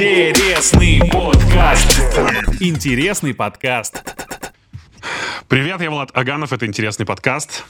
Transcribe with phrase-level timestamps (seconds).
[0.00, 2.00] Интересный подкаст.
[2.58, 4.02] Интересный подкаст.
[5.46, 7.66] Привет, я Влад Аганов, это интересный подкаст.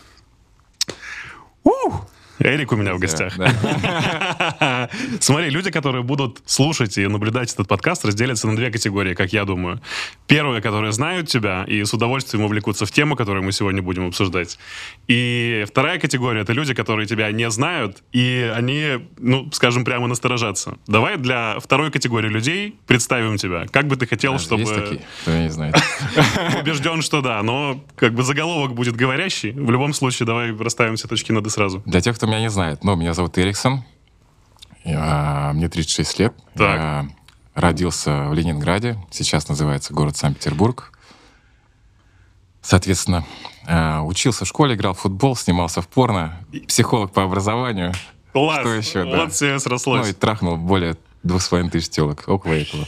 [1.64, 2.06] Ух!
[2.40, 3.34] Эрик у меня в гостях.
[5.21, 9.44] Смотри, люди, которые будут слушать и наблюдать этот подкаст, разделятся на две категории, как я
[9.44, 9.80] думаю.
[10.26, 14.58] Первые, которые знают тебя и с удовольствием увлекутся в тему, которую мы сегодня будем обсуждать.
[15.06, 20.79] И вторая категория— это люди, которые тебя не знают, и они, ну, скажем, прямо насторожатся.
[20.87, 23.66] Давай для второй категории людей представим тебя.
[23.70, 24.62] Как бы ты хотел, чтобы...
[24.62, 25.77] Есть такие, кто не знает.
[26.61, 29.51] Убежден, что да, но как бы заголовок будет говорящий.
[29.52, 31.83] В любом случае, давай расставим все точки над «и» сразу.
[31.84, 33.84] Для тех, кто меня не знает, ну, меня зовут Эриксон,
[34.84, 36.34] я, мне 36 лет.
[36.55, 36.79] Так.
[36.79, 37.09] Я
[37.55, 40.93] родился в Ленинграде, сейчас называется город Санкт-Петербург.
[42.62, 43.25] Соответственно,
[43.66, 47.93] э, учился в школе, играл в футбол, снимался в порно, психолог по образованию.
[48.33, 48.61] Класс.
[48.61, 49.25] Что еще, да?
[49.25, 50.03] Вот все срослось.
[50.03, 52.87] Ну и трахнул более двух с половиной тысяч телок, около этого.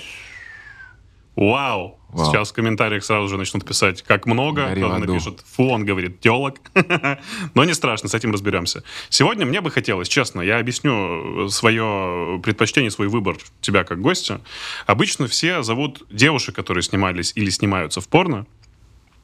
[1.36, 1.98] Вау.
[2.12, 2.26] Вау.
[2.26, 4.70] Сейчас в комментариях сразу же начнут писать, как много.
[4.76, 6.60] Кто-то напишет, фу, он говорит, телок.
[7.54, 8.84] Но не страшно, с этим разберемся.
[9.08, 14.42] Сегодня мне бы хотелось, честно, я объясню свое предпочтение, свой выбор тебя как гостя.
[14.86, 18.46] Обычно все зовут девушек, которые снимались или снимаются в порно,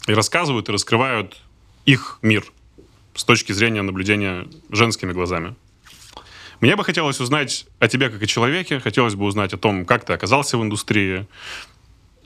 [0.07, 1.37] и рассказывают и раскрывают
[1.85, 2.45] их мир
[3.15, 5.57] с точки зрения наблюдения женскими глазами.
[6.61, 10.05] Мне бы хотелось узнать о тебе как о человеке, хотелось бы узнать о том, как
[10.05, 11.27] ты оказался в индустрии,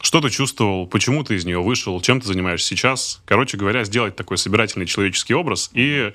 [0.03, 3.23] что ты чувствовал, почему ты из нее вышел, чем ты занимаешься сейчас.
[3.25, 6.13] Короче говоря, сделать такой собирательный человеческий образ и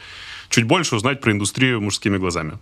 [0.49, 2.59] чуть больше узнать про индустрию мужскими глазами.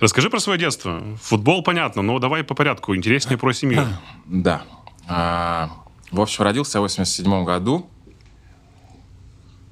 [0.00, 1.02] Расскажи про свое детство.
[1.22, 2.96] Футбол, понятно, но давай по порядку.
[2.96, 3.86] Интереснее про семью.
[4.26, 4.62] Да.
[5.06, 5.70] А,
[6.10, 7.88] в общем, родился в 87 году.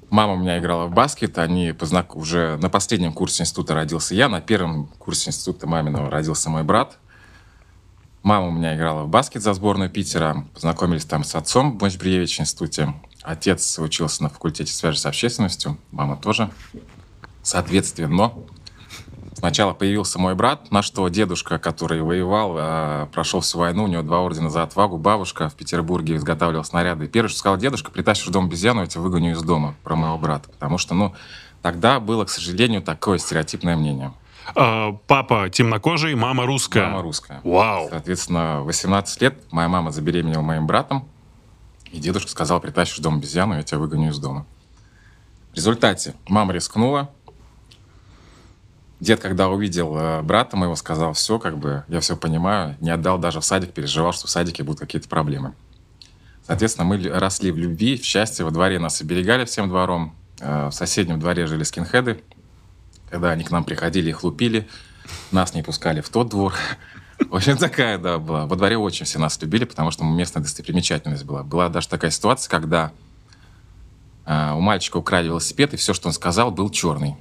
[0.09, 2.15] Мама у меня играла в баскет, они познак...
[2.15, 6.97] уже на последнем курсе института родился я, на первом курсе института маминого родился мой брат.
[8.27, 12.41] Мама у меня играла в баскет за сборную Питера, познакомились там с отцом в Мочбриевич
[12.41, 12.93] институте.
[13.21, 16.49] Отец учился на факультете связи с общественностью, мама тоже.
[17.41, 18.33] Соответственно,
[19.33, 24.01] Сначала появился мой брат, на что дедушка, который воевал, э, прошел всю войну, у него
[24.01, 27.05] два ордена за отвагу, бабушка в Петербурге изготавливала снаряды.
[27.05, 29.95] И первое, что сказал дедушка, притащишь в дом обезьяну, я тебя выгоню из дома про
[29.95, 30.49] моего брата.
[30.49, 31.13] Потому что, ну,
[31.61, 34.11] тогда было, к сожалению, такое стереотипное мнение.
[34.55, 36.85] А, Папа темнокожий, мама русская.
[36.87, 37.41] Мама русская.
[37.43, 37.89] Вау.
[37.89, 41.07] Соответственно, в 18 лет моя мама забеременела моим братом,
[41.91, 44.45] и дедушка сказал, притащишь дом обезьяну, я тебя выгоню из дома.
[45.51, 47.09] В результате мама рискнула.
[48.99, 53.19] Дед, когда увидел э, брата моего, сказал, все, как бы, я все понимаю, не отдал
[53.19, 55.53] даже в садик, переживал, что в садике будут какие-то проблемы.
[56.47, 60.15] Соответственно, мы росли в любви, в счастье, во дворе нас оберегали всем двором.
[60.39, 62.23] Э, В соседнем дворе жили скинхеды.
[63.09, 64.67] Когда они к нам приходили, их лупили,
[65.31, 66.53] нас не пускали в тот двор.
[67.19, 68.45] В общем, такая, да, была.
[68.45, 71.43] Во дворе очень все нас любили, потому что местная достопримечательность была.
[71.43, 72.91] Была даже такая ситуация, когда
[74.25, 77.15] э, у мальчика украли велосипед, и все, что он сказал, был черный.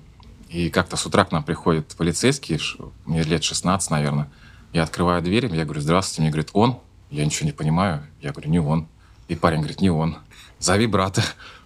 [0.48, 2.60] И как-то с утра к нам приходит полицейский,
[3.04, 4.28] мне лет 16, наверное.
[4.72, 6.22] Я открываю дверь, я говорю, здравствуйте.
[6.22, 6.78] Мне говорит, он?
[7.10, 8.02] Я ничего не понимаю.
[8.20, 8.88] Я говорю, не он.
[9.28, 10.18] И парень говорит, не он.
[10.58, 11.22] Зови брата.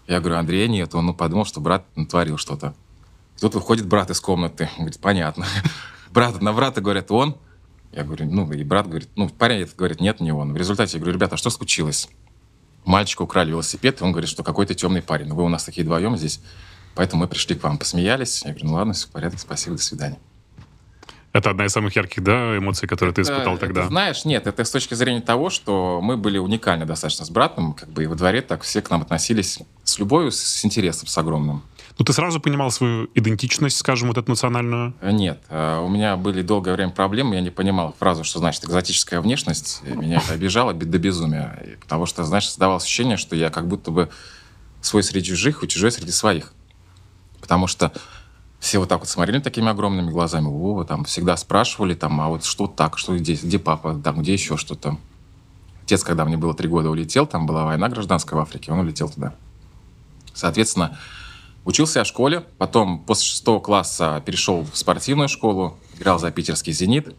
[0.06, 0.94] Я говорю, Андрея нет.
[0.94, 2.74] Он ну, подумал, что брат натворил что-то.
[3.40, 4.64] Тут выходит брат из комнаты.
[4.72, 5.46] Он говорит, понятно.
[6.10, 7.36] Брат, на брата говорят, он.
[7.92, 10.52] Я говорю, ну, и брат говорит, ну, парень этот говорит, нет, не он.
[10.52, 12.08] В результате я говорю, ребята, а что случилось?
[12.84, 15.28] Мальчика украли велосипед, и он говорит, что какой-то темный парень.
[15.28, 16.40] Ну, Вы у нас такие вдвоем здесь,
[16.94, 18.42] поэтому мы пришли к вам, посмеялись.
[18.44, 20.18] Я говорю, ну ладно, все в порядке, спасибо, до свидания.
[21.32, 23.80] Это одна из самых ярких, да, эмоций, которые ты испытал Это, тогда.
[23.82, 27.74] это, знаешь, нет, это с точки зрения того, что мы были уникальны достаточно с братом,
[27.74, 31.16] как бы и во дворе так все к нам относились с любовью, с интересом, с
[31.16, 31.62] огромным.
[32.00, 34.94] Ну, ты сразу понимал свою идентичность, скажем, вот эту национальную?
[35.02, 38.64] Э, Нет, э, у меня были долгое время проблемы, я не понимал фразу, что значит
[38.64, 39.82] экзотическая внешность.
[39.84, 41.76] Меня это обижало до безумия.
[41.82, 44.08] Потому что, знаешь, создавалось ощущение, что я как будто бы
[44.80, 46.54] свой среди чужих и чужой среди своих.
[47.38, 47.92] Потому что
[48.60, 52.46] все вот так вот смотрели такими огромными глазами, о, там всегда спрашивали, там, а вот
[52.46, 54.96] что так, что здесь, где папа, там, где еще что-то.
[55.84, 59.10] Отец, когда мне было три года, улетел, там была война гражданская в Африке, он улетел
[59.10, 59.34] туда.
[60.32, 60.98] Соответственно,
[61.64, 66.72] Учился я в школе, потом после шестого класса перешел в спортивную школу, играл за питерский
[66.72, 67.14] «Зенит»,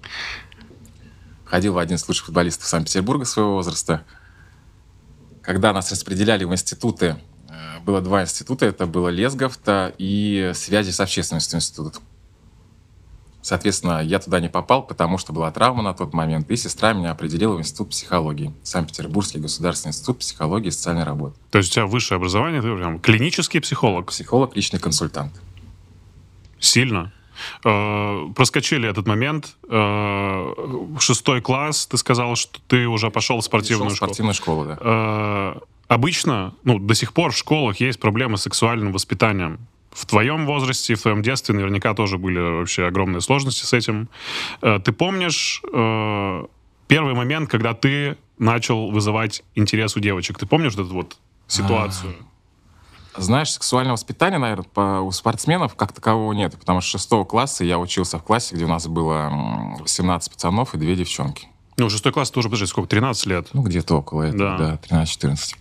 [1.46, 4.04] ходил в один из лучших футболистов Санкт-Петербурга своего возраста.
[5.44, 7.18] Когда нас распределяли в институты,
[7.50, 12.00] э, было два института, это было Лесговта и связи с общественностью институт.
[13.42, 17.12] Соответственно, я туда не попал, потому что была травма на тот момент, и сестра меня
[17.12, 18.54] определила в институт психологии.
[18.64, 21.36] Санкт-Петербургский государственный институт психологии и социальной работы.
[21.50, 24.12] То есть у тебя высшее образование, ты прям клинический психолог.
[24.12, 25.34] Психолог, личный консультант.
[26.60, 27.12] Сильно.
[27.64, 29.56] Э, проскочили этот момент.
[29.68, 30.54] Э,
[31.00, 34.10] шестой класс, ты сказал, что ты уже пошел в спортивную в школу.
[34.10, 34.78] спортивную школу, да.
[34.80, 39.60] Э, обычно, ну, до сих пор в школах есть проблемы с сексуальным воспитанием.
[39.92, 44.08] В твоем возрасте в твоем детстве наверняка тоже были вообще огромные сложности с этим.
[44.62, 46.46] Э, ты помнишь э,
[46.88, 50.40] первый момент, когда ты начал вызывать интерес у девочек?
[50.40, 51.18] Ты помнишь вот эту вот
[51.48, 52.16] ситуацию?
[53.18, 57.78] Знаешь, сексуального воспитания, наверное, по- у спортсменов как такового нет, потому что шестого класса я
[57.78, 61.50] учился в классе, где у нас было м, 18 пацанов и две девчонки.
[61.76, 63.50] Ну, шестой класс тоже, подожди, сколько, 13 лет?
[63.52, 64.78] Ну, где-то около этого, Да.
[64.90, 65.56] да, 13-14.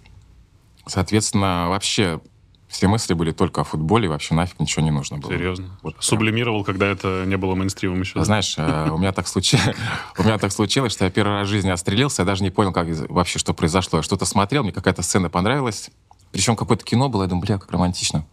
[0.87, 2.21] Соответственно, вообще
[2.71, 5.33] все мысли были только о футболе, вообще нафиг ничего не нужно было.
[5.33, 5.77] Серьезно?
[5.83, 6.03] Вот прям.
[6.03, 8.23] Сублимировал, когда это не было мейнстримом еще.
[8.23, 9.77] Знаешь, э, у меня так случилось,
[10.19, 12.73] у меня так случилось, что я первый раз в жизни отстрелился, я даже не понял,
[12.73, 13.99] как вообще что произошло.
[13.99, 15.91] Я что-то смотрел, мне какая-то сцена понравилась,
[16.31, 18.25] причем какое-то кино было, я думаю, бля, как романтично.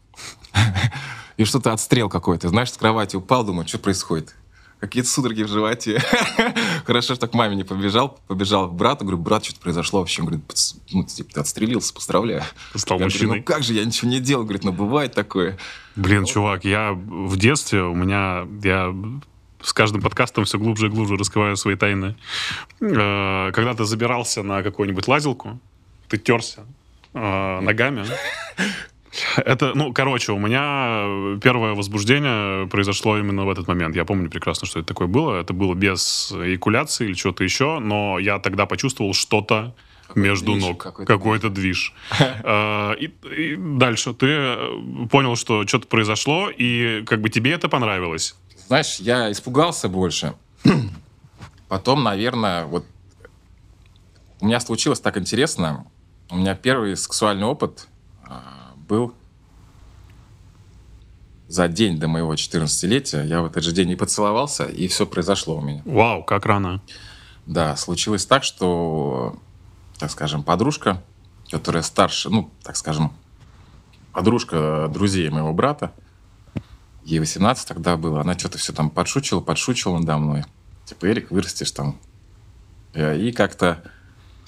[1.37, 4.35] И что-то отстрел какой-то, знаешь, с кровати упал, думаю, что происходит?
[4.79, 5.99] Какие-то судороги в животе.
[6.85, 10.21] Хорошо, что к маме не побежал, побежал к брату, говорю, брат, что-то произошло вообще.
[10.21, 12.43] Он говорит, «Пц, ну, типа, ты отстрелился, поздравляю.
[12.75, 13.37] Стал говорю, мужчиной.
[13.37, 14.43] ну как же, я ничего не делал.
[14.43, 15.57] Говорит, ну бывает такое.
[15.95, 18.93] Блин, чувак, я в детстве, у меня, я
[19.61, 22.15] с каждым подкастом все глубже и глубже раскрываю свои тайны.
[22.79, 25.59] Э, Когда ты забирался на какую-нибудь лазилку,
[26.07, 26.65] ты терся
[27.13, 28.05] э, ногами.
[29.37, 33.95] Это, ну, короче, у меня первое возбуждение произошло именно в этот момент.
[33.95, 35.39] Я помню прекрасно, что это такое было.
[35.39, 39.73] Это было без эякуляции или чего-то еще, но я тогда почувствовал что-то
[40.15, 40.77] между движ, ног.
[40.77, 41.93] какой-то Какой-то движ.
[42.19, 47.69] Э, И и дальше ты э, понял, что что-то произошло, и как бы тебе это
[47.69, 48.35] понравилось.
[48.67, 50.33] Знаешь, я испугался больше.
[51.67, 52.85] Потом, наверное, вот
[54.39, 55.85] у меня случилось так интересно.
[56.29, 57.96] У меня первый сексуальный опыт а,
[58.87, 59.13] был
[61.47, 63.23] за день до моего 14-летия.
[63.25, 65.81] Я в этот же день не поцеловался, и все произошло у меня.
[65.85, 66.81] Вау, как рано.
[67.45, 69.37] Да, случилось так, что,
[69.97, 71.01] так скажем, подружка,
[71.49, 73.13] которая старше, ну, так скажем,
[74.11, 75.93] подружка друзей моего брата,
[77.05, 80.43] ей 18 тогда было, она что-то все там подшучила, подшучила надо мной.
[80.85, 81.97] Типа, Эрик, вырастешь там.
[82.93, 83.83] Э, И как-то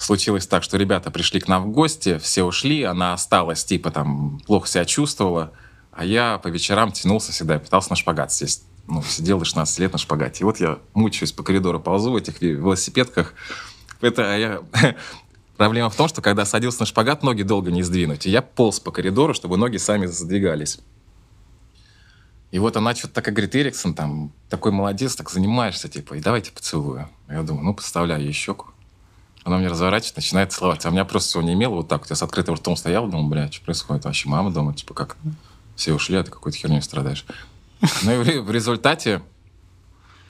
[0.02, 4.40] случилось так, что ребята пришли к нам в гости, все ушли, она осталась, типа, там,
[4.46, 5.52] плохо себя чувствовала,
[5.92, 8.64] а я по вечерам тянулся всегда, пытался на шпагат сесть.
[8.88, 10.40] Ну, сидел до 16 лет на шпагате.
[10.40, 13.34] И вот я мучаюсь по коридору, ползу в этих ве- велосипедках.
[14.00, 14.62] Это я...
[15.56, 18.26] Проблема в том, что когда садился на шпагат, ноги долго не сдвинуть.
[18.26, 20.80] И я полз по коридору, чтобы ноги сами задвигались.
[22.50, 26.50] И вот она что-то такая говорит, Эриксон, там, такой молодец, так занимаешься, типа, и давайте
[26.50, 27.08] поцелую.
[27.28, 28.70] Я думаю, ну, подставляю ей щеку.
[29.44, 30.84] Она мне разворачивает, начинает целовать.
[30.84, 32.10] А у меня просто всего не имело вот так вот.
[32.10, 34.04] Я с открытым ртом стоял, думал, бля, что происходит?
[34.04, 35.16] Вообще мама дома, типа, как
[35.76, 37.24] все ушли, а ты какой-то херней страдаешь.
[38.02, 39.22] Ну и в ре- в результате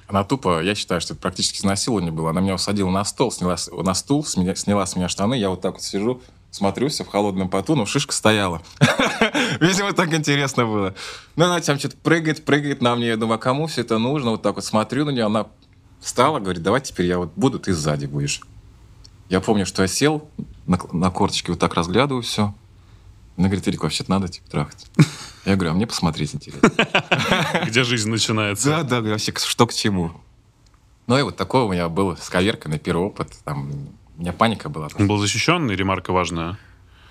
[0.07, 2.31] она тупо, я считаю, что это практически изнасилование было.
[2.31, 5.51] Она меня усадила на стол, сняла на стул, с меня- сняла с меня штаны, я
[5.51, 6.21] вот так вот сижу,
[6.53, 8.63] смотрю, все в холодном поту, но шишка стояла.
[9.61, 10.95] Видимо, так интересно было.
[11.37, 13.09] Ну, она там что-то прыгает, прыгает на мне.
[13.09, 14.31] Я думаю, а кому все это нужно?
[14.33, 15.47] Вот так вот смотрю на нее, она
[16.01, 18.41] встала, говорит, давай теперь я вот буду, ты сзади будешь.
[19.31, 20.29] Я помню, что я сел
[20.67, 22.53] на, на корточке, вот так разглядываю все.
[23.37, 24.87] Она говорит, Эрик, вообще-то надо типа трахать.
[25.47, 26.69] Я говорю, а мне посмотреть интересно.
[27.67, 28.69] Где жизнь начинается.
[28.69, 30.11] Да, да, вообще, что к чему.
[31.07, 33.33] Ну и вот такой у меня был с на первый опыт.
[33.45, 33.71] Там,
[34.19, 34.89] у меня паника была.
[34.99, 36.59] Он был защищенный, ремарка важная.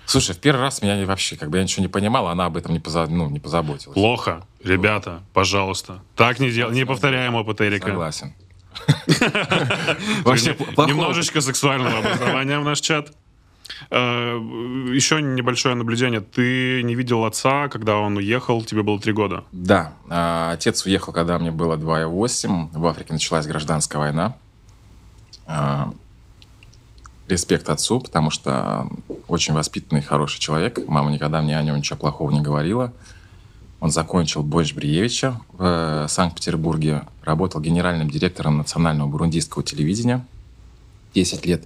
[0.06, 2.72] Слушай, в первый раз меня вообще, как бы я ничего не понимал, она об этом
[2.72, 3.94] не, поза- ну, не позаботилась.
[3.94, 4.46] Плохо.
[4.62, 6.02] Ребята, пожалуйста.
[6.16, 6.74] Так не делай.
[6.74, 7.88] Не повторяем опыт Эрика.
[7.88, 8.34] Согласен.
[10.26, 13.12] Немножечко сексуального образования в наш чат.
[13.90, 14.36] Э,
[14.92, 16.20] Еще небольшое наблюдение.
[16.20, 19.44] Ты не видел отца, когда он уехал, тебе было три года.
[19.52, 22.70] Да, а, отец уехал, когда мне было 2,8.
[22.72, 24.36] В Африке началась гражданская война.
[25.46, 25.92] А,
[27.28, 28.88] Респект отцу, потому что
[29.28, 30.80] очень воспитанный, хороший человек.
[30.88, 32.92] Мама никогда мне о нем ничего плохого не говорила.
[33.80, 40.24] Он закончил Бойч Бриевича в э, Санкт-Петербурге, работал генеральным директором национального бурундийского телевидения
[41.14, 41.64] 10 лет.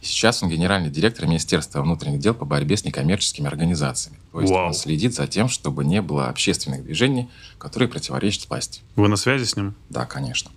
[0.00, 4.18] Сейчас он генеральный директор Министерства внутренних дел по борьбе с некоммерческими организациями.
[4.32, 4.68] То есть Вау.
[4.68, 8.82] он следит за тем, чтобы не было общественных движений, которые противоречат власти.
[8.96, 9.74] Вы на связи с ним?
[9.88, 10.50] Да, конечно.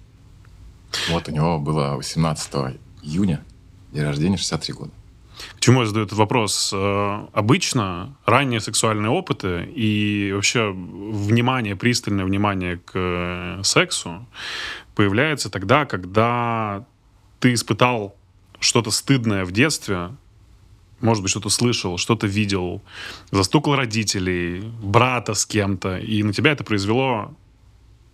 [1.09, 3.41] Вот у него было 18 июня,
[3.91, 4.91] день рождения, 63 года.
[5.55, 6.71] К чему я задаю этот вопрос?
[6.73, 14.27] Э, Обычно ранние сексуальные опыты и вообще внимание, пристальное внимание к э, сексу
[14.95, 16.85] появляется тогда, когда
[17.39, 18.15] ты испытал
[18.59, 20.11] что-то стыдное в детстве,
[20.99, 22.83] может быть, что-то слышал, что-то видел,
[23.31, 27.35] застукал родителей, брата с кем-то, и на тебя это произвело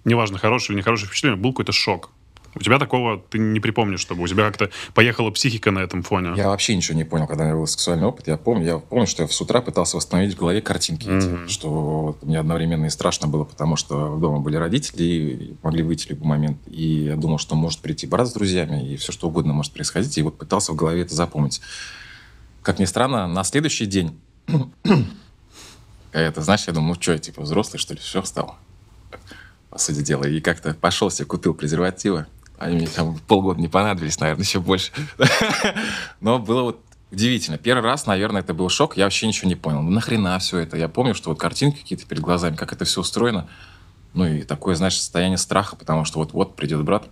[0.07, 2.11] неважно, хорошее или нехорошее впечатление, был какой-то шок.
[2.59, 6.33] У тебя такого ты не припомнишь, чтобы у тебя как-то поехала психика на этом фоне.
[6.35, 8.27] Я вообще ничего не понял, когда у меня был сексуальный опыт.
[8.27, 11.45] Я помню, я помню, что я с утра пытался восстановить в голове картинки Мгм.
[11.45, 16.07] эти, что мне одновременно и страшно было, потому что дома были родители и могли выйти
[16.07, 16.57] в любой момент.
[16.67, 20.17] И я думал, что может прийти брат с друзьями, и все что угодно может происходить.
[20.17, 21.61] И вот пытался в голове это запомнить.
[22.63, 24.19] Как ни странно, на следующий день
[26.11, 28.55] это, знаешь, я думаю, ну что, я типа взрослый, что ли, все стал,
[29.69, 30.23] по сути дела.
[30.25, 32.25] И как-то пошел себе, купил презервативы.
[32.57, 34.91] Они мне там полгода не понадобились, наверное, еще больше.
[36.21, 37.57] Но было вот удивительно.
[37.57, 38.97] Первый раз, наверное, это был шок.
[38.97, 39.81] Я вообще ничего не понял.
[39.81, 40.77] Ну, нахрена все это?
[40.77, 43.47] Я помню, что вот картинки какие-то перед глазами, как это все устроено.
[44.13, 47.07] Ну, и такое, знаешь, состояние страха, потому что вот-вот придет брат,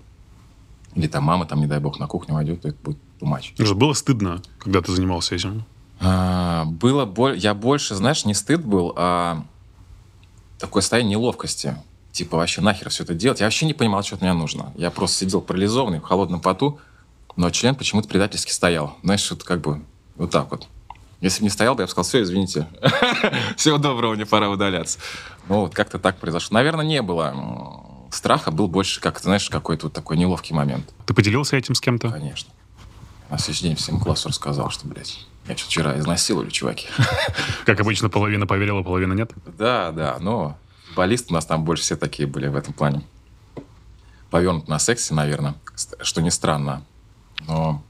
[0.96, 3.54] или там мама, там, не дай бог, на кухню войдет, и это будет тумач.
[3.75, 5.66] Было стыдно, когда ты занимался этим.
[6.00, 7.38] А, было боль...
[7.38, 9.44] Я больше, знаешь, не стыд был, а
[10.58, 11.75] такое состояние неловкости.
[12.15, 13.41] Типа, вообще нахер все это делать?
[13.41, 14.72] Я вообще не понимал, что от меня нужно.
[14.77, 16.79] Я просто сидел парализованный, в холодном поту,
[17.36, 18.95] но член почему-то предательски стоял.
[19.03, 19.81] Знаешь, вот как бы
[20.15, 20.65] вот так вот.
[21.19, 22.69] Если бы не стоял, бы я бы сказал, все, извините.
[23.57, 24.98] Всего доброго, мне пора удаляться.
[25.50, 26.53] Ну, вот как-то так произошло.
[26.53, 27.36] Наверное, не было
[28.12, 30.93] страха, был больше, как знаешь, какой-то вот такой неловкий момент.
[31.05, 32.10] Ты поделился этим с кем-то?
[32.10, 32.50] Конечно.
[33.29, 35.19] На следующий день всем классу рассказал, что, блядь,
[35.50, 36.88] я что вчера изнасиловали, чуваки.
[37.65, 39.34] Как обычно, половина поверила, половина нет.
[39.57, 40.57] Да, да, но
[40.96, 43.04] футболисты у нас там больше все такие были в этом плане.
[44.30, 45.56] Повернут на сексе, наверное,
[46.02, 46.86] что не странно.
[47.46, 47.84] Но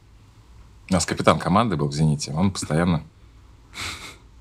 [0.89, 3.03] у нас капитан команды был в «Зените», он постоянно...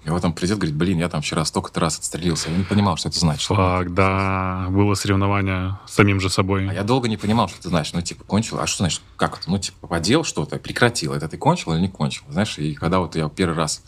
[0.06, 2.50] И вот он придет, говорит, блин, я там вчера столько раз отстрелился.
[2.50, 3.46] Я не понимал, что это значит.
[3.46, 6.68] Фак, да, было соревнование с самим же собой.
[6.68, 7.94] А я долго не понимал, что это значит.
[7.94, 8.60] Ну, типа, кончил.
[8.60, 9.50] А что значит, как это?
[9.50, 11.14] Ну, типа, подел что-то, прекратил.
[11.14, 12.24] Это ты кончил или не кончил?
[12.28, 13.82] Знаешь, и когда вот я первый раз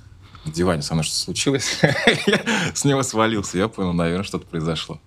[0.47, 1.79] на диване со мной что случилось,
[2.27, 2.41] я
[2.75, 3.59] с него свалился.
[3.59, 5.01] Я понял, наверное, что-то произошло.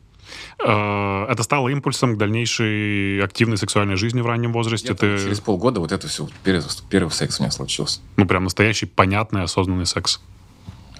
[0.64, 4.94] Э, Это стало импульсом к дальнейшей активной сексуальной жизни в раннем возрасте.
[4.94, 8.02] Ты, Через полгода вот это все, первый, первый секс у меня случился.
[8.18, 10.20] ну, прям настоящий, понятный, осознанный секс.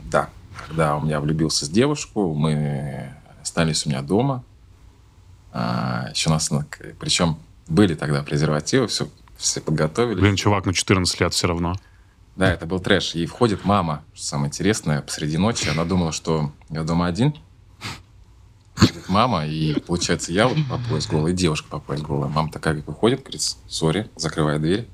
[0.06, 0.30] Да.
[0.68, 4.44] Когда у меня влюбился с девушку, мы остались у меня дома.
[5.52, 6.50] А, еще нас...
[7.00, 10.20] Причем были тогда презервативы, все, все подготовили.
[10.20, 11.76] Блин, чувак, ну 14 лет все равно.
[12.40, 13.16] Да, это был трэш.
[13.16, 15.68] И входит мама, самое интересное, посреди ночи.
[15.68, 17.36] Она думала, что я дома один.
[19.10, 22.30] Мама, и получается я вот по пояс голый, и девушка по пояс голая.
[22.30, 24.88] Мама такая говорит, выходит, говорит, сори, закрывает дверь.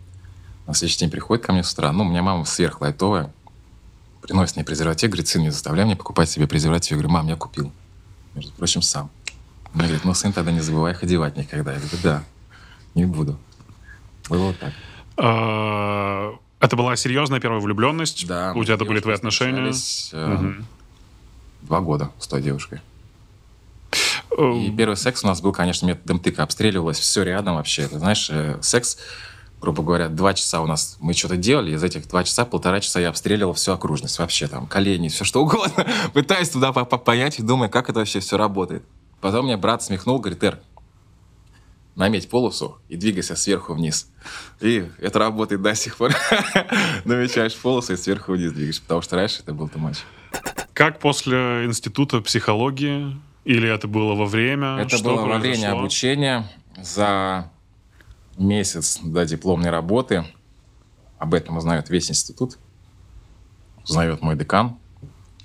[0.65, 1.91] На следующий день приходит ко мне с утра.
[1.91, 3.31] Ну, у меня мама сверхлайтовая.
[4.23, 6.93] Приносит мне презерватив, говорит, сын, не заставляй меня покупать себе презерватив.
[6.93, 7.71] Я говорю, мам, я купил.
[8.33, 9.11] Между прочим, сам.
[9.71, 11.73] Она говорит, ну, сын, тогда не забывай их одевать никогда.
[11.73, 12.23] Я говорю, да,
[12.95, 13.37] не буду.
[14.29, 14.73] Было вот так.
[16.65, 18.25] Это была серьезная первая влюбленность.
[18.27, 19.71] Да, У тебя это были твои отношения.
[20.13, 20.53] э.
[21.61, 22.81] Два года с той девушкой.
[24.37, 26.41] Э, И первый секс у нас был, конечно, методом тыка.
[26.41, 27.83] Обстреливалось все рядом вообще.
[27.83, 28.97] Это, знаешь, э, секс,
[29.61, 31.75] грубо говоря, два часа у нас мы что-то делали.
[31.75, 34.17] Из этих два часа, полтора часа я обстреливал всю окружность.
[34.17, 35.85] Вообще там колени, все что угодно.
[36.13, 38.83] Пытаюсь туда по- по- понять и думаю, как это вообще все работает.
[39.21, 40.59] Потом мне брат смехнул, говорит, Эр,
[41.95, 44.09] наметь полосу и двигайся сверху вниз.
[44.61, 46.11] И это работает до сих пор.
[47.05, 48.81] Намечаешь полосу и сверху вниз двигаешь.
[48.81, 49.97] Потому что раньше это был тумач.
[50.73, 53.15] Как после института психологии?
[53.45, 54.77] Или это было во время?
[54.79, 55.79] Это Что было во время произошло?
[55.79, 57.51] обучения за
[58.37, 60.25] месяц до дипломной работы.
[61.17, 62.57] Об этом узнает весь институт.
[63.83, 64.77] Узнает мой декан.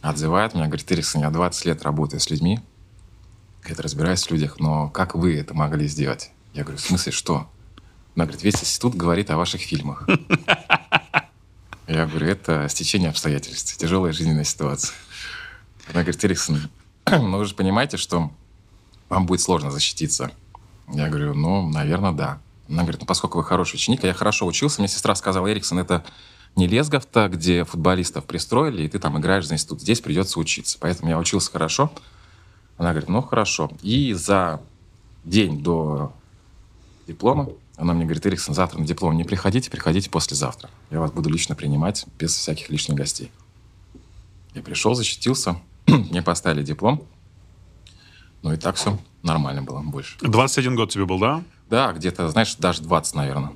[0.00, 2.58] Отзывает меня, говорит, Эриксон, я 20 лет работаю с людьми.
[3.60, 6.32] Говорит, разбираюсь в людях, но как вы это могли сделать?
[6.52, 7.48] Я говорю, в смысле, что?
[8.16, 10.08] Она говорит, весь институт говорит о ваших фильмах.
[11.86, 14.94] Я говорю, это стечение обстоятельств, тяжелая жизненная ситуация.
[15.88, 16.70] Она говорит, Эриксон,
[17.10, 18.30] ну вы же понимаете, что
[19.08, 20.30] вам будет сложно защититься.
[20.92, 22.40] Я говорю, ну, наверное, да.
[22.68, 25.80] Она говорит, ну, поскольку вы хороший ученик, а я хорошо учился, мне сестра сказала, Эриксон,
[25.80, 26.04] это
[26.56, 29.80] не Лесговта, где футболистов пристроили, и ты там играешь за институт.
[29.80, 30.78] Здесь придется учиться.
[30.80, 31.92] Поэтому я учился хорошо.
[32.76, 33.70] Она говорит, ну, хорошо.
[33.82, 34.60] И за
[35.24, 36.12] день до
[37.12, 37.48] диплома
[37.80, 40.68] она мне говорит, Эриксон, завтра на диплом не приходите, приходите послезавтра.
[40.90, 43.32] Я вас буду лично принимать без всяких лишних гостей.
[44.54, 47.02] Я пришел, защитился, мне поставили диплом.
[48.42, 50.18] Ну и так все нормально было больше.
[50.20, 51.42] 21 год тебе был, да?
[51.70, 53.52] Да, где-то, знаешь, даже 20, наверное.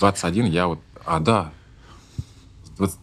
[0.00, 0.80] 21 я вот...
[1.06, 1.50] А, да.
[2.66, 2.98] С 20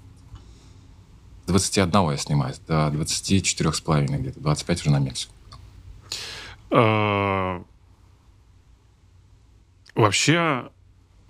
[1.46, 2.60] с 21 я снимаюсь.
[2.68, 4.40] До 24 с половиной где-то.
[4.40, 5.34] 25 уже на Мексику.
[9.96, 10.70] Э, Вообще,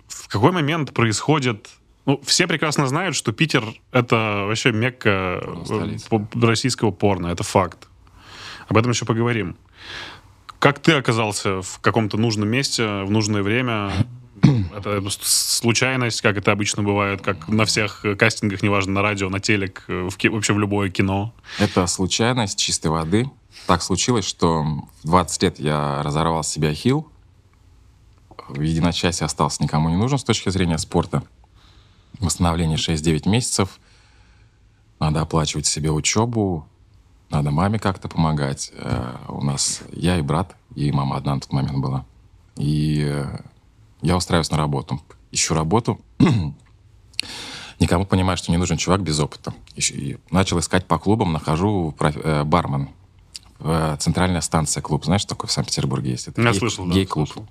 [0.08, 1.68] в какой момент происходит...
[2.06, 7.28] Ну, все прекрасно знают, что Питер— это вообще мекка э, по- российского порно.
[7.28, 7.88] Это факт.
[8.68, 9.56] Об этом еще поговорим.
[10.58, 13.90] Как ты оказался в каком-то нужном месте, в нужное время?
[14.76, 19.84] Это случайность, как это обычно бывает, как на всех кастингах, неважно, на радио, на телек,
[19.88, 21.32] в ки- вообще в любое кино.
[21.58, 23.30] Это случайность чистой воды.
[23.66, 24.62] Так случилось, что
[25.02, 27.08] в 20 лет я разорвал себя хил.
[28.48, 31.22] В единочасье остался никому не нужен с точки зрения спорта.
[32.20, 33.80] Восстановление 6-9 месяцев.
[35.00, 36.66] Надо оплачивать себе учебу.
[37.30, 38.70] Надо маме как-то помогать.
[38.76, 42.04] Э, У нас я и брат, и мама одна на тот момент была.
[42.56, 43.40] И э,
[44.02, 45.00] я устраиваюсь на работу.
[45.32, 46.00] Ищу работу.
[47.80, 49.52] Никому понимаю, что не нужен чувак без опыта.
[49.76, 52.90] И начал искать по клубам, нахожу э, бармен.
[53.98, 55.04] Центральная станция клуб.
[55.04, 56.28] Знаешь, такой в Санкт-Петербурге есть?
[56.28, 57.48] Это Я гей- слышал, да, Гей-клуб, слышал.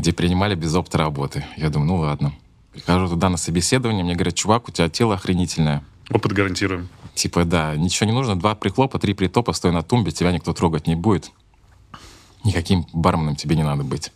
[0.00, 1.44] Где принимали без опыта работы.
[1.56, 2.32] Я думаю, ну ладно.
[2.72, 5.84] Прихожу туда на собеседование, мне говорят, чувак, у тебя тело охренительное.
[6.10, 6.88] Опыт гарантируем.
[7.14, 10.86] Типа, да, ничего не нужно, два прихлопа, три притопа, стой на тумбе, тебя никто трогать
[10.86, 11.30] не будет.
[12.44, 14.12] Никаким барменом тебе не надо быть.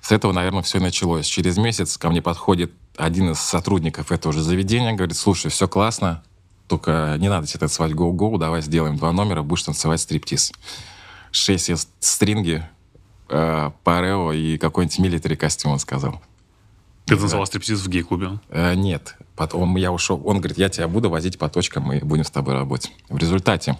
[0.00, 1.26] С этого, наверное, все и началось.
[1.26, 6.22] Через месяц ко мне подходит один из сотрудников этого же заведения, говорит, слушай, все классно,
[6.66, 10.52] только не надо тебе танцевать гоу-гоу, давай сделаем два номера, будешь танцевать стриптиз.
[11.30, 12.66] Шесть из стринги,
[13.28, 16.20] э, парео и какой-нибудь милитари костюм, он сказал.
[17.06, 18.38] Ты танцевал стриптиз в гей-клубе.
[18.50, 19.16] Э, нет.
[19.34, 20.20] Потом я ушел.
[20.24, 22.92] Он говорит, я тебя буду возить по точкам, и будем с тобой работать.
[23.08, 23.78] В результате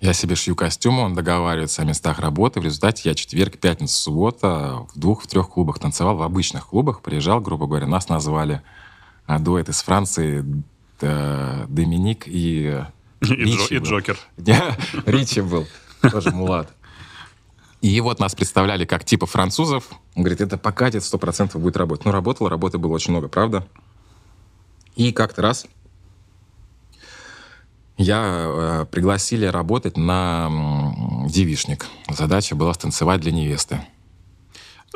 [0.00, 2.60] я себе шью костюмы, он договаривается о местах работы.
[2.60, 7.00] В результате я четверг, пятница, суббота в двух, в трех клубах танцевал, в обычных клубах.
[7.00, 8.62] Приезжал, грубо говоря, нас назвали
[9.26, 10.44] а, дуэт из Франции
[11.00, 12.84] э, Доминик и...
[13.20, 13.86] И, Джо- Ричи и был.
[13.86, 14.18] Джокер.
[15.06, 15.66] Ричи был,
[16.02, 16.70] тоже мулат.
[17.80, 19.90] И вот нас представляли как типа французов.
[20.14, 22.04] Он говорит, это покатит, сто процентов будет работать.
[22.04, 23.66] Ну, работало, работы было очень много, правда.
[24.96, 25.66] И как-то раз
[27.98, 30.50] я э, пригласили работать на
[31.28, 31.86] девишник.
[32.08, 33.80] Задача была станцевать для невесты.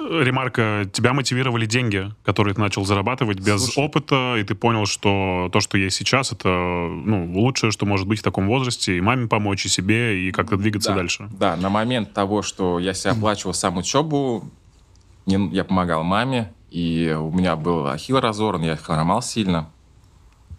[0.09, 3.85] Ремарка, тебя мотивировали деньги, которые ты начал зарабатывать без Слушай.
[3.85, 8.21] опыта, и ты понял, что то, что есть сейчас, это ну, лучшее, что может быть
[8.21, 11.29] в таком возрасте, и маме помочь, и себе, и как-то двигаться да, дальше.
[11.33, 14.51] Да, на момент того, что я себе оплачивал сам учебу,
[15.27, 19.71] я помогал маме, и у меня был ахилл разорван, я хромал сильно,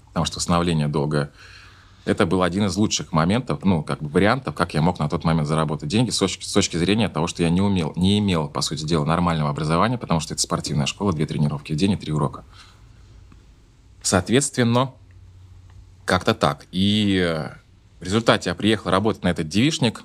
[0.07, 1.31] потому что восстановление долгое.
[2.03, 5.23] Это был один из лучших моментов, ну, как бы вариантов, как я мог на тот
[5.23, 8.47] момент заработать деньги с точки, с точки зрения того, что я не умел, не имел,
[8.49, 11.97] по сути дела, нормального образования, потому что это спортивная школа, две тренировки в день и
[11.97, 12.43] три урока.
[14.01, 14.93] Соответственно,
[16.05, 16.65] как-то так.
[16.71, 17.49] И э,
[17.99, 20.03] в результате я приехал работать на этот девишник.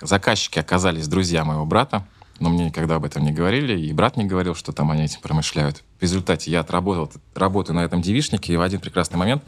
[0.00, 2.06] Заказчики оказались друзья моего брата,
[2.40, 5.20] но мне никогда об этом не говорили, и брат не говорил, что там они этим
[5.22, 5.82] промышляют.
[5.98, 9.44] В результате я отработал работаю на этом девишнике, и в один прекрасный момент,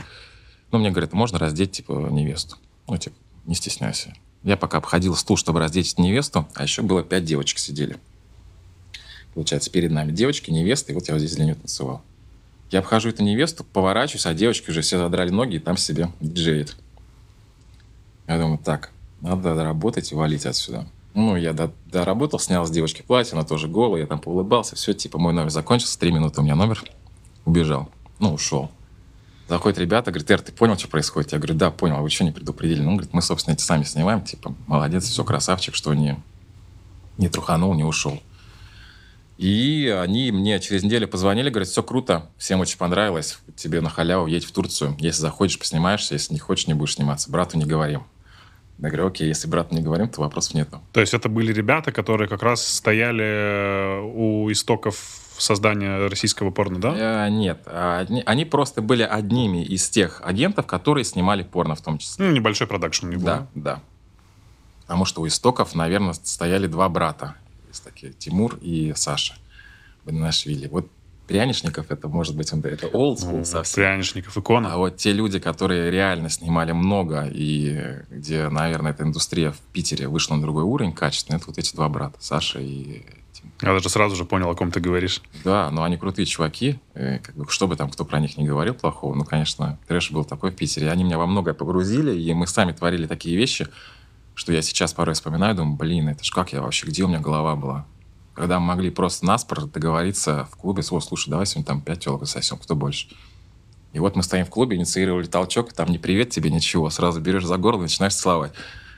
[0.76, 2.56] ну, мне говорят, можно раздеть, типа, невесту.
[2.86, 4.14] Ну, типа, не стесняйся.
[4.42, 7.96] Я пока обходил стул, чтобы раздеть невесту, а еще было пять девочек сидели.
[9.34, 12.02] Получается, перед нами девочки, невеста, и вот я вот здесь для нее танцевал.
[12.70, 16.76] Я обхожу эту невесту, поворачиваюсь, а девочки уже все задрали ноги и там себе диджеет.
[18.26, 20.86] Я думаю, так, надо доработать и валить отсюда.
[21.14, 24.92] Ну, я до- доработал, снял с девочки платье, она тоже голая, я там поулыбался, все,
[24.92, 26.82] типа, мой номер закончился, три минуты у меня номер,
[27.44, 28.70] убежал, ну, ушел.
[29.48, 31.32] Заходят ребята, говорят, Эр, ты понял, что происходит?
[31.32, 32.80] Я говорю, да, понял, а вы что не предупредили?
[32.80, 36.20] Ну, говорит, мы, собственно, эти сами снимаем, типа, молодец, все, красавчик, что не,
[37.16, 38.20] не труханул, не ушел.
[39.38, 44.26] И они мне через неделю позвонили, говорят, все круто, всем очень понравилось, тебе на халяву
[44.26, 48.04] едь в Турцию, если захочешь, поснимаешься, если не хочешь, не будешь сниматься, брату не говорим.
[48.78, 50.80] Я говорю, окей, если брату не говорим, то вопросов нету.
[50.92, 56.78] То есть это были ребята, которые как раз стояли э, у истоков создания российского порно,
[56.80, 57.26] да?
[57.26, 61.80] Э, нет, а они, они просто были одними из тех агентов, которые снимали порно в
[61.80, 62.26] том числе.
[62.26, 63.24] Ну, небольшой продакшн не был.
[63.26, 63.80] Да, да.
[64.82, 67.34] Потому что у истоков, наверное, стояли два брата.
[67.68, 69.34] Есть такие, Тимур и Саша
[70.04, 70.68] Банашвили.
[70.68, 70.88] Вот
[71.26, 73.82] Прянишников, это может быть, он- это old school Ну, совсем.
[73.82, 74.74] Пряничников, икона.
[74.74, 80.06] А вот те люди, которые реально снимали много, и где, наверное, эта индустрия в Питере
[80.06, 83.02] вышла на другой уровень качественно, это вот эти два брата, Саша и.
[83.60, 85.22] Я даже сразу же понял, о ком ты говоришь.
[85.44, 86.78] Да, но они крутые чуваки.
[86.94, 90.10] э, Как бы, что бы там кто про них не говорил плохого, ну, конечно, трэш
[90.10, 90.90] был такой в Питере.
[90.90, 93.68] Они меня во многое погрузили, и мы сами творили такие вещи,
[94.34, 97.20] что я сейчас порой вспоминаю, думаю, блин, это ж как я вообще, где у меня
[97.20, 97.86] голова была?
[98.34, 102.28] Когда мы могли просто наспор договориться в клубе, «О, слушай, давай сегодня там пять телок
[102.28, 103.08] сосем, кто больше?
[103.94, 107.18] И вот мы стоим в клубе, инициировали толчок, и там не привет тебе, ничего, сразу
[107.22, 108.52] берешь за горло и начинаешь целовать.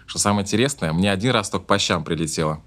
[0.06, 2.60] Что самое интересное, мне один раз только по щам прилетело.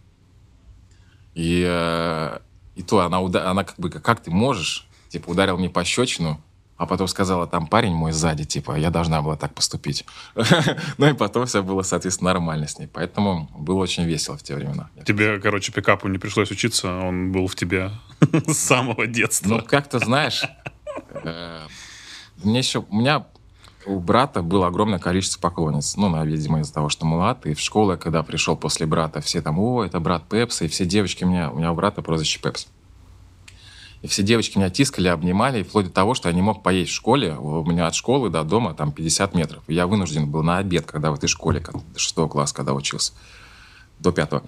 [1.33, 2.39] И, э,
[2.75, 6.41] и то она, уда- она как бы, как ты можешь, типа, ударил мне пощечину,
[6.77, 10.03] а потом сказала, там парень мой сзади, типа, я должна была так поступить.
[10.97, 12.87] Ну и потом все было, соответственно, нормально с ней.
[12.87, 14.89] Поэтому было очень весело в те времена.
[15.05, 17.91] Тебе, короче, пикапу не пришлось учиться, он был в тебе
[18.47, 19.49] с самого детства.
[19.49, 20.43] Ну, как-то, знаешь,
[21.13, 21.67] э,
[22.43, 23.25] мне еще, у меня
[23.85, 25.95] у брата было огромное количество поклонниц.
[25.97, 27.45] Ну, на, видимо, из-за того, что млад.
[27.45, 30.65] И в школу, когда пришел после брата, все там, о, это брат Пепса.
[30.65, 32.67] И все девочки меня, у меня у брата прозвище Пепс.
[34.01, 36.91] И все девочки меня тискали, обнимали, и вплоть до того, что я не мог поесть
[36.91, 37.35] в школе.
[37.35, 39.63] У меня от школы до дома там 50 метров.
[39.67, 43.13] И я вынужден был на обед, когда в этой школе, до 6 класса, когда учился,
[43.99, 44.43] до 5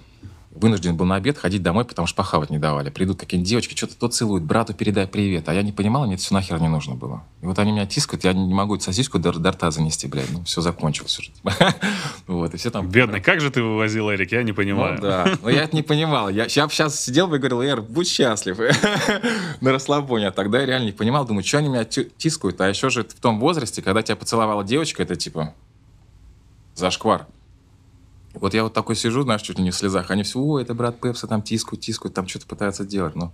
[0.54, 2.90] вынужден был на обед ходить домой, потому что похавать не давали.
[2.90, 5.48] Придут какие-нибудь девочки, что-то то целуют, брату передай привет.
[5.48, 7.24] А я не понимал, мне это все нахер не нужно было.
[7.42, 10.30] И вот они меня тискают, я не могу эту сосиску до, до рта занести, блядь.
[10.30, 11.30] Ну, все закончилось уже.
[12.26, 12.88] Вот, и все там...
[12.88, 14.94] Бедный, как же ты вывозил, Эрик, я не понимаю.
[14.94, 16.28] Ну, да, но я это не понимал.
[16.28, 18.58] Я сейчас сидел бы и говорил, Эр, будь счастлив.
[19.60, 20.28] На расслабоне.
[20.28, 22.60] А тогда я реально не понимал, думаю, что они меня тискают.
[22.60, 25.54] А еще же в том возрасте, когда тебя поцеловала девочка, это типа
[26.74, 27.26] зашквар.
[28.34, 30.10] Вот я вот такой сижу, знаешь, чуть ли не в слезах.
[30.10, 33.14] Они все, о, это брат Пепса, там тискают, тискают, там что-то пытаются делать.
[33.14, 33.32] Но...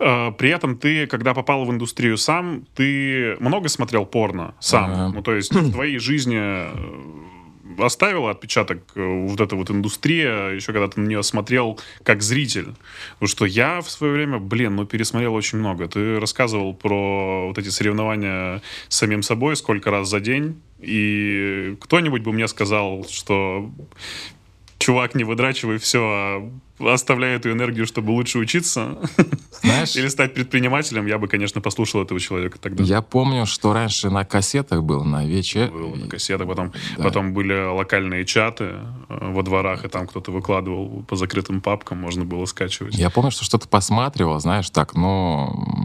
[0.00, 4.92] А, при этом ты, когда попал в индустрию сам, ты много смотрел порно сам?
[4.92, 5.12] Ага.
[5.14, 6.72] Ну, то есть в твоей жизни э,
[7.78, 12.74] оставила отпечаток э, вот эта вот индустрия, еще когда ты на нее смотрел как зритель.
[13.14, 15.88] Потому что я в свое время, блин, ну пересмотрел очень много.
[15.88, 20.60] Ты рассказывал про вот эти соревнования с самим собой, сколько раз за день.
[20.86, 23.70] И кто-нибудь бы мне сказал, что
[24.78, 28.98] чувак, не выдрачивай все, а оставляй эту энергию, чтобы лучше учиться
[29.62, 32.82] Знаешь, или стать предпринимателем, я бы, конечно, послушал этого человека тогда.
[32.82, 35.68] Я помню, что раньше на кассетах был, на вече.
[35.68, 37.04] Был на кассетах, потом, да.
[37.04, 42.24] потом были локальные чаты э, во дворах, и там кто-то выкладывал по закрытым папкам, можно
[42.24, 42.94] было скачивать.
[42.94, 45.83] Я помню, что что-то посматривал, знаешь, так, но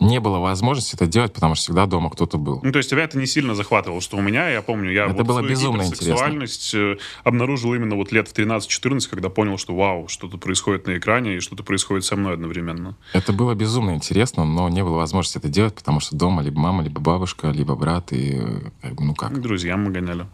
[0.00, 2.60] не было возможности это делать, потому что всегда дома кто-то был.
[2.62, 5.14] Ну, то есть тебя это не сильно захватывало, что у меня, я помню, я это
[5.14, 6.74] вот было безумно сексуальность.
[6.74, 11.36] Э, обнаружил именно вот лет в 13-14, когда понял, что вау, что-то происходит на экране
[11.36, 12.96] и что-то происходит со мной одновременно.
[13.12, 16.82] Это было безумно интересно, но не было возможности это делать, потому что дома либо мама,
[16.82, 18.40] либо бабушка, либо брат, и
[18.82, 19.38] э, ну как.
[19.40, 20.26] Друзья мы гоняли.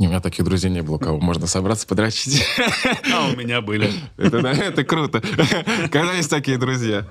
[0.00, 2.42] Не, у меня таких друзей не было, кого можно собраться, подрочить.
[3.12, 3.92] А у меня были.
[4.16, 5.22] Это, это круто.
[5.92, 7.06] Когда есть такие друзья.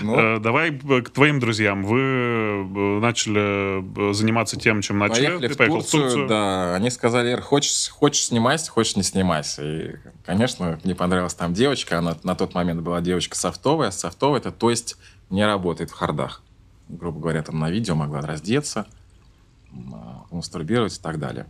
[0.00, 0.18] Ну.
[0.18, 1.82] Э, давай к твоим друзьям.
[1.84, 5.26] Вы э, начали э, заниматься тем, чем начали.
[5.26, 6.28] Поехали Ты в поехал Турцию, в Турцию.
[6.28, 9.62] Да, они сказали, Эр, хочешь, хочешь снимайся, хочешь не снимайся.
[9.62, 11.98] И, конечно, мне понравилась там девочка.
[11.98, 13.90] Она на тот момент была девочка софтовая.
[13.90, 14.96] Софтовая, это то есть
[15.30, 16.42] не работает в хардах.
[16.88, 18.86] Грубо говоря, там на видео могла раздеться,
[20.30, 21.46] мастурбировать и так далее.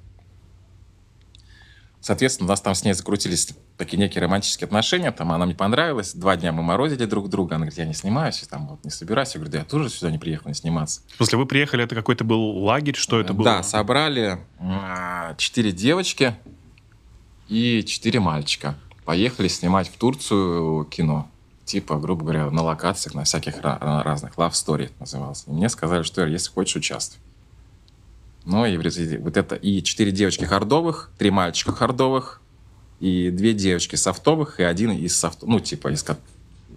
[2.00, 6.14] Соответственно, у нас там с ней закрутились такие некие романтические отношения, там она мне понравилась,
[6.14, 9.34] два дня мы морозили друг друга, она говорит, я не снимаюсь, там вот не собираюсь,
[9.34, 11.02] я говорю, да я тоже сюда не приехал не сниматься.
[11.12, 13.44] В смысле, вы приехали, это какой-то был лагерь, что это было?
[13.44, 16.34] Да, собрали а, четыре девочки
[17.48, 18.76] и четыре мальчика.
[19.04, 21.28] Поехали снимать в Турцию кино.
[21.64, 24.34] Типа, грубо говоря, на локациях, на всяких разных.
[24.36, 25.44] Love Story назывался.
[25.48, 27.20] И мне сказали, что если хочешь, участвуй.
[28.48, 28.78] Ну, и
[29.18, 32.40] вот это и четыре девочки хардовых, три мальчика хардовых,
[32.98, 35.42] и две девочки софтовых, и один из софт...
[35.42, 36.02] Ну, типа, из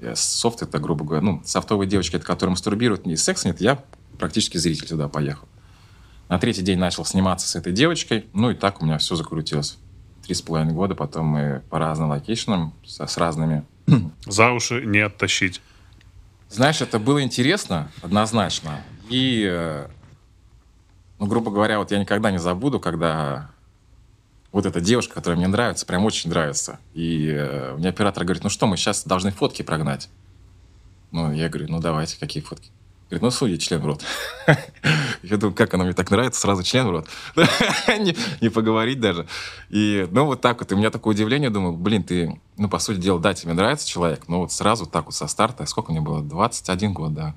[0.01, 3.81] э, софт это, грубо говоря, ну, софтовые девочки, это которые мастурбируют, не секс нет, я
[4.19, 5.47] практически зритель туда поехал.
[6.27, 9.77] На третий день начал сниматься с этой девочкой, ну, и так у меня все закрутилось.
[10.25, 13.63] Три с половиной года, потом мы по разным локейшенам, с, с разными...
[14.27, 15.61] За уши не оттащить.
[16.49, 18.81] Знаешь, это было интересно, однозначно.
[19.09, 19.87] И э,
[21.21, 23.51] ну, грубо говоря, вот я никогда не забуду, когда
[24.51, 26.79] вот эта девушка, которая мне нравится, прям очень нравится.
[26.95, 30.09] И э, мне оператор говорит, ну что, мы сейчас должны фотки прогнать.
[31.11, 32.71] Ну, я говорю, ну давайте, какие фотки?
[33.07, 34.03] Говорит, ну судья, член в рот.
[35.21, 37.07] Я думаю, как она мне так нравится, сразу член в рот.
[37.87, 39.27] не, не поговорить даже.
[39.69, 40.71] И, ну, вот так вот.
[40.71, 43.87] И у меня такое удивление, думаю, блин, ты, ну, по сути дела, да, тебе нравится
[43.87, 46.23] человек, но вот сразу так вот со старта, сколько мне было?
[46.23, 47.35] 21 год, да.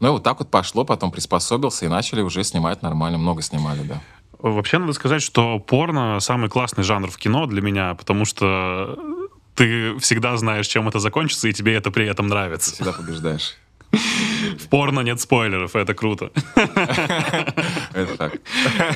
[0.00, 3.82] Ну и вот так вот пошло, потом приспособился и начали уже снимать нормально, много снимали,
[3.82, 4.00] да.
[4.38, 8.96] Вообще надо сказать, что порно самый классный жанр в кино для меня, потому что
[9.56, 12.72] ты всегда знаешь, чем это закончится, и тебе это при этом нравится.
[12.72, 13.56] Всегда побеждаешь.
[13.90, 16.30] В порно нет спойлеров, это круто.
[17.94, 18.34] Это так.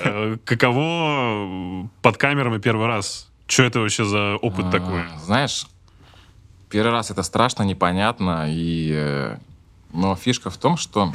[0.04, 3.28] Э, каково под камерами первый раз?
[3.46, 5.02] Что это вообще за опыт а, такой?
[5.24, 5.66] Знаешь,
[6.70, 9.36] первый раз это страшно, непонятно, и э,
[9.92, 11.12] но фишка в том, что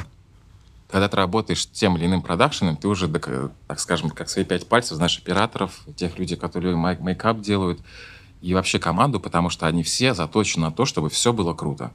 [0.88, 4.66] когда ты работаешь с тем или иным продакшеном, ты уже, так скажем, как свои пять
[4.66, 7.80] пальцев знаешь операторов, тех людей, которые мейкап делают.
[8.40, 11.92] и вообще команду, потому что они все заточены на то, чтобы все было круто.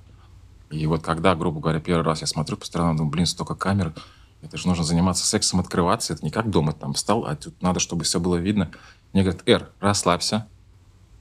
[0.70, 3.94] И вот когда, грубо говоря, первый раз я смотрю по сторонам, думаю, блин, столько камер,
[4.42, 7.80] это же нужно заниматься сексом, открываться, это не как дома там встал, а тут надо,
[7.80, 8.72] чтобы все было видно.
[9.14, 10.48] Мне говорят, Эр, расслабься,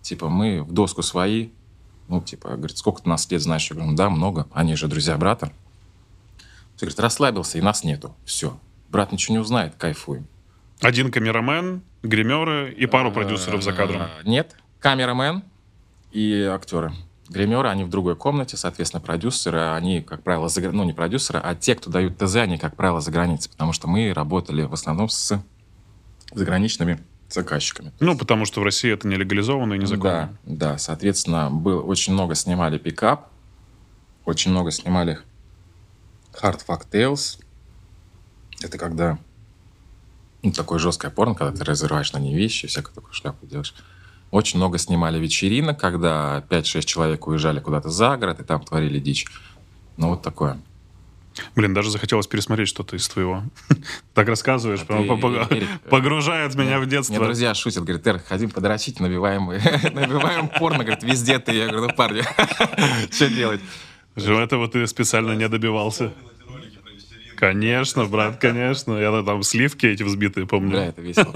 [0.01, 1.51] типа, мы в доску свои,
[2.13, 3.69] ну, типа, говорит, сколько ты нас лет знаешь?
[3.71, 5.51] Я говорю, ну да, много, они же друзья брата.
[6.77, 8.59] Все, говорит, расслабился, и нас нету, все.
[8.91, 10.27] Брат ничего не узнает, кайфуем.
[10.83, 14.03] Один камерамен, гримеры и пару продюсеров за кадром.
[14.03, 15.43] А, Нет, камерамен
[16.11, 16.93] и актеры.
[17.31, 21.55] Гримеры, они в другой комнате, соответственно, продюсеры, они, как правило, за, ну, не продюсеры, а
[21.55, 25.09] те, кто дают ТЗ, они, как правило, за границей, потому что мы работали в основном
[25.09, 25.43] с
[26.35, 27.01] заграничными
[27.35, 27.93] заказчиками.
[28.01, 30.39] Ну, потому что в России это не легализованно и незаконно.
[30.45, 33.29] Да, да, соответственно, был, очень много снимали пикап,
[34.25, 35.19] очень много снимали
[36.41, 37.39] hard fuck tales.
[38.63, 39.19] Это когда
[40.43, 43.75] ну, такое жесткое порно, когда ты разрываешь на ней вещи, всякую такую шляпу делаешь.
[44.31, 49.27] Очень много снимали вечеринок, когда 5-6 человек уезжали куда-то за город и там творили дичь.
[49.97, 50.59] Ну, вот такое.
[51.55, 53.43] Блин, даже захотелось пересмотреть что-то из твоего.
[54.15, 57.25] Так рассказываешь, А прям ты, Эрик, э, погружает меня в Мне детство.
[57.25, 61.53] друзья шутят, говорят, Эр, хотим подрочить, набиваем, набиваем порно, говорит, везде ты.
[61.55, 62.23] Я говорю, ну, парни,
[63.11, 63.61] что делать?
[64.17, 66.13] Этого ты специально не добивался.
[67.37, 68.93] Конечно, брат, конечно.
[68.99, 70.79] Я там сливки эти взбитые помню.
[70.79, 71.33] это весело.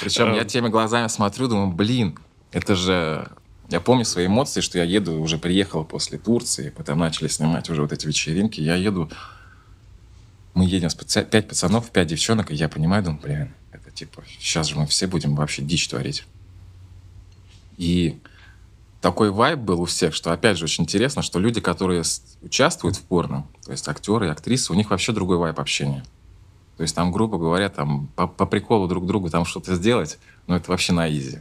[0.00, 2.16] Причем я теми глазами смотрю, думаю, блин,
[2.52, 3.28] это же...
[3.70, 7.82] Я помню свои эмоции, что я еду, уже приехал после Турции, потом начали снимать уже
[7.82, 8.60] вот эти вечеринки.
[8.60, 9.08] Я еду,
[10.54, 14.66] мы едем с пять пацанов, пять девчонок, и я понимаю, думаю, блин, это типа, сейчас
[14.66, 16.24] же мы все будем вообще дичь творить.
[17.76, 18.18] И
[19.00, 22.02] такой вайб был у всех, что, опять же, очень интересно, что люди, которые
[22.42, 26.02] участвуют в порно, то есть актеры актрисы, у них вообще другой вайб общения.
[26.76, 30.56] То есть там, грубо говоря, там по, по приколу друг другу там что-то сделать, но
[30.56, 31.40] это вообще на изи.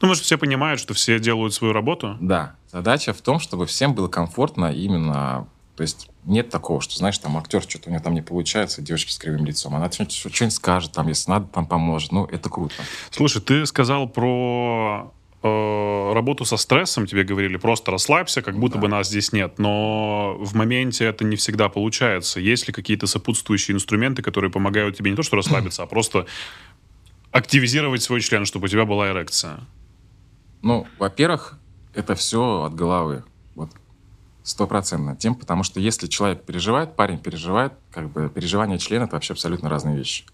[0.00, 2.16] Ну, может, все понимают, что все делают свою работу.
[2.20, 5.46] Да, задача в том, чтобы всем было комфортно именно...
[5.76, 9.12] То есть нет такого, что, знаешь, там актер, что-то у него там не получается, девочка
[9.12, 9.74] с кривым лицом.
[9.76, 12.12] Она что-нибудь, что-нибудь скажет, там, если надо, там поможет.
[12.12, 12.74] Ну, это круто.
[13.10, 18.80] Слушай, ты сказал про э, работу со стрессом, тебе говорили, просто расслабься, как будто Да.
[18.80, 19.58] бы нас здесь нет.
[19.58, 22.40] Но в моменте это не всегда получается.
[22.40, 26.24] Есть ли какие-то сопутствующие инструменты, которые помогают тебе не то что расслабиться, а просто
[27.32, 29.60] активизировать свой член, чтобы у тебя была эрекция?
[30.62, 31.58] Ну, во-первых,
[31.94, 33.24] это все от головы.
[33.54, 33.70] Вот
[34.42, 35.16] стопроцентно.
[35.16, 39.68] Тем, потому что если человек переживает, парень переживает, как бы переживание члена— это вообще абсолютно
[39.68, 40.24] разные вещи.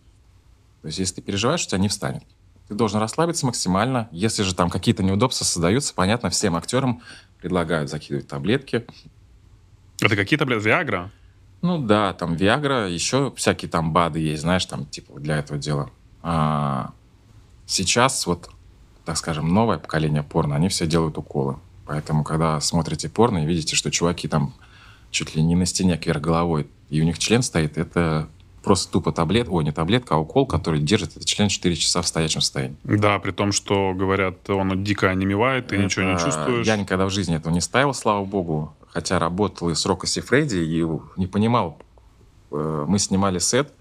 [0.83, 2.25] То есть если ты переживаешь, у тебя не встанет.
[2.69, 4.09] Ты должен расслабиться максимально.
[4.13, 7.03] Если же там какие-то неудобства создаются, понятно, всем актерам
[7.41, 8.87] предлагают закидывать таблетки.
[10.01, 10.67] Это какие таблетки?
[10.67, 11.11] Виагра?
[11.63, 15.91] Ну да, там Виагра, еще всякие там БАДы есть, знаешь, там типа для этого дела.
[16.23, 16.93] А
[17.67, 18.51] сейчас вот,
[19.05, 21.57] так скажем, новое поколение порно, они все делают уколы.
[21.87, 24.55] Поэтому, когда смотрите порно и видите, что чуваки там
[25.11, 28.29] чуть ли не на стене кверх головой, и у них член стоит, это
[28.63, 32.07] просто тупо таблет, ой, не таблетка, а укол, который держит этот член 4 часа в
[32.07, 32.77] стоячем состоянии.
[32.85, 36.67] Да, при том, что, говорят, он дико онемевает, ты ничего не Это чувствуешь.
[36.67, 38.73] Я никогда в жизни этого не ставил, слава богу.
[38.89, 40.87] Хотя работал и с Рокоси Фредди, и
[41.17, 41.79] не понимал.
[42.51, 43.73] Э, Мы снимали сет,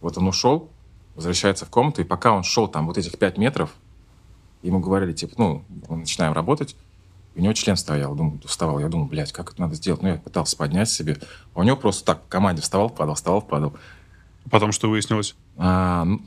[0.00, 0.68] вот он ушел,
[1.14, 3.70] возвращается в комнату, и пока он шел там вот этих 5 метров,
[4.62, 6.76] ему говорили, типа, ну, мы начинаем работать,
[7.34, 8.78] и у него член стоял, думаю, вставал.
[8.80, 10.02] Я думаю, блядь, как это надо сделать?
[10.02, 11.16] Ну, я пытался поднять себе.
[11.54, 13.74] А у него просто так в команде вставал, падал, вставал, падал.
[14.50, 15.36] Потом что выяснилось?
[15.56, 16.20] А, ну,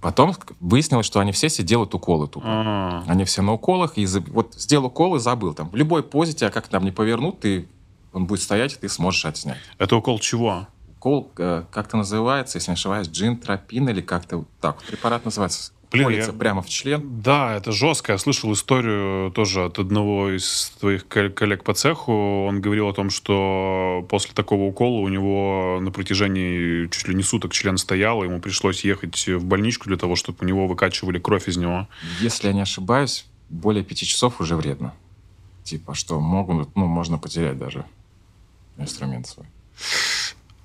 [0.00, 2.46] потом выяснилось, что они все себе делают уколы тупо.
[2.46, 5.54] А, Они все на уколах, и за- вот сделал укол и забыл.
[5.54, 7.66] Там, в любой позе тебя как там не повернут, ты,
[8.12, 9.58] он будет стоять, и ты сможешь отснять.
[9.78, 10.66] Это укол чего?
[10.98, 14.82] Укол э, как-то называется, если не ошибаюсь, джинтропин или как-то так.
[14.84, 15.72] Препарат называется.
[16.02, 17.22] Колется я- прямо в член.
[17.22, 18.12] Да, это жестко.
[18.12, 22.12] Я слышал историю тоже от одного из твоих кол- коллег по цеху.
[22.46, 27.22] Он говорил о том, что после такого укола у него на протяжении чуть ли не
[27.22, 31.48] суток член стоял, ему пришлось ехать в больничку для того, чтобы у него выкачивали кровь
[31.48, 31.88] из него.
[32.20, 34.92] Если я не ошибаюсь, более пяти часов уже вредно.
[35.62, 37.84] Типа, что могут, ну, можно потерять даже
[38.76, 39.46] инструмент свой.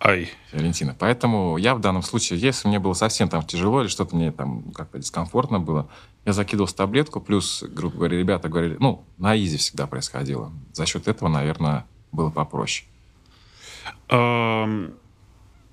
[0.01, 0.95] Ай, Валентина.
[0.97, 4.71] Поэтому я в данном случае, если мне было совсем там тяжело или что-то мне там
[4.71, 5.89] как-то дискомфортно было,
[6.25, 10.53] я закидывал таблетку, плюс, грубо говоря, ребята говорили, ну, на изи всегда происходило.
[10.73, 12.87] За счет этого, наверное, было попроще.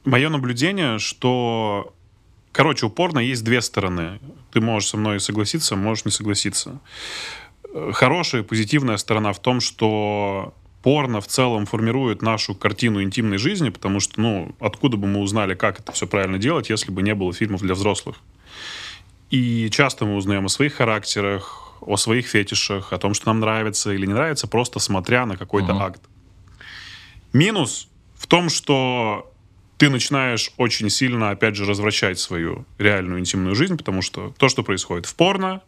[0.07, 1.93] Мое наблюдение, что,
[2.53, 4.21] короче, упорно есть две стороны.
[4.53, 6.81] Ты можешь со мной согласиться, можешь не согласиться.
[7.75, 10.55] Э, Хорошая, позитивная сторона в том, что
[10.87, 15.57] порно в целом формирует нашу картину интимной жизни, потому что, ну, откуда бы мы узнали,
[15.57, 18.19] как это все правильно делать, если бы не было фильмов для взрослых.
[19.33, 23.93] И часто мы узнаем о своих характерах, о своих фетишах, о том, что нам нравится
[23.93, 25.83] или не нравится, просто смотря на какой-то Мгм.
[25.83, 26.03] акт.
[27.33, 29.33] Минус в том, что
[29.79, 34.63] ты начинаешь очень сильно, опять же, развращать свою реальную интимную жизнь, потому что то, что
[34.63, 35.63] происходит в порно,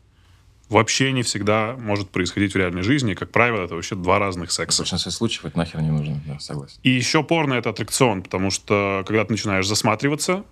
[0.69, 3.15] вообще не всегда может происходить в реальной жизни.
[3.15, 4.83] Как правило, это вообще два разных В секса.
[4.83, 6.79] большинстве случаев это нахер не нужно, да, согласен.
[6.83, 10.45] И еще порно— это аттракцион, потому что, когда ты начинаешь засматриваться,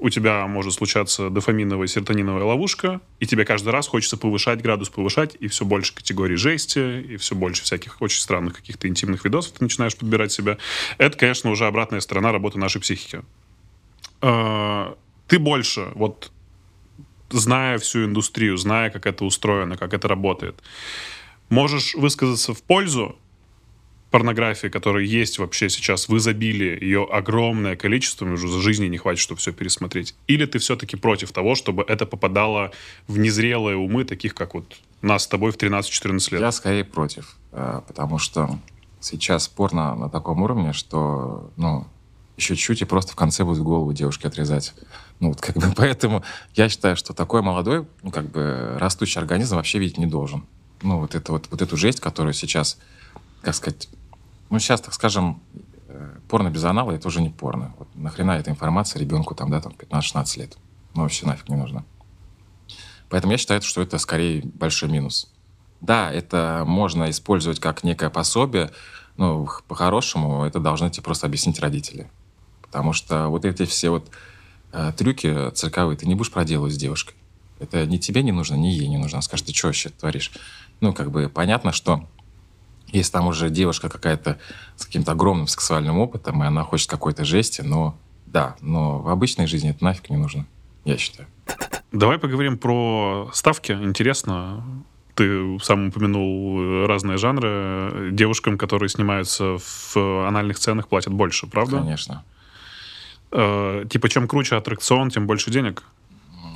[0.00, 5.36] у тебя может случаться дофаминовая, серотониновая ловушка, и тебе каждый раз хочется повышать градус, повышать,
[5.40, 9.64] и все больше категорий жести, и все больше всяких очень странных каких-то интимных видосов ты
[9.64, 10.56] начинаешь подбирать себя.
[10.98, 13.22] Это, конечно, уже обратная сторона работы нашей психики.
[14.22, 14.94] Э,
[15.26, 16.30] Ты больше, вот
[17.30, 20.62] зная всю индустрию, зная, как это устроено, как это работает,
[21.48, 23.16] можешь высказаться в пользу
[24.10, 28.96] порнографии, которая есть вообще сейчас в изобилии, ее огромное количество, мне уже за жизни не
[28.96, 30.14] хватит, чтобы все пересмотреть.
[30.26, 32.72] Или ты все-таки против того, чтобы это попадало
[33.06, 36.40] в незрелые умы, таких как вот нас с тобой в 13-14 лет?
[36.40, 38.58] Я скорее против, э, потому что
[39.00, 41.86] сейчас порно на таком уровне, что, ну,
[42.36, 44.72] еще чуть и просто в конце будет голову девушки отрезать.
[45.20, 46.22] Ну, вот как бы поэтому
[46.54, 50.46] я считаю, что такой молодой, ну, как бы растущий организм вообще видеть не должен.
[50.82, 52.78] Ну, вот, это, вот, вот эту жесть, которую сейчас,
[53.42, 53.88] как сказать,
[54.50, 55.42] ну, сейчас, так скажем,
[55.88, 57.74] э, порно без анала— это уже не порно.
[57.78, 60.56] Вот нахрена эта информация ребенку там, да, там 15-16 лет?
[60.94, 61.84] Ну, вообще нафиг не нужно.
[63.08, 65.32] Поэтому я считаю, что это скорее большой минус.
[65.80, 68.70] Да, это можно использовать как некое пособие,
[69.16, 72.10] но по-хорошему это должны тебе просто объяснить родители.
[72.62, 74.10] Потому что вот эти все вот
[74.96, 77.14] трюки цирковые ты не будешь проделывать с девушкой.
[77.58, 79.16] Это ни тебе не нужно, ни ей не нужно.
[79.16, 80.30] Она скажет, ты что вообще творишь?
[80.80, 82.06] Ну, как бы понятно, что
[82.88, 84.38] если там уже девушка какая-то
[84.76, 89.46] с каким-то огромным сексуальным опытом, и она хочет какой-то жести, но да, но в обычной
[89.46, 90.46] жизни это нафиг не нужно,
[90.84, 91.28] я считаю.
[91.90, 93.72] Давай поговорим про ставки.
[93.72, 94.64] Интересно.
[95.14, 98.10] Ты сам упомянул разные жанры.
[98.12, 101.78] Девушкам, которые снимаются в анальных сценах, платят больше, правда?
[101.78, 102.24] Конечно.
[103.30, 105.82] Э, типа, чем круче аттракцион, тем больше денег.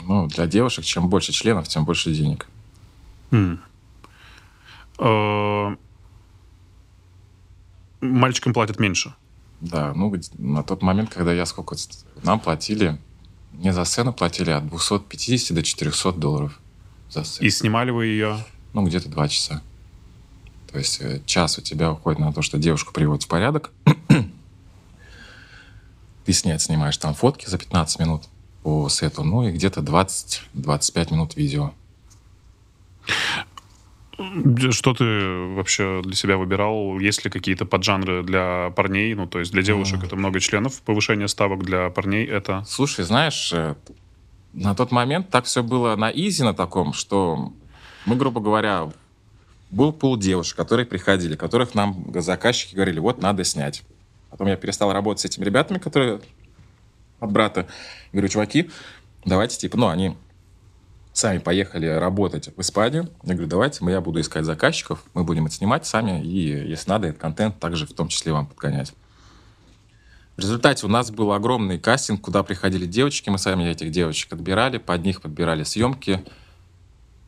[0.04, 2.46] Ну, для девушек, чем больше членов, тем больше денег.
[3.30, 3.61] М.
[4.98, 5.76] Э,
[8.00, 9.14] Мальчикам платят меньше.
[9.61, 11.76] Да, ну, на тот момент, когда я сколько...
[12.24, 12.98] Нам платили,
[13.52, 16.58] мне за сцену платили от 250 до 400 долларов
[17.08, 17.46] за сцену.
[17.46, 18.44] И снимали вы ее.
[18.72, 19.62] Ну, где-то два часа.
[20.72, 23.70] То есть э, час у тебя уходит на то, что девушку приводит в порядок.
[26.24, 28.22] Ты снять снимаешь там фотки за 15 минут
[28.62, 31.72] по сету, ну и где-то 20-25 минут видео.
[34.70, 36.98] Что ты вообще для себя выбирал?
[36.98, 39.14] Есть ли какие-то поджанры для парней?
[39.14, 42.64] Ну, то есть для девушек это много членов, повышение ставок для парней это...
[42.68, 43.74] Слушай, знаешь, э,
[44.52, 47.52] на тот момент так все было на изи на таком, что
[48.04, 48.90] мы, грубо говоря,
[49.70, 53.82] был пул девушек, которые приходили, которых нам заказчики говорили, вот надо снять.
[54.33, 56.21] Потом я перестал работать с этими ребятами, которые
[57.21, 57.68] от брата.
[58.12, 58.71] Говорю, чуваки,
[59.27, 60.16] давайте, типа, ну, они
[61.12, 63.11] сами поехали работать в Испанию.
[63.25, 67.09] Я говорю, давайте, я буду искать заказчиков, мы будем это снимать сами, и, если надо,
[67.09, 68.95] этот контент также в том числе вам подгонять.
[70.37, 74.79] В результате у нас был огромный кастинг, куда приходили девочки, мы сами этих девочек отбирали,
[74.79, 76.25] под них подбирали съемки.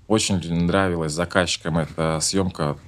[0.09, 2.79] Очень нравилась заказчикам эта съемка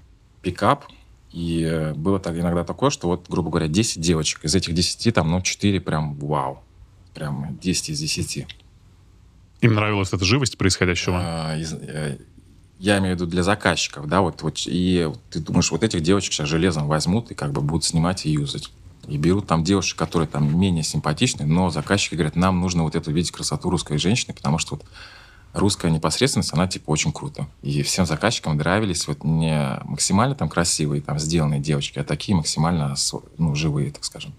[0.41, 0.87] пикап,
[1.37, 5.31] и было так, иногда такое, что вот, грубо говоря, 10 девочек, из этих 10 там,
[5.31, 6.63] ну, 4 прям вау,
[7.15, 8.47] прям 10 из 10.
[9.61, 11.19] Им нравилась эта живость происходящего?
[11.21, 12.17] А, из- э,
[12.79, 16.33] я имею в виду для заказчиков, да, вот, вот, и ты думаешь, вот этих девочек
[16.33, 18.71] сейчас железом возьмут и как бы будут снимать и юзать.
[19.07, 23.13] И берут там девушек, которые там менее симпатичны, но заказчики говорят, нам нужно вот эту
[23.13, 24.87] видеть красоту русской женщины, потому что вот
[25.57, 27.47] русская непосредственность, она типа очень круто.
[27.63, 32.95] И всем заказчикам нравились вот не максимально там красивые, там сделанные девочки, а такие максимально
[33.39, 34.33] ну, живые, так скажем.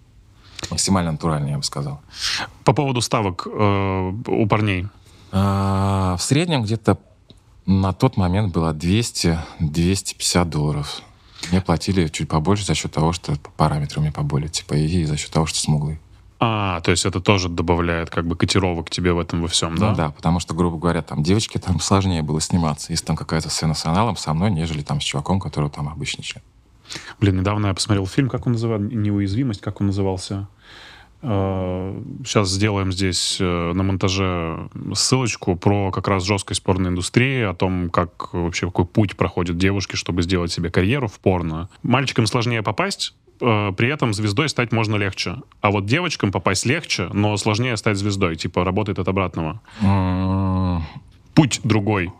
[0.69, 2.01] Максимально натуральные, я бы сказал.
[2.63, 4.87] По поводу ставок э, у парней.
[5.31, 6.97] А, в среднем где-то
[7.65, 11.01] на тот момент было 200-250 долларов.
[11.51, 15.17] Мне платили чуть побольше за счет того, что по параметрам мне поболее, типа, и за
[15.17, 15.99] счет того, что смуглый.
[16.39, 19.89] А, то есть это тоже добавляет как бы котировок тебе в этом во всем, да?
[19.89, 23.49] Ну да, потому что, грубо говоря, там девочке там сложнее было сниматься, если там какая-то
[23.49, 26.43] сцена с аналом со мной, нежели там с чуваком, который там обычный член.
[27.19, 28.79] Блин, недавно я посмотрел фильм, как он называл?
[28.79, 30.47] Неуязвимость, как он назывался?
[31.21, 38.35] Сейчас сделаем здесь э, на монтаже ссылочку про как раз жесткость порноиндустрии, о том, как
[38.35, 41.69] вообще какой путь проходят девушки, чтобы сделать себе карьеру в порно.
[41.81, 45.37] Мальчикам сложнее попасть, при этом звездой стать можно легче.
[45.61, 48.35] А вот девочкам попасть легче, но сложнее стать звездой.
[48.35, 49.61] Типа работает от обратного.
[49.81, 50.83] М,
[51.33, 52.11] Путь другой.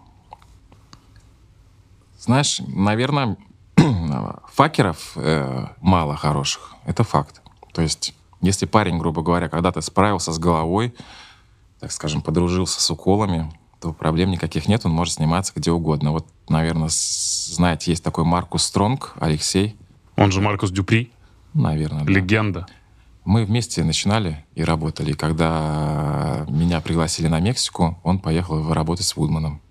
[2.20, 3.38] Знаешь, наверное,
[4.54, 6.74] факеров э, мало хороших.
[6.86, 7.42] Это факт.
[7.74, 10.94] То есть, если парень, грубо говоря, когда-то справился с головой,
[11.80, 16.12] так скажем, подружился с уколами, то проблем никаких нет, он может сниматься где угодно.
[16.12, 19.76] Вот, наверное, знаете, есть такой Маркус Стронг, Алексей,
[20.18, 21.12] Он же Маркус Дюпри,
[21.54, 22.04] наверное.
[22.04, 22.12] да.
[22.12, 22.68] легенда.
[23.24, 25.12] Мы вместе начинали и работали.
[25.12, 29.62] И когда меня пригласили на Мексику, он поехал работать с Вудманом.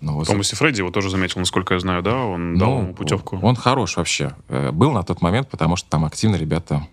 [0.00, 2.16] Ну, вот, Томас и Фредди его тоже заметил, насколько я знаю, да?
[2.16, 3.38] Он дал ему путевку.
[3.42, 4.34] Он хорош вообще.
[4.48, 6.86] Э, Был на тот момент, потому что там активно ребята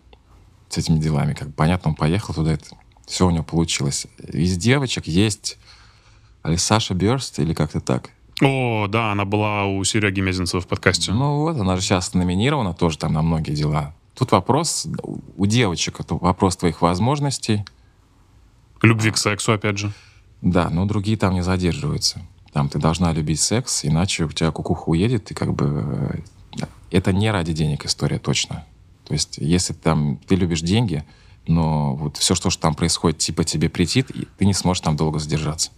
[0.70, 1.34] с этими делами.
[1.34, 2.66] Как понятно, он поехал туда, это,
[3.06, 4.08] все у него получилось.
[4.20, 5.58] Из девочек есть
[6.44, 8.10] Алисаша Бёрст или как-то так.
[8.42, 11.12] О, да, она была у Сереги Мезенцева в подкасте.
[11.12, 13.94] Ну вот, она же сейчас номинирована тоже там на многие дела.
[14.16, 14.88] Тут вопрос,
[15.38, 17.64] у девочек это вопрос твоих возможностей.
[18.82, 19.92] Любви к сексу, опять же.
[20.42, 22.22] Да, но другие там не задерживаются.
[22.52, 26.22] Там ты должна любить секс, иначе у тебя кукуха уедет, и как бы
[26.60, 28.66] э, это не ради денег история точно.
[29.06, 31.04] То есть если там ты любишь деньги,
[31.48, 34.96] но вот все, что ж там происходит, типа тебе претит, и ты не сможешь там
[34.96, 35.72] долго задержаться.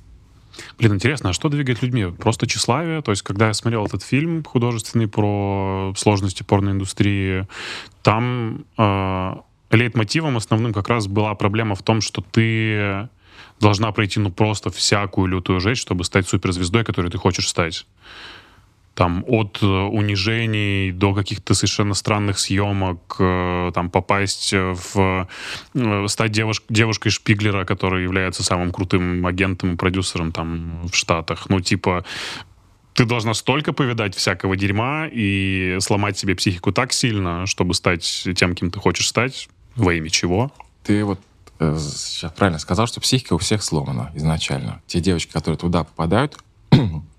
[0.78, 2.06] Блин, интересно, а что двигает людьми?
[2.06, 3.01] Просто тщеславие?
[3.01, 7.47] То есть, когда я смотрел этот фильм художественный про сложности порноиндустрии,
[8.01, 9.36] там э,
[9.72, 13.10] лейтмотивом основным как раз была проблема в том, что ты
[13.60, 17.86] должна пройти ну просто всякую лютую жесть, чтобы стать суперзвездой, которой ты хочешь стать.
[18.96, 25.28] Там от э, унижений до каких-то совершенно странных съемок, э, там попасть в
[25.74, 31.50] э, стать девуш- девушкой Шпиглера, который является самым крутым агентом и продюсером там в Штатах.
[31.50, 32.06] Ну, типа,
[32.93, 38.56] ты должна столько повидать всякого дерьма и сломать себе психику так сильно, чтобы стать тем,
[38.56, 40.54] кем ты хочешь стать, во имя чего.
[40.84, 41.20] Ты вот
[41.60, 44.82] сейчас правильно сказал, что психика у всех сломана изначально.
[44.88, 46.38] Те девочки, которые туда попадают,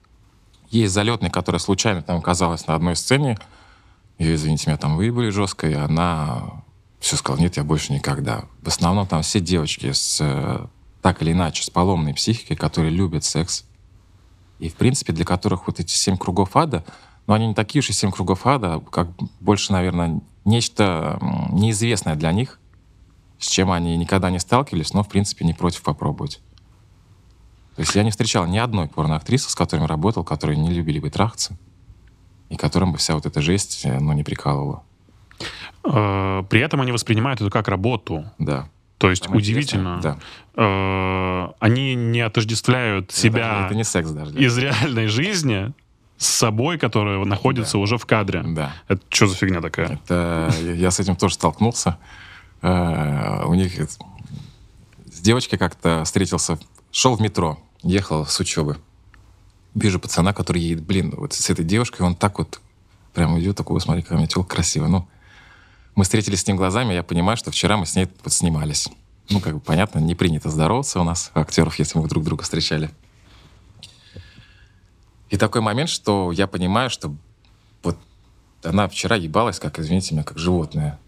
[0.70, 3.38] есть залетная, которая случайно там оказалась на одной сцене,
[4.18, 6.62] ее, извините, меня там выебали жестко, и она
[7.00, 8.44] все сказала, нет, я больше никогда.
[8.62, 10.66] В основном там все девочки с э,
[11.02, 13.64] так или иначе с поломной психикой, которые любят секс,
[14.58, 16.84] и, в принципе, для которых вот эти семь кругов ада,
[17.26, 19.08] но они не такие уж и семь кругов ада, как
[19.40, 21.18] больше, наверное, нечто
[21.52, 22.58] неизвестное для них,
[23.38, 26.40] с чем они никогда не сталкивались, но, в принципе, не против попробовать.
[27.76, 31.10] То есть я не встречал ни одной порноактрисы, с которыми работал, которые не любили бы
[31.10, 31.56] трахаться,
[32.48, 34.82] и которым бы вся вот эта жесть, э, ну, не прикалывала.
[35.84, 38.24] Э, При этом они воспринимают это как работу.
[38.38, 38.68] Да.
[38.98, 39.96] То есть Самое удивительно.
[39.96, 40.18] интересное,
[40.58, 43.14] Э, Они не отождествляют Да.
[43.14, 44.34] себя Это не секс даже.
[44.38, 45.74] из реальной жизни
[46.16, 47.78] с собой, которая находится Да.
[47.80, 48.42] уже в кадре.
[48.42, 48.72] Да.
[48.88, 50.00] Это что за фигня такая?
[50.02, 51.98] Это я с этим тоже столкнулся.
[52.62, 53.92] У них это-
[55.12, 56.58] с девочкой как-то встретился,
[56.96, 58.78] шел в метро, ехал с учебы.
[59.74, 62.58] Вижу пацана, который едет, блин, вот с этой девушкой, он так вот
[63.12, 64.88] прям идет, такой, смотри, какая у меня телка красивая.
[64.88, 65.06] Ну,
[65.94, 68.88] мы встретились с ним глазами, я понимаю, что вчера мы с ней подснимались.
[69.28, 72.90] Ну, как бы понятно, не принято здороваться у нас, актеров, если мы друг друга встречали.
[75.28, 77.14] И такой момент, что я понимаю, что
[77.82, 77.98] вот
[78.62, 80.98] она вчера ебалась, как, извините меня, как животное.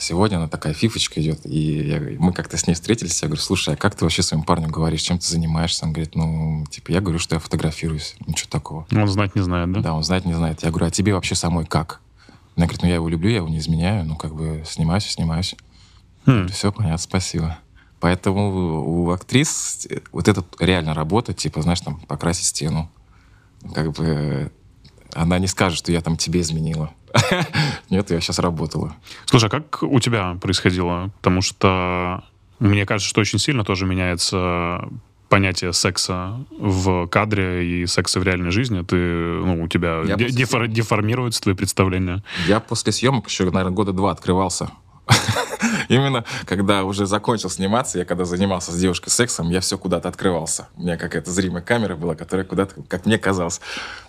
[0.00, 1.44] Сегодня она такая фифочка идет.
[1.44, 3.20] И я говорю- мы как-то с ней встретились.
[3.22, 5.84] Я говорю, слушай, а как ты вообще своим парнем говоришь, чем ты занимаешься?
[5.84, 8.16] Он говорит, ну, типа, я говорю, что я фотографируюсь.
[8.26, 8.86] Ничего такого.
[8.92, 9.80] Он знать не знает, да?
[9.80, 10.62] Да, он знает, не знает.
[10.62, 12.00] Я говорю, а тебе вообще самой как?
[12.56, 14.04] Она говорит, ну, я его люблю, я его не изменяю.
[14.06, 15.54] Ну, как бы, снимаюсь, и снимаюсь.
[16.26, 16.48] Хм.
[16.48, 17.58] Все понятно, спасибо.
[18.00, 22.90] Поэтому у актрис вот эта реально работа, типа, знаешь, там, покрасить стену.
[23.74, 24.48] Как бы э,
[25.12, 26.90] она не скажет, что я там тебе изменила.
[27.90, 28.94] Нет, я сейчас работала.
[29.26, 31.10] Слушай, а как у тебя происходило?
[31.16, 32.24] Потому что
[32.58, 34.88] мне кажется, что очень сильно тоже меняется
[35.28, 38.82] понятие секса в кадре и секса в реальной жизни.
[38.82, 42.22] Ты, ну, у тебя де- дефор- деформируются твои представления.
[42.46, 44.70] Я после съемок еще, наверное, года два открывался.
[45.88, 50.68] Именно когда уже закончил сниматься, я когда занимался с девушкой сексом, я все куда-то открывался.
[50.76, 53.60] У меня какая-то зримая камера была, которая куда-то, как мне казалось.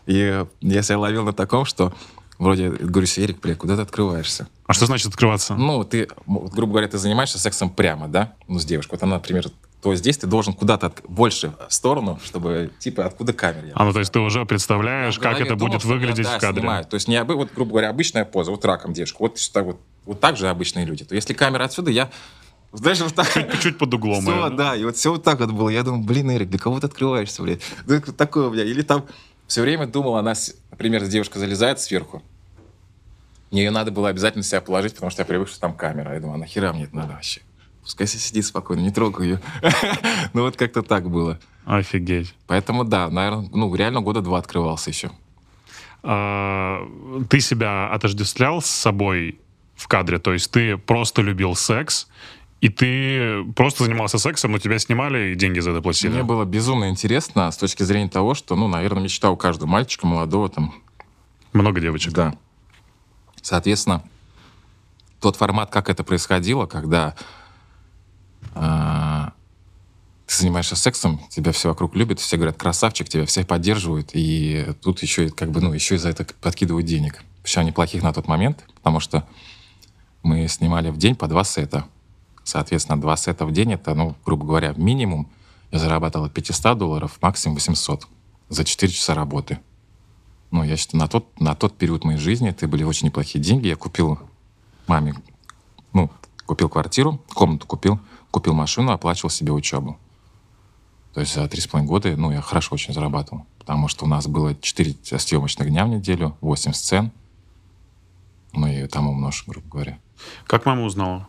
[0.05, 1.93] И я себя ловил на таком, что
[2.41, 4.47] вроде говорю себе, Эрик, блядь, куда ты открываешься?
[4.65, 5.53] А что значит открываться?
[5.55, 8.33] Ну, ты, грубо говоря, ты занимаешься сексом прямо, да?
[8.47, 8.95] Ну, с девушкой.
[8.95, 9.45] Вот она, например,
[9.81, 13.71] то здесь ты должен куда-то от- больше в сторону, чтобы, типа, откуда камера.
[13.75, 16.37] А ну то есть ты уже представляешь, в как это думал, будет меня, выглядеть да,
[16.37, 16.61] в кадре.
[16.61, 16.89] снимают.
[16.89, 19.17] То есть не обы- вот, грубо говоря, обычная поза, вот раком девушка.
[19.19, 21.03] Вот, так вот, вот так же обычные люди.
[21.03, 22.09] То если камера отсюда, я
[22.73, 23.27] знаешь, вот так...
[23.59, 24.21] Чуть под углом.
[24.21, 25.69] Все, да, и вот все вот так вот было.
[25.69, 27.61] Я думаю, блин, Эрик, для кого ты открываешься, блядь?
[27.85, 28.63] Ну, такое, бля.
[28.63, 29.05] Или там
[29.51, 30.33] все время думал, она,
[30.69, 32.23] например, девушка залезает сверху.
[33.51, 36.13] Мне ее надо было обязательно себя положить, потому что я привык, что там камера.
[36.13, 37.41] Я думаю, а нахера мне это надо вообще?
[37.81, 39.41] Пускай себе сидит спокойно, не трогаю ее.
[40.31, 41.37] Ну вот как-то так было.
[41.65, 42.33] Офигеть.
[42.47, 45.11] Поэтому да, наверное, ну реально года два открывался еще.
[46.01, 46.87] а,
[47.29, 49.37] ты себя отождествлял с собой
[49.75, 50.19] в кадре?
[50.19, 52.07] То есть ты просто любил секс,
[52.61, 56.11] и ты просто занимался сексом, но тебя снимали и деньги за это платили?
[56.11, 60.05] Мне было безумно интересно с точки зрения того, что, ну, наверное, мечта у каждого мальчика,
[60.05, 60.75] молодого там.
[61.53, 62.13] Много девочек.
[62.13, 62.35] Да.
[63.41, 64.03] Соответственно,
[65.19, 67.15] тот формат, как это происходило, когда
[68.53, 69.33] а,
[70.27, 75.01] ты занимаешься сексом, тебя все вокруг любят, все говорят, красавчик, тебя все поддерживают, и тут
[75.01, 77.23] еще как бы, ну, еще и за это подкидывают денег.
[77.41, 79.27] Причем неплохих на тот момент, потому что
[80.21, 81.85] мы снимали в день по два сета.
[82.43, 85.29] Соответственно, два сета в день— это, ну, грубо говоря, минимум
[85.71, 88.07] я зарабатывал от 500 долларов, максимум 800
[88.49, 89.59] за 4 часа работы.
[90.51, 93.67] Ну, я считаю, на тот, на тот период моей жизни это были очень неплохие деньги.
[93.67, 94.19] Я купил
[94.87, 95.15] маме,
[95.93, 96.09] ну,
[96.45, 97.99] купил квартиру, комнату купил,
[98.31, 99.97] купил машину, оплачивал себе учебу.
[101.13, 103.45] То есть за три с половиной года, ну, я хорошо очень зарабатывал.
[103.59, 107.11] Потому что у нас было 4 съемочных дня в неделю, 8 сцен.
[108.53, 109.99] Ну, и там умножь, грубо говоря.
[110.45, 111.27] Как мама узнала?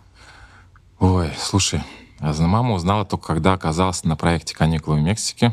[1.04, 1.80] Ой, слушай,
[2.20, 5.52] а мама узнала только, когда оказалась на проекте «Каникулы в Мексике».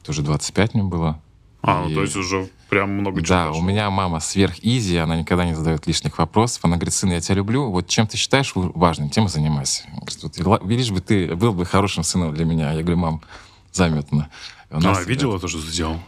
[0.00, 1.20] Это уже 25 мне было.
[1.60, 3.28] А, ну, И- то есть уже прям много чего.
[3.28, 3.60] Да, пошло.
[3.60, 6.64] у меня мама сверх-изи, она никогда не задает лишних вопросов.
[6.64, 9.82] Она говорит, сын, я тебя люблю, вот чем ты считаешь важным, тем и занимайся.
[9.92, 12.72] Говорит, вот, видишь бы, ты был бы хорошим сыном для меня.
[12.72, 13.20] Я говорю, мам,
[13.72, 14.30] заметно.
[14.70, 15.98] У А, нас, видела то, что ты сделал?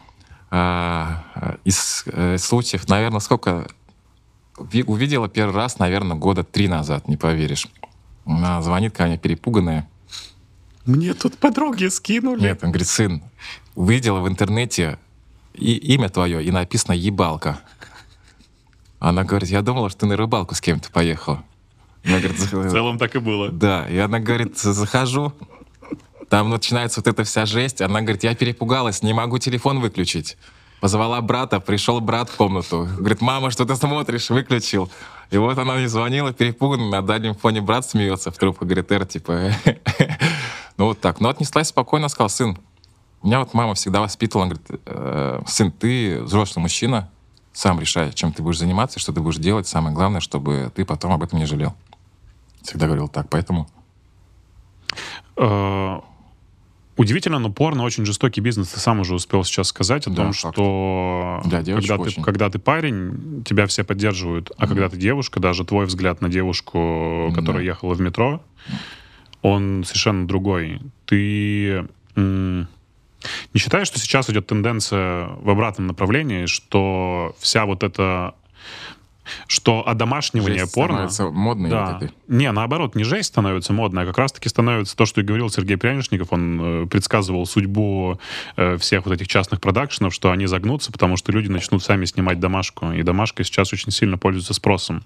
[0.51, 3.69] а, а, из э, случаев, наверное, сколько...
[4.59, 7.69] Ви- Увидела первый раз, наверное, года три назад, не поверишь.
[8.29, 9.89] Она звонит ко мне перепуганная.
[10.85, 12.43] Мне тут подруги скинули.
[12.43, 13.23] Нет, он говорит, сын,
[13.75, 14.99] увидела в интернете
[15.55, 17.59] и, имя твое, и написано «Ебалка».
[18.99, 21.43] Она говорит, я думала, что ты на рыбалку с кем-то поехала.
[22.05, 23.51] Она говорит, В «Зах- целом так и было.
[23.51, 25.33] да, и она говорит, захожу,
[26.29, 27.81] там начинается вот эта вся жесть.
[27.81, 30.37] Она говорит, я перепугалась, не могу телефон выключить.
[30.81, 32.89] Позвала брата, пришел брат в комнату.
[32.99, 34.31] Говорит, мама, что ты смотришь?
[34.31, 34.91] Выключил.
[35.31, 39.07] И вот она мне звонила, перепуганная, на дальнем фоне брат смеется в трубку, говорит, Эр,
[39.07, 39.53] типа...
[40.77, 41.21] Ну вот так.
[41.21, 42.57] Но отнеслась спокойно, сказала, сын,
[43.25, 47.11] меня вот мама всегда воспитывала, говорит, «Э, сын, ты взрослый мужчина,
[47.53, 49.67] сам решай, чем ты будешь заниматься, что ты будешь делать.
[49.67, 51.75] Самое главное, чтобы ты потом об этом не жалел.
[52.63, 53.69] Всегда говорил так, поэтому...
[56.99, 58.69] Удивительно, но порно очень жестокий бизнес.
[58.71, 60.55] Ты сам уже успел сейчас сказать о Да, том, факт.
[60.57, 62.23] что девочек когда, ты, очень.
[62.25, 67.33] когда ты парень, тебя все поддерживают, а когда ты девушка, даже твой взгляд на девушку,
[67.37, 67.67] которая Да.
[67.71, 68.43] ехала в метро,
[69.43, 70.81] он совершенно другой.
[71.07, 71.87] Ты
[72.17, 72.67] не
[73.61, 78.35] считаешь, что сейчас идет тенденция в обратном направлении, что вся вот эта
[79.47, 81.09] что одомашнивание Жесть порно...
[81.09, 81.99] становится модной Да.
[82.01, 82.13] вот.
[82.29, 85.77] Не, наоборот, не жесть становится модной, а как раз-таки становится то, что и говорил Сергей
[85.77, 86.33] Прянишников.
[86.33, 88.21] Он э, предсказывал судьбу
[88.57, 92.39] э, всех вот этих частных продакшенов, что они загнутся, потому что люди начнут сами снимать
[92.39, 92.93] домашку.
[92.93, 95.03] И домашка сейчас очень сильно пользуется спросом.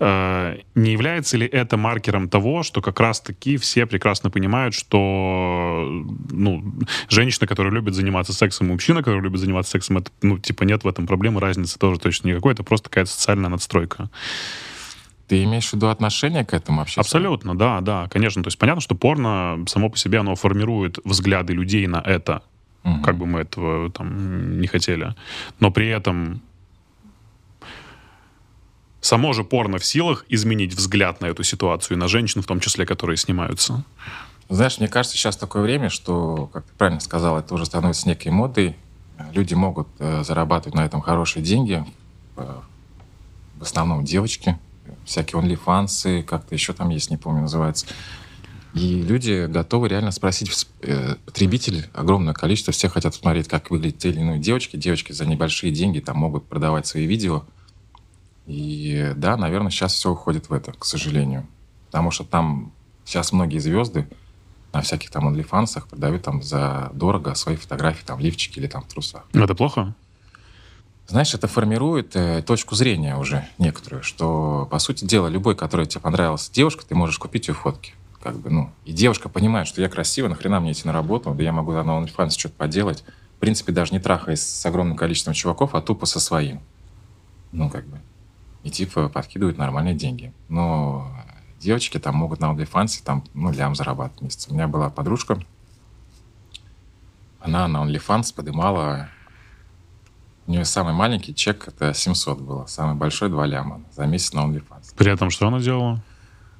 [0.00, 6.64] Э, не является ли это маркером того, что как раз-таки все прекрасно понимают, что ну,
[7.08, 10.84] женщина, которая любит заниматься сексом, и мужчина, который любит заниматься сексом, это, ну, типа, нет
[10.84, 12.52] в этом проблемы, разницы тоже точно никакой.
[12.52, 14.10] Это просто какая-то социальная надстройка.
[15.26, 17.00] Ты имеешь в виду отношение к этому вообще?
[17.00, 18.42] Абсолютно, да, да, конечно.
[18.42, 22.42] То есть понятно, что порно само по себе оно формирует взгляды людей на это,
[22.82, 23.02] Мгм.
[23.02, 25.14] как бы мы этого там не хотели.
[25.60, 26.42] Но при этом
[29.00, 32.60] само же порно в силах изменить взгляд на эту ситуацию, и на женщин в том
[32.60, 33.82] числе, которые снимаются.
[34.50, 38.30] Знаешь, мне кажется, сейчас такое время, что, как ты правильно сказал, это уже становится некой
[38.30, 38.76] модой.
[39.32, 41.82] Люди могут э, зарабатывать на этом хорошие деньги.
[42.36, 42.56] Э,
[43.58, 44.58] в основном девочки.
[45.04, 47.86] Всякие онлифансы, как-то еще там есть, не помню, называется.
[48.74, 54.10] И люди готовы реально спросить э, потребитель, огромное количество, все хотят посмотреть, как выглядят те
[54.10, 54.76] или иные девочки.
[54.76, 57.44] Девочки за небольшие деньги там могут продавать свои видео.
[58.46, 61.46] И да, наверное, сейчас все уходит в это, к сожалению.
[61.86, 62.72] Потому что там
[63.04, 64.08] сейчас многие звезды
[64.72, 68.82] на всяких там онлифансах продают там за дорого свои фотографии, там, в лифчике или там
[68.82, 69.24] в трусах.
[69.32, 69.94] Это плохо?
[71.06, 76.00] Знаешь, это формирует э, точку зрения уже некоторую, что, по сути дела, любой, который тебе
[76.00, 77.92] понравилась девушка, ты можешь купить ее фотки.
[78.22, 81.42] Как бы, ну, и девушка понимает, что я красивая, нахрена мне идти на работу, да
[81.42, 83.04] я могу на OnlyFans что-то поделать.
[83.36, 86.60] В принципе, даже не трахаясь с огромным количеством чуваков, а тупо со своим.
[87.52, 88.00] Ну, как бы.
[88.62, 90.32] И типа подкидывают нормальные деньги.
[90.48, 91.06] Но
[91.60, 94.48] девочки там могут на OnlyFans там, ну, лям зарабатывать месяц.
[94.48, 95.38] У меня была подружка,
[97.44, 99.10] она на OnlyFans поднимала
[100.46, 104.40] у нее самый маленький чек это 700 было, самый большой 2 ляма за месяц на
[104.40, 104.94] OnlyFans.
[104.96, 106.02] При этом что она делала?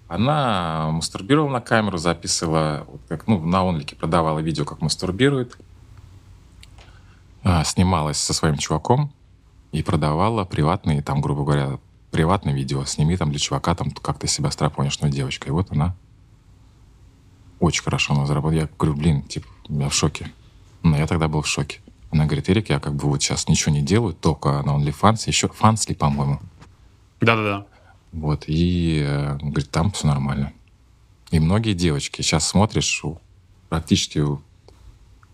[0.09, 5.57] Она мастурбировала на камеру, записывала, вот как, ну, на онлике продавала видео, как мастурбирует,
[7.43, 9.13] а, снималась со своим чуваком,
[9.73, 11.79] и продавала приватные, там, грубо говоря,
[12.13, 12.85] приватное видео.
[12.85, 15.49] Сними там для чувака, там, как ты себя страпонишь, ну, девочка.
[15.49, 15.97] И вот она
[17.59, 18.61] очень хорошо она заработала.
[18.61, 20.31] Я говорю, блин, типа, я в шоке.
[20.85, 21.81] Но я тогда был в шоке.
[22.15, 25.49] Она говорит, Эрик, я как бы вот сейчас ничего не делаю, только на OnlyFans, еще
[25.49, 26.39] Фансли, по-моему.
[27.21, 27.67] Да-да-да.
[28.13, 30.53] Вот, и э, говорит, там все нормально.
[31.33, 33.03] И многие девочки, сейчас смотришь,
[33.69, 34.25] практически,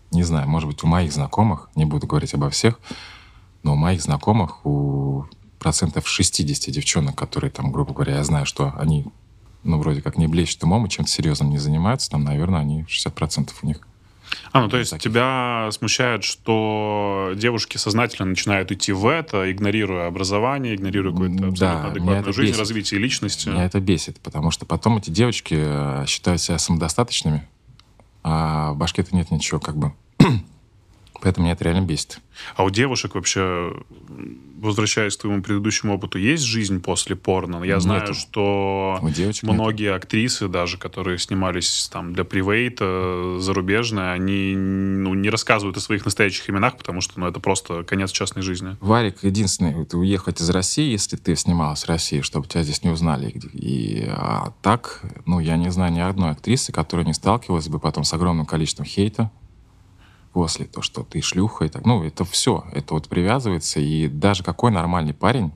[0.09, 2.79] не знаю, может быть, у моих знакомых, не буду говорить обо всех,
[3.61, 5.25] но у моих знакомых, у
[5.59, 9.05] процентов 60 девчонок, которые там, грубо говоря, я знаю, что они,
[9.63, 13.51] ну, вроде как не блещут умом и чем-то серьезным не занимаются, там, наверное, они 60%
[13.61, 13.81] у них.
[14.51, 20.75] А, ну то есть тебя смущает, что девушки сознательно начинают идти в это, игнорируя образование,
[20.75, 22.59] игнорируя какую-то Да, абсолютно меня адекватную жизнь, бесит.
[22.59, 23.49] развитие личности.
[23.49, 27.47] Меня это бесит, потому что потом эти девочки э, считают себя самодостаточными,
[28.23, 29.93] а в башке-то нет ничего, как бы.
[31.21, 32.19] Поэтому меня это реально бесит.
[32.55, 33.73] А у девушек вообще,
[34.57, 37.63] возвращаясь к твоему предыдущему опыту, есть жизнь после порно?
[37.63, 38.13] Я знаю, Нету.
[38.13, 39.53] что У девочек нету.
[39.53, 46.05] многие актрисы даже, которые снимались там для привейта зарубежные, они ну, не рассказывают о своих
[46.05, 48.77] настоящих именах, потому что ну, это просто конец частной жизни.
[48.81, 52.89] Варик, единственный, вот уехать из России, если ты снималась в России, чтобы тебя здесь не
[52.89, 53.31] узнали.
[53.53, 58.03] И а так, ну, я не знаю ни одной актрисы, которая не сталкивалась бы потом
[58.03, 59.31] с огромным количеством хейта
[60.33, 61.85] после то, что ты шлюха и так.
[61.85, 63.79] Ну, это все, это вот привязывается.
[63.79, 65.51] И даже какой нормальный парень,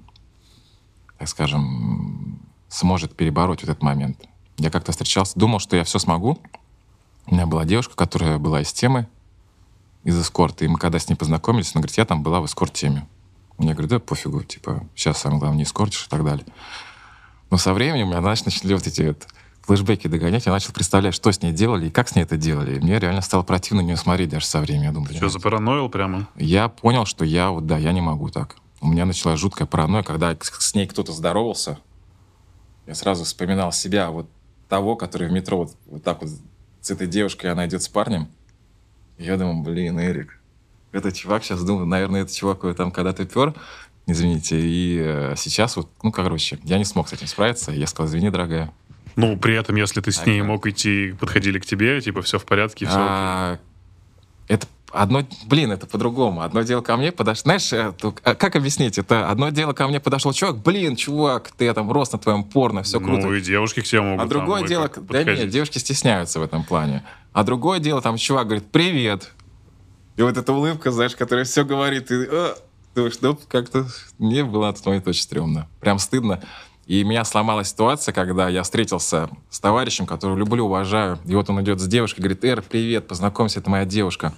[1.18, 4.26] так скажем, сможет перебороть вот этот момент.
[4.58, 6.40] Я как-то встречался, думал, что я все смогу.
[7.28, 9.08] У меня была девушка, которая была из темы,
[10.04, 10.66] из эскорта.
[10.66, 13.08] И мы когда с ней познакомились, она говорит, я там была в эскорт-теме.
[13.58, 16.46] Я говорю, да пофигу, типа, сейчас самое главное не эскортишь и так далее.
[17.50, 19.28] Но со временем я начал, начали вот эти вот
[19.66, 22.76] флешбеки догонять, я начал представлять, что с ней делали и как с ней это делали.
[22.76, 24.86] И мне реально стало противно на нее смотреть даже со временем.
[24.86, 26.28] Я думаю, Что, блин, запараноил прямо?
[26.36, 28.56] я понял, что я вот, да, я не могу так.
[28.82, 31.80] У меня началась жуткая паранойя, когда с ней кто-то здоровался.
[32.86, 34.30] Я сразу вспоминал себя, вот
[34.70, 36.30] того, который в метро вот, вот так вот
[36.82, 38.30] с этой девушкой, она идет с парнем.
[39.18, 40.40] И я думаю, блин, Эрик,
[40.92, 43.56] этот чувак сейчас думаю, наверное, этот чувак его там когда-то пер,
[44.06, 48.08] извините, и э, сейчас вот, ну, короче, я не смог с этим справиться, я сказал,
[48.08, 48.72] извини, дорогая.
[49.16, 52.46] Ну, при этом, если ты с ней мог идти, подходили к тебе, типа, все в
[52.46, 53.60] порядке, все А,
[54.48, 56.42] это одно, блин, это по-другому.
[56.42, 57.44] Одно дело ко мне подошло.
[57.44, 57.94] Знаешь, э,
[58.24, 58.98] а как объяснить?
[58.98, 62.84] Это одно дело ко мне подошел чувак, блин, чувак, ты там рост на твоем порно,
[62.84, 63.28] все круто.
[63.28, 66.44] Ну, и девушки к тебе могут а другое там, дело, да нет, девушки стесняются в
[66.44, 67.04] этом плане.
[67.34, 69.32] А другое дело, там чувак говорит, привет.
[70.16, 72.56] И вот эта улыбка, знаешь, которая все говорит, и «А».
[72.96, 73.86] думаешь, ну, как-то
[74.18, 75.68] мне было тот момент очень стрёмно.
[75.82, 76.42] Прям стыдно.
[76.86, 81.20] И меня сломалась ситуация, когда я встретился с товарищем, которого люблю, уважаю.
[81.26, 84.34] И вот он идет с девушкой, говорит, Эр, привет, познакомься, это моя девушка.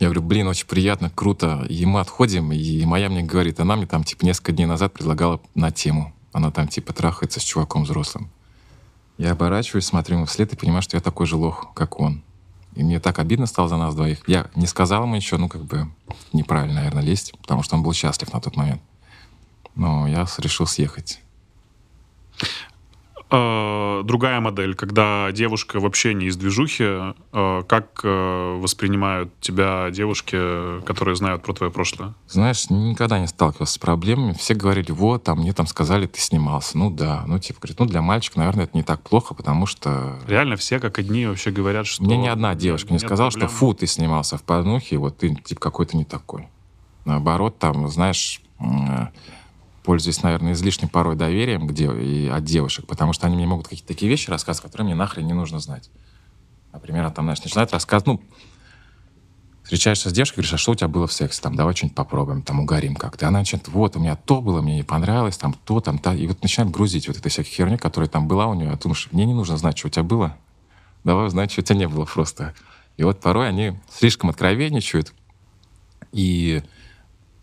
[0.00, 1.64] Я говорю, блин, очень приятно, круто.
[1.68, 5.40] И мы отходим, и моя мне говорит, она мне там, типа, несколько дней назад предлагала
[5.54, 6.12] на тему.
[6.32, 8.28] Она там, типа, трахается с чуваком взрослым.
[9.18, 12.24] Я оборачиваюсь, смотрю ему вслед и понимаю, что я такой же лох, как он.
[12.74, 14.26] И мне так обидно стало за нас двоих.
[14.26, 15.88] Я не сказал ему еще, ну, как бы,
[16.32, 18.82] неправильно, наверное, лезть, потому что он был счастлив на тот момент.
[19.74, 21.20] Но я решил съехать.
[23.34, 30.36] Э, другая модель, когда девушка вообще не из движухи, э, как э, воспринимают тебя девушки,
[30.82, 32.12] которые знают про твое прошлое?
[32.28, 34.34] Знаешь, никогда не сталкивался с проблемами.
[34.34, 36.76] Все говорили, вот, там, мне там сказали, ты снимался.
[36.76, 40.18] Ну да, ну типа, говорит, ну для мальчика, наверное, это не так плохо, потому что...
[40.26, 42.02] Реально все как одни вообще говорят, что...
[42.02, 43.48] Мне ни одна девушка не сказала, проблем.
[43.48, 46.48] что фу, ты снимался в порнухе, вот ты типа какой-то не такой.
[47.06, 49.06] Наоборот, там, знаешь, э,
[49.82, 53.88] пользуюсь, наверное, излишним порой доверием где, и от девушек, потому что они мне могут какие-то
[53.88, 55.90] такие вещи рассказывать, которые мне нахрен не нужно знать.
[56.72, 58.20] Например, там, знаешь, начинает рассказывать, ну,
[59.62, 61.40] встречаешься с девушкой, говоришь, а что у тебя было в сексе?
[61.40, 63.28] Там, давай что-нибудь попробуем, там, угорим как-то.
[63.28, 66.14] Она начинает, вот, у меня то было, мне не понравилось, там, то, там, та.
[66.14, 68.70] И вот начинает грузить вот этой всякой херни, которая там была у нее.
[68.70, 70.36] А ты думаешь, мне не нужно знать, что у тебя было.
[71.04, 72.54] Давай узнать, что у тебя не было просто.
[72.96, 75.12] И вот порой они слишком откровенничают.
[76.12, 76.62] И,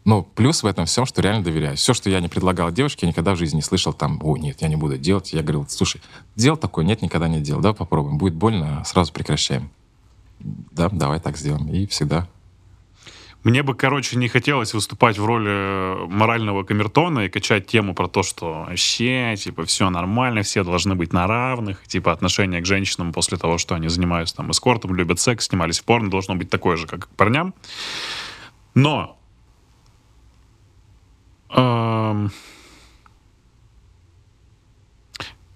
[0.06, 1.76] ну, плюс в этом всем, что реально доверяю.
[1.78, 4.62] Все, что я не предлагал девушке, я никогда в жизни не слышал там, о, нет,
[4.62, 5.34] я не буду делать.
[5.34, 6.02] Я говорил, слушай,
[6.36, 6.86] делал такое?
[6.86, 7.62] Нет, никогда не делал.
[7.62, 8.18] Давай попробуем.
[8.18, 9.70] Будет больно, сразу прекращаем.
[10.40, 11.68] Да, давай так сделаем.
[11.68, 12.28] И всегда
[13.44, 18.24] Мне бы, короче, не хотелось выступать в роли морального камертона и качать тему про то,
[18.24, 23.38] что вообще, типа, все нормально, все должны быть на равных, типа, отношение к женщинам после
[23.38, 26.88] того, что они занимаются там эскортом, любят секс, снимались в порно, должно быть такое же,
[26.88, 27.54] как к парням.
[28.76, 29.19] Но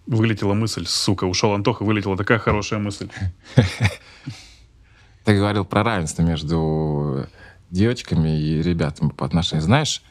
[0.07, 3.09] вылетела мысль, сука, ушел Антоха, вылетела такая хорошая мысль.
[5.25, 7.27] Ты говорил про равенство между
[7.71, 9.63] девочками и ребятами по отношению.
[9.63, 10.03] Знаешь,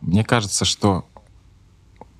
[0.00, 1.06] мне кажется, что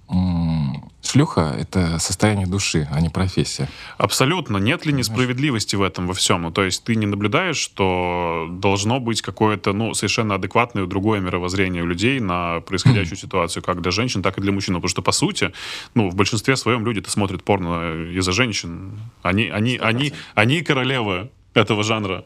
[0.09, 0.72] м,
[1.03, 3.69] шлюха— это состояние души, а не профессия.
[3.99, 4.59] Абсолютно.
[4.59, 6.43] Нет ли несправедливости в этом во всем?
[6.43, 11.83] Ну, то есть ты не наблюдаешь, что должно быть какое-то, ну, совершенно адекватное другое мировоззрение
[11.83, 14.75] у людей на происходящую ситуацию, как для женщин, так и для мужчин.
[14.75, 15.53] Потому что, по сути,
[15.95, 19.01] ну, в большинстве своем люди-то смотрят порно из-за женщин.
[19.23, 22.25] Они, они, они, они королевы этого жанра.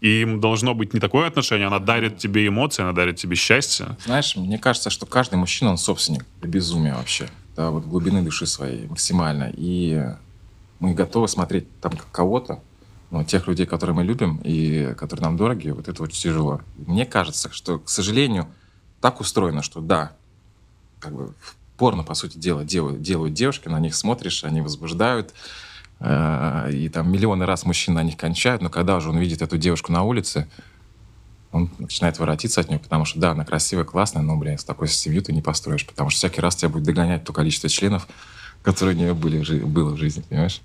[0.00, 3.98] И им должно быть не такое отношение, она дарит тебе эмоции, она дарит тебе счастье.
[4.06, 7.28] Знаешь, мне кажется, что каждый мужчина, он собственник безумия вообще.
[7.56, 9.52] Да, вот глубины души своей максимально.
[9.54, 10.02] И
[10.78, 12.60] мы готовы смотреть там кого-то,
[13.10, 16.60] ну, тех людей, которые мы любим и которые нам дороги, вот это очень тяжело.
[16.86, 18.46] Мне кажется, что, к сожалению,
[19.00, 20.12] так устроено, что да,
[21.00, 21.34] как бы
[21.76, 25.34] порно, по сути дела, делают, делают девушки, на них смотришь, они возбуждают,
[25.98, 29.56] э, и там миллионы раз мужчин на них кончают, но когда уже он видит эту
[29.56, 30.46] девушку на улице,
[31.52, 34.88] он начинает воротиться от нее, потому что, да, она красивая, классная, но, блин, с такой
[34.88, 38.06] семью ты не построишь, потому что всякий раз тебя будет догонять то количество членов,
[38.62, 40.60] которые у нее были, было в жизни, понимаешь?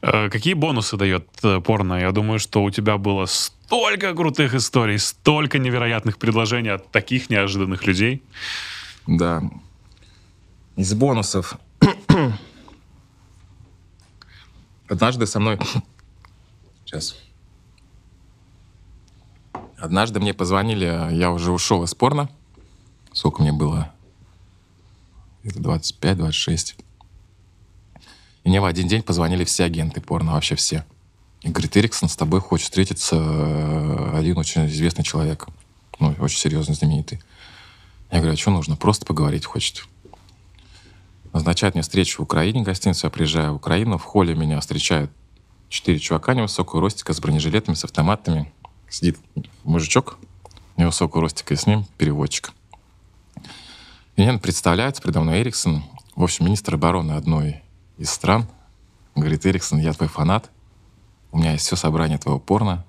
[0.00, 2.00] Э, Какие бонусы дает э, порно?
[2.00, 7.86] Я думаю, что у тебя было столько крутых историй, столько невероятных предложений от таких неожиданных
[7.86, 8.22] людей.
[9.06, 9.42] Да.
[10.76, 11.58] Из бонусов.
[14.88, 15.58] Однажды со мной...
[16.86, 17.16] Сейчас.
[19.80, 22.28] Однажды мне позвонили, я уже ушел из порно.
[23.14, 23.90] Сколько мне было?
[25.42, 26.74] Это 25-26.
[28.44, 30.84] И мне в один день позвонили все агенты порно, вообще все.
[31.40, 35.48] И говорит, Эриксон, с тобой хочет встретиться э, один очень известный человек.
[35.98, 37.22] Ну, очень серьезно знаменитый.
[38.10, 38.76] Я говорю, а что нужно?
[38.76, 39.86] Просто поговорить хочет.
[41.32, 43.06] Назначает мне встречу в Украине, гостиницу.
[43.06, 43.96] Я приезжаю в Украину.
[43.96, 45.10] В холле меня встречают
[45.70, 48.52] четыре чувака невысокого ростика с бронежилетами, с автоматами.
[48.90, 49.18] Сидит
[49.64, 50.18] мужичок
[50.76, 52.52] невысокого ростика, и с ним переводчик.
[54.16, 55.84] И мне представляется передо мной Эриксон,
[56.16, 57.62] в общем, министр обороны одной
[57.96, 58.46] из стран.
[59.14, 60.50] Говорит, Эриксон, я твой фанат.
[61.32, 62.84] У меня есть все собрание твоего порно.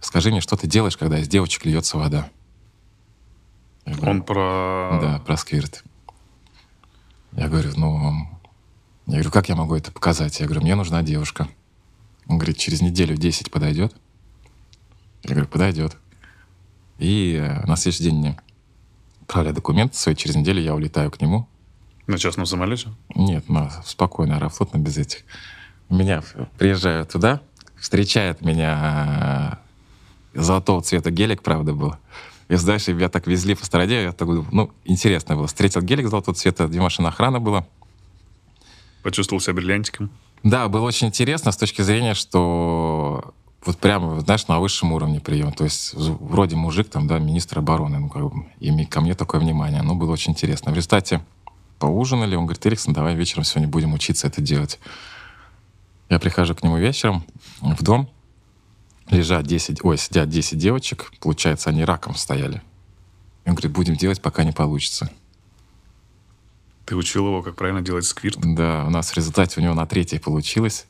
[0.00, 2.30] Скажи мне, что ты делаешь, когда из девочек льется вода?
[3.84, 4.98] Я говорю, Он про...
[5.00, 5.84] да, про сквирт.
[7.32, 8.28] Я говорю, ну...
[9.06, 10.40] Я говорю, как я могу это показать?
[10.40, 11.48] Я говорю, мне нужна девушка.
[12.26, 13.94] Он говорит, через неделю 10 подойдет?
[15.22, 15.96] Я говорю, подойдет.
[16.98, 18.38] И э, на следующий день мне
[19.22, 21.48] отправляю документы свои, через неделю я улетаю к нему.
[22.06, 22.90] На частном самолете?
[23.14, 25.24] Нет, на спокойно, аэрофлот, но без этих.
[25.88, 26.22] Меня
[26.58, 27.40] приезжаю туда,
[27.76, 29.60] встречает меня
[30.34, 31.94] э, золотого цвета гелик, правда, был.
[32.48, 35.48] И знаешь, меня так везли по стране, я так думаю, ну, интересно было.
[35.48, 37.66] Встретил гелик золотого цвета, две машины охраны было.
[39.02, 40.10] Почувствовал себя бриллиантиком.
[40.44, 43.34] Да, было очень интересно с точки зрения, что
[43.66, 45.52] вот прямо, знаешь, на высшем уровне прием.
[45.52, 49.40] То есть вроде мужик, там, да, министр обороны, ну, как бы, и ко мне такое
[49.40, 49.82] внимание.
[49.82, 50.72] Ну, было очень интересно.
[50.72, 51.20] В результате
[51.78, 54.78] поужинали, он говорит, Эриксон, давай вечером сегодня будем учиться это делать.
[56.08, 57.24] Я прихожу к нему вечером
[57.60, 58.08] в дом,
[59.10, 62.62] лежат 10, ой, сидят 10 девочек, получается, они раком стояли.
[63.44, 65.10] И он говорит, будем делать, пока не получится.
[66.84, 68.38] Ты учил его, как правильно делать сквирт.
[68.40, 70.86] Да, у нас в результате у него на третьей получилось.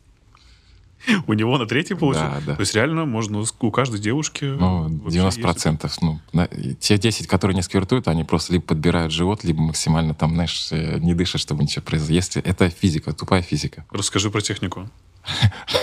[1.26, 2.40] У него на третий получился?
[2.40, 2.54] Да, да.
[2.57, 4.44] То есть реально можно у- каждой девушки...
[4.44, 5.26] Ну, вообще 90%.
[5.26, 6.02] есть- процентов.
[6.02, 6.48] Ну, на-
[6.80, 10.98] те 10, которые не сквертуют, они просто либо подбирают живот, либо максимально там, знаешь, э,
[10.98, 12.14] не дышат, чтобы ничего произошло.
[12.14, 13.84] Если это физика, тупая физика.
[13.90, 14.88] Расскажи про технику.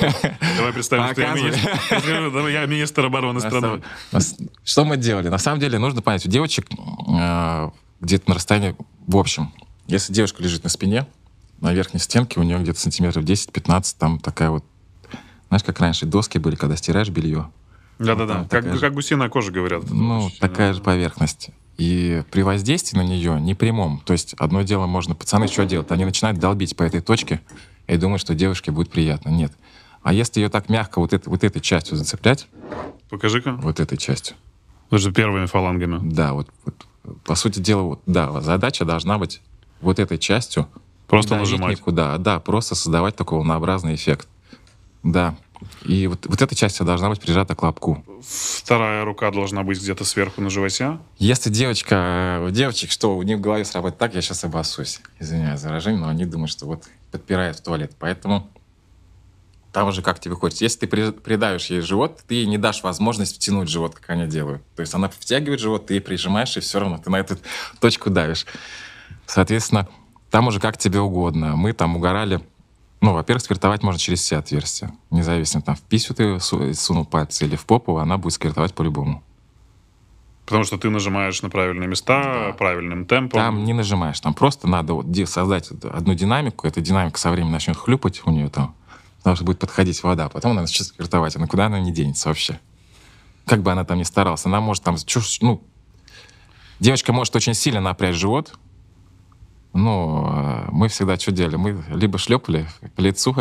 [0.57, 2.49] Давай представим, что я министр.
[2.49, 3.81] Я министр обороны страны.
[4.63, 5.27] Что мы делали?
[5.27, 7.69] На самом деле нужно понять, у девочек э,
[7.99, 8.75] где-то на расстоянии,
[9.07, 9.51] в общем,
[9.87, 11.07] если девушка лежит на спине,
[11.59, 14.63] на верхней стенке у нее где-то сантиметров 10-15, там такая вот,
[15.53, 17.47] знаешь, как раньше доски были, когда стираешь белье.
[17.99, 18.45] Да-да-да.
[18.45, 19.83] там Как же- как гусиная кожа, говорят.
[19.89, 20.73] Ну, Очень такая сильно.
[20.73, 21.49] же поверхность.
[21.77, 25.91] И при воздействии на нее непрямом, то есть одно дело можно, пацаны что делают?
[25.91, 27.39] Они начинают долбить по этой точке
[27.87, 29.29] и думают, что девушке будет приятно.
[29.29, 29.51] Нет.
[30.01, 32.47] А если ее так мягко вот, это, вот этой частью зацеплять,
[33.09, 33.53] Покажи-ка.
[33.53, 34.35] вот этой частью,
[34.89, 35.99] Даже первыми фалангами.
[36.01, 36.75] да, вот, вот,
[37.25, 39.39] по сути дела, вот, да, задача должна быть
[39.81, 40.67] вот этой частью
[41.07, 41.77] Просто не нажимать.
[41.77, 44.27] никуда, да, просто создавать такой волнообразный эффект.
[45.03, 45.35] Да.
[45.85, 48.03] И вот, вот эта часть должна быть прижата к лобку.
[48.23, 50.97] Вторая рука должна быть где-то сверху на животе.
[51.17, 55.01] Если девочка, у девочек, что у них в голове сработает так, я сейчас обоссусь.
[55.19, 57.93] Извиняюсь за выражение, но они думают, что вот подпирает в туалет.
[57.99, 58.49] Поэтому
[59.71, 60.63] там уже как тебе хочется.
[60.63, 64.27] Если ты при- придавишь ей живот, ты ей не дашь возможность втянуть живот, как они
[64.27, 64.61] делают.
[64.75, 67.37] То есть она втягивает живот, ты ей прижимаешь, и все равно ты на эту
[67.79, 68.45] точку давишь.
[69.25, 69.87] Соответственно,
[70.29, 71.55] там уже как тебе угодно.
[71.55, 72.41] Мы там угорали
[73.03, 74.93] Ну, во-первых, сквертовать можно через все отверстия.
[75.11, 79.21] Независимо, там, в писю ты су- сунул пальцы или в попу, она будет сквертовать по-любому.
[80.45, 82.53] Потому что ты нажимаешь на правильные места, Да.
[82.53, 83.37] правильным темпом.
[83.41, 87.75] Там не нажимаешь, там просто надо вот создать одну динамику, эта динамика со временем начнет
[87.75, 88.73] хлюпать у нее там,
[89.17, 92.57] потому что будет подходить вода, потом она начнет сквертовать, а куда она не денется вообще.
[93.45, 94.95] Как бы она там ни старалась, она может там,
[95.41, 95.61] ну,
[96.79, 98.57] девочка может очень сильно напрячь живот,
[99.73, 101.55] но э, мы всегда что делали?
[101.55, 103.35] Мы либо шлепали по лицу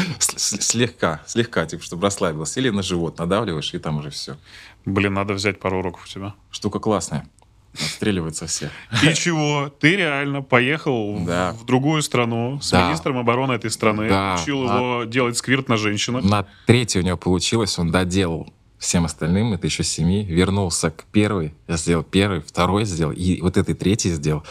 [0.18, 4.36] слегка, слегка, типа, чтобы расслабилась, или на живот надавливаешь, и там уже все.
[4.84, 6.34] Блин, надо взять пару уроков у тебя.
[6.50, 7.28] Штука классная.
[7.74, 8.70] Отстреливаются все.
[9.02, 9.68] И чего?
[9.80, 11.52] Ты реально поехал в- Да.
[11.52, 12.86] в другую страну с Да.
[12.86, 14.38] министром обороны этой страны, Да.
[14.42, 16.24] учил А- его делать сквирт на женщинах.
[16.24, 21.52] На третий у него получилось, он доделал всем остальным, это еще семи, вернулся к первой,
[21.68, 24.44] я сделал первый, второй сделал, и вот этой третий сделал.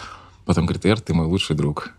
[0.47, 1.91] Потом говорит, Эр, ты мой лучший друг.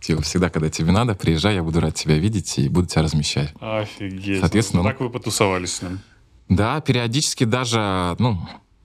[0.00, 3.54] Типа, всегда, когда тебе надо, приезжай, я буду рад тебя видеть и буду тебя размещать.
[3.58, 4.40] Офигеть.
[4.40, 6.00] Соответственно, Ну, так вы потусовались с ним.
[6.50, 8.38] Да, периодически даже, ну,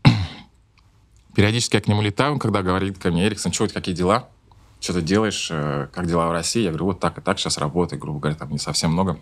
[1.36, 4.30] периодически я к нему летаю, он когда говорит ко мне, Эриксон, что, какие дела?
[4.80, 5.50] Что ты делаешь?
[5.52, 6.62] э, Как дела в России?
[6.64, 9.20] Я говорю, вот так и так, сейчас работаю, грубо говоря, там не совсем много.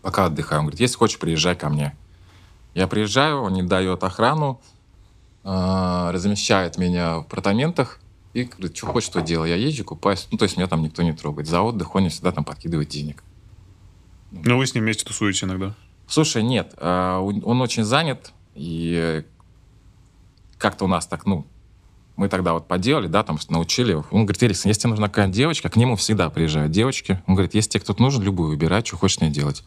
[0.00, 0.60] Пока отдыхаю.
[0.60, 1.94] Он говорит, если хочешь, приезжай ко мне.
[2.74, 4.58] Я приезжаю, он не дает охрану,
[5.44, 8.00] э, размещает меня в апартаментах
[8.34, 9.50] и говорит, что хочешь, что делай.
[9.50, 10.26] Я езжу, купаюсь.
[10.30, 11.48] Ну, то есть меня там никто не трогает.
[11.48, 13.22] За отдых он мне всегда там подкидывает денег.
[14.30, 15.74] Ну, вы с ним вместе тусуете иногда.
[16.06, 19.24] Слушай, нет, а, он очень занят, и
[20.58, 21.46] как-то у нас так, ну,
[22.16, 23.94] мы тогда вот поделали, да, там научили.
[23.94, 27.22] Он говорит, Эриксон, если тебе нужна какая-нибудь девочка, к нему всегда приезжают девочки.
[27.26, 29.64] Он говорит, если тебе кто-то нужен, любую выбирай, что хочешь с ней делать.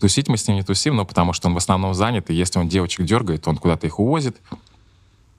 [0.00, 2.58] Тусить мы с ним не тусим, но потому что он в основном занят, и если
[2.58, 4.36] он девочек дергает, то он куда-то их увозит,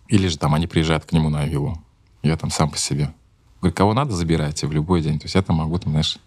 [0.08, 1.78] или же там они приезжают к нему на виллу.
[2.24, 3.14] Я там сам по себе.
[3.62, 5.20] Говорит, кого надо, забирайте в любой день.
[5.20, 6.18] То есть я там могу, там, знаешь,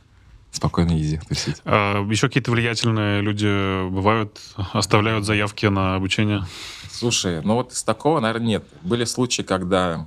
[0.51, 1.57] спокойно изи тусить.
[1.64, 4.40] А еще какие-то влиятельные люди бывают,
[4.72, 6.47] оставляют заявки на обучение?
[6.90, 8.64] Слушай, ну вот из такого, наверное, нет.
[8.82, 10.07] Были случаи, когда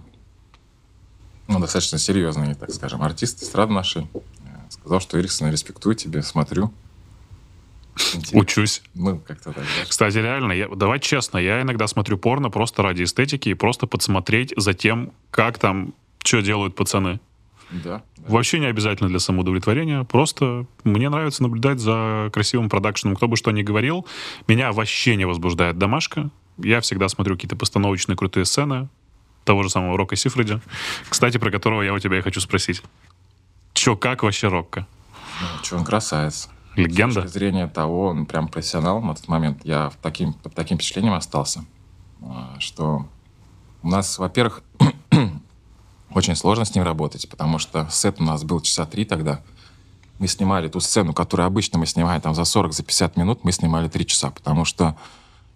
[1.47, 6.73] ну, достаточно серьезный, так скажем, артист эстрады нашей э, сказал, что Эриксон, респектую тебя, смотрю.
[8.13, 8.39] Интересно.
[8.39, 8.81] Учусь.
[8.93, 9.87] Ну, как-то так, знаешь.
[9.87, 14.53] Кстати, реально, я, давай честно, я иногда смотрю порно просто ради эстетики и просто подсмотреть
[14.55, 15.93] за тем, как там,
[16.23, 17.19] что делают пацаны.
[17.69, 18.01] Да.
[18.17, 18.23] да.
[18.27, 23.15] Вообще не обязательно для самоудовлетворения, просто мне нравится наблюдать за красивым продакшеном.
[23.15, 24.05] Кто бы что ни говорил,
[24.47, 26.29] меня вообще не возбуждает домашка.
[26.57, 28.89] Я всегда смотрю какие-то постановочные крутые сцены
[29.43, 30.59] того же самого Рока Сифреди,
[31.09, 32.81] кстати, про которого я у тебя и хочу спросить.
[33.73, 34.85] Че, как вообще Рокко?
[35.41, 36.49] Ну, что, он красавец.
[36.78, 37.21] С Легенда?
[37.21, 39.61] точки зрения того, он прям профессионал на тот момент.
[39.63, 41.65] Я таким, под таким впечатлением остался,
[42.21, 43.07] а, что
[43.82, 44.61] у нас, во-первых,
[46.13, 49.41] очень сложно с ним работать, потому что сет у нас был часа три тогда.
[50.19, 53.51] Мы снимали ту сцену, которую обычно мы снимаем там за 40, за 50 минут, мы
[53.51, 54.95] снимали три часа, потому что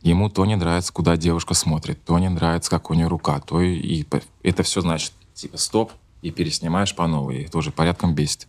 [0.01, 3.61] ему то не нравится, куда девушка смотрит, то не нравится, как у нее рука, то
[3.61, 4.07] и, и
[4.41, 5.91] это все значит, типа, стоп,
[6.21, 8.47] и переснимаешь по новой, и тоже порядком бесит.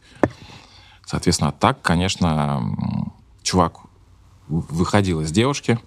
[1.12, 2.74] Соответственно, так, конечно,
[3.42, 3.80] чувак
[4.48, 5.78] выходил из девушки,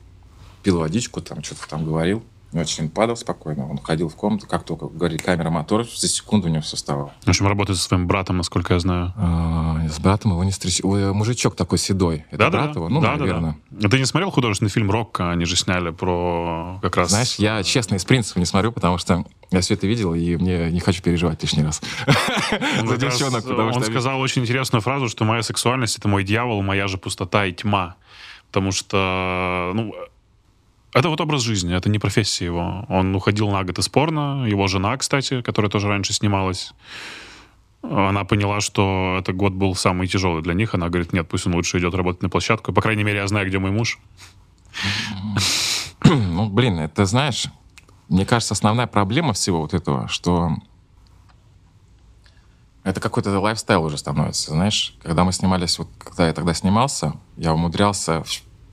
[0.62, 2.24] пил водичку, там что-то там говорил,
[2.64, 6.52] член падал спокойно, он ходил в комнату, как только говорит камера мотор, за секунду у
[6.52, 7.12] него все вставало.
[7.24, 9.14] В общем, работает со своим братом, насколько я знаю.
[9.18, 11.14] А, С братом его не встречал.
[11.14, 12.26] Мужичок такой седой.
[12.32, 12.88] Это брат его?
[12.88, 13.58] Ну, да, наверное.
[13.70, 13.90] Да, да.
[13.90, 15.32] Ты не смотрел художественный фильм «Рокко»?
[15.32, 17.10] Они же сняли про как раз...
[17.10, 20.72] Знаешь, я честно из принципа не смотрю, потому что я все это видел, и мне
[20.72, 21.82] не хочу переживать лишний раз.
[22.86, 23.84] За девчонок, Он что...
[23.84, 27.96] сказал очень интересную фразу, что моя сексуальность— это мой дьявол, моя же пустота и тьма.
[28.48, 29.94] Потому что, ну,
[30.96, 32.86] это вот образ жизни, это не профессия его.
[32.88, 34.46] Он уходил на год из порно.
[34.48, 36.72] Его жена, кстати, которая тоже раньше снималась,
[37.84, 40.74] она поняла, что этот год был самый тяжелый для них.
[40.74, 42.72] Она говорит, нет, пусть он лучше идет работать на площадку.
[42.72, 44.00] По крайней мере, я знаю, где мой муж.
[46.06, 47.48] Ну, блин, это, знаешь,
[48.08, 50.52] мне кажется, основная проблема всего вот этого, что
[52.84, 54.96] это какой-то лайфстайл уже становится, знаешь.
[55.04, 58.24] Когда мы снимались, вот когда я тогда снимался, я умудрялся,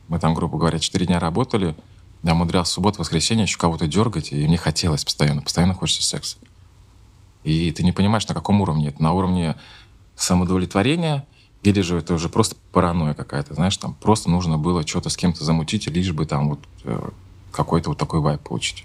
[0.07, 1.75] мы там, грубо говоря, 4 дня работали,
[2.23, 6.37] я умудрялся в субботу, воскресенье еще кого-то дергать, и мне хотелось постоянно, постоянно хочется секса.
[7.45, 9.03] И ты не понимаешь, на каком уровне это.
[9.03, 9.57] На уровне
[10.15, 11.27] самоудовлетворения
[11.63, 15.45] или же это уже просто паранойя какая-то, знаешь, там просто нужно было что-то с кем-то
[15.45, 17.09] замутить, лишь бы там вот э,
[17.53, 18.85] какой-то вот такой вайп получить.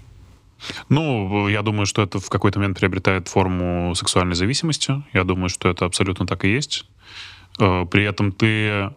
[0.88, 5.02] Ну, я думаю, что это в какой-то момент приобретает форму сексуальной зависимости.
[5.12, 6.84] Я думаю, что это абсолютно так и есть.
[7.58, 8.90] Э, При этом ты,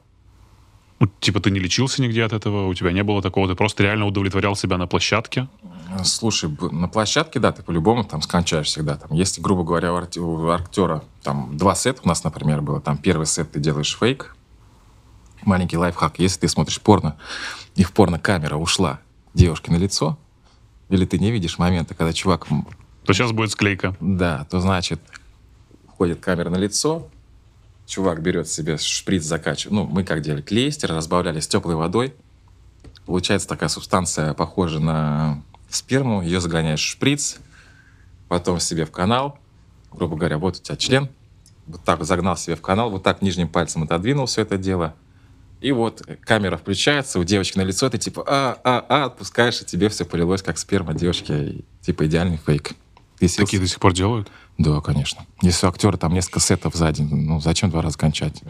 [1.02, 3.82] ну, типа, ты не лечился нигде от этого, у тебя не было такого, ты просто
[3.82, 5.48] реально удовлетворял себя на площадке.
[5.90, 8.98] Э, Слушай, на площадке, да, ты по-любому там скончаешь всегда.
[8.98, 13.26] Там, если, грубо говоря, у актера там два сета у нас, например, было, там первый
[13.26, 14.36] сет ты делаешь фейк,
[15.42, 16.20] маленький лайфхак.
[16.20, 17.18] Если ты смотришь порно,
[17.74, 19.00] и в порно камера ушла
[19.34, 20.20] девушке на лицо,
[20.90, 22.46] или ты не видишь момента, когда чувак...
[23.06, 23.96] То сейчас будет склейка.
[24.00, 25.02] Да, то значит,
[25.88, 27.10] входит камера на лицо,
[27.86, 29.74] чувак берет себе шприц, закачивает.
[29.74, 30.42] Ну, мы как делали?
[30.42, 32.14] Клейстер, разбавляли с теплой водой.
[33.06, 36.22] Получается такая субстанция, похожа на сперму.
[36.22, 37.38] Ее загоняешь в шприц,
[38.28, 39.38] потом себе в канал.
[39.92, 41.10] Грубо говоря, вот у тебя член.
[41.68, 44.96] Вот так загнал себе в канал, вот так нижним пальцем отодвинул все это дело.
[45.62, 49.66] И вот камера включается, у девочки на лицо, ты типа а, а, а, отпускаешь, и
[49.66, 51.64] тебе все полилось, как сперма девочки.
[51.82, 52.72] Типа идеальный фейк.
[53.22, 54.32] Ты Такие до сих пор делают?
[54.58, 55.28] Да, конечно.
[55.44, 58.42] Если у актера там несколько сетов за день, ну зачем два раза кончать?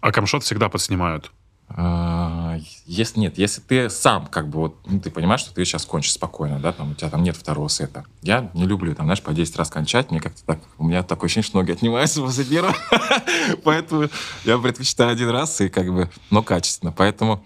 [0.00, 1.32] А камшот всегда подснимают?
[1.68, 5.84] А, если нет, если ты сам как бы вот, ну, ты понимаешь, что ты сейчас
[5.84, 8.04] кончишь спокойно, да, там у тебя там нет второго сета.
[8.22, 11.26] Я не люблю там, знаешь, по 10 раз кончать, мне как-то так, у меня такое
[11.26, 12.76] ощущение, что ноги отнимаются после первого,
[13.64, 14.08] поэтому
[14.44, 17.42] я предпочитаю один раз и как бы, но качественно, поэтому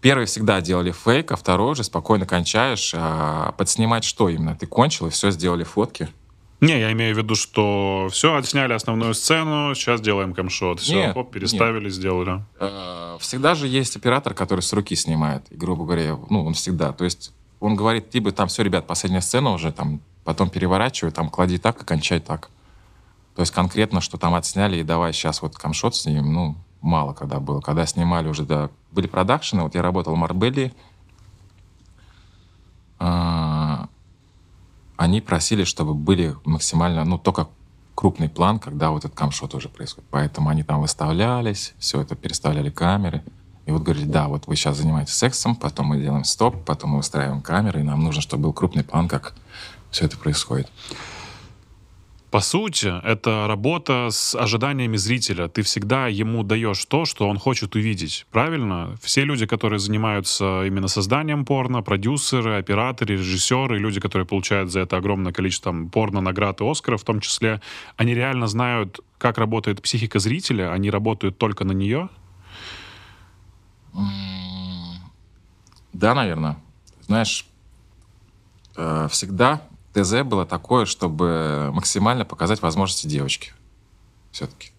[0.00, 4.56] первый всегда делали фейк, а второй уже спокойно кончаешь, а подснимать что именно?
[4.56, 6.08] Ты кончил и все, сделали фотки,
[6.60, 10.80] не, я имею в виду, что все, отсняли основную сцену, сейчас делаем камшот.
[10.80, 11.92] Все, нет, хоп, переставили, нет.
[11.92, 12.42] сделали.
[12.58, 15.44] Э, всегда же есть оператор, который с руки снимает.
[15.50, 16.92] И, грубо говоря, ну, он всегда.
[16.92, 21.30] То есть он говорит, либо там все, ребят, последняя сцена уже, там, потом переворачивай, там,
[21.30, 22.50] клади так и кончай так.
[23.36, 27.40] То есть конкретно, что там отсняли, и давай сейчас вот камшот снимем, ну, мало когда
[27.40, 27.60] было.
[27.60, 30.72] Когда снимали уже, да, были продакшены, вот я работал в Марбелли,
[32.98, 33.88] а,
[34.96, 37.48] они просили, чтобы были максимально, ну, только
[37.94, 40.08] крупный план, когда вот этот камшот уже происходит.
[40.10, 43.22] Поэтому они там выставлялись, все это переставляли камеры.
[43.66, 46.96] И вот говорили, да, вот вы сейчас занимаетесь сексом, потом мы делаем стоп, потом мы
[46.98, 49.34] выстраиваем камеры, и нам нужно, чтобы был крупный план, как
[49.90, 50.70] все это происходит.
[52.30, 55.48] По сути, это работа с ожиданиями зрителя.
[55.48, 58.26] Ты всегда ему даешь то, что он хочет увидеть.
[58.30, 58.96] Правильно?
[59.00, 64.98] Все люди, которые занимаются именно созданием порно, продюсеры, операторы, режиссеры, люди, которые получают за это
[64.98, 67.62] огромное количество порно, наград и Оскаров в том числе,
[67.96, 72.10] они реально знают, как работает психика зрителя, они работают только на нее?
[75.94, 76.58] Да, наверное.
[77.06, 77.46] Знаешь,
[78.76, 79.62] э, всегда
[80.02, 83.52] ТЗ было такое, чтобы максимально показать возможности девочки.
[84.32, 84.70] Все-таки.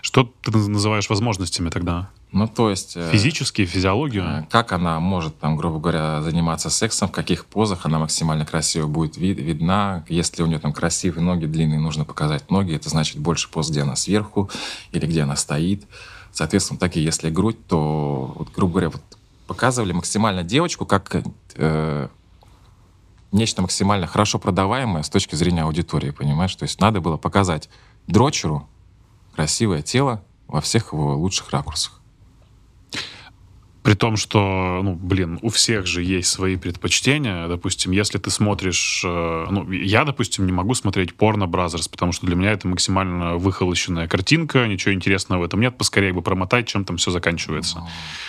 [0.00, 2.10] Что ты называешь возможностями тогда?
[2.30, 2.96] Ну, то есть...
[2.96, 4.24] Э, Физические, физиологию?
[4.24, 8.86] Э, как она может, там, грубо говоря, заниматься сексом, в каких позах она максимально красиво
[8.86, 10.04] будет вид видна.
[10.08, 12.74] Если у нее там красивые ноги, длинные, нужно показать ноги.
[12.74, 14.50] Это значит больше поз, где она сверху
[14.92, 15.84] или где она стоит.
[16.32, 19.02] Соответственно, так и если грудь, то, вот, грубо говоря, вот
[19.46, 21.14] показывали максимально девочку как
[21.56, 22.08] э,
[23.32, 26.54] нечто максимально хорошо продаваемое с точки зрения аудитории, понимаешь?
[26.54, 27.68] То есть надо было показать
[28.06, 28.68] дрочеру
[29.34, 32.02] красивое тело во всех его лучших ракурсах.
[33.82, 37.48] При том, что, ну, блин, у всех же есть свои предпочтения.
[37.48, 39.02] Допустим, если ты смотришь...
[39.04, 43.38] Э, ну, я, допустим, не могу смотреть порно Brazzers, потому что для меня это максимально
[43.38, 45.76] выхолощенная картинка, ничего интересного в этом нет.
[45.76, 47.82] Поскорее бы промотать, чем там все заканчивается.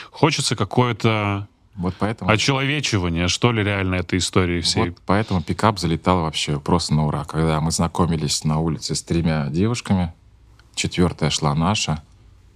[0.10, 2.30] Хочется какое-то вот поэтому...
[2.30, 4.90] Очеловечивание, что ли, реально этой истории всей?
[4.90, 7.26] Вот поэтому пикап залетал вообще просто на ура.
[7.26, 10.14] Когда мы знакомились на улице с тремя девушками,
[10.76, 12.04] четвертая шла наша,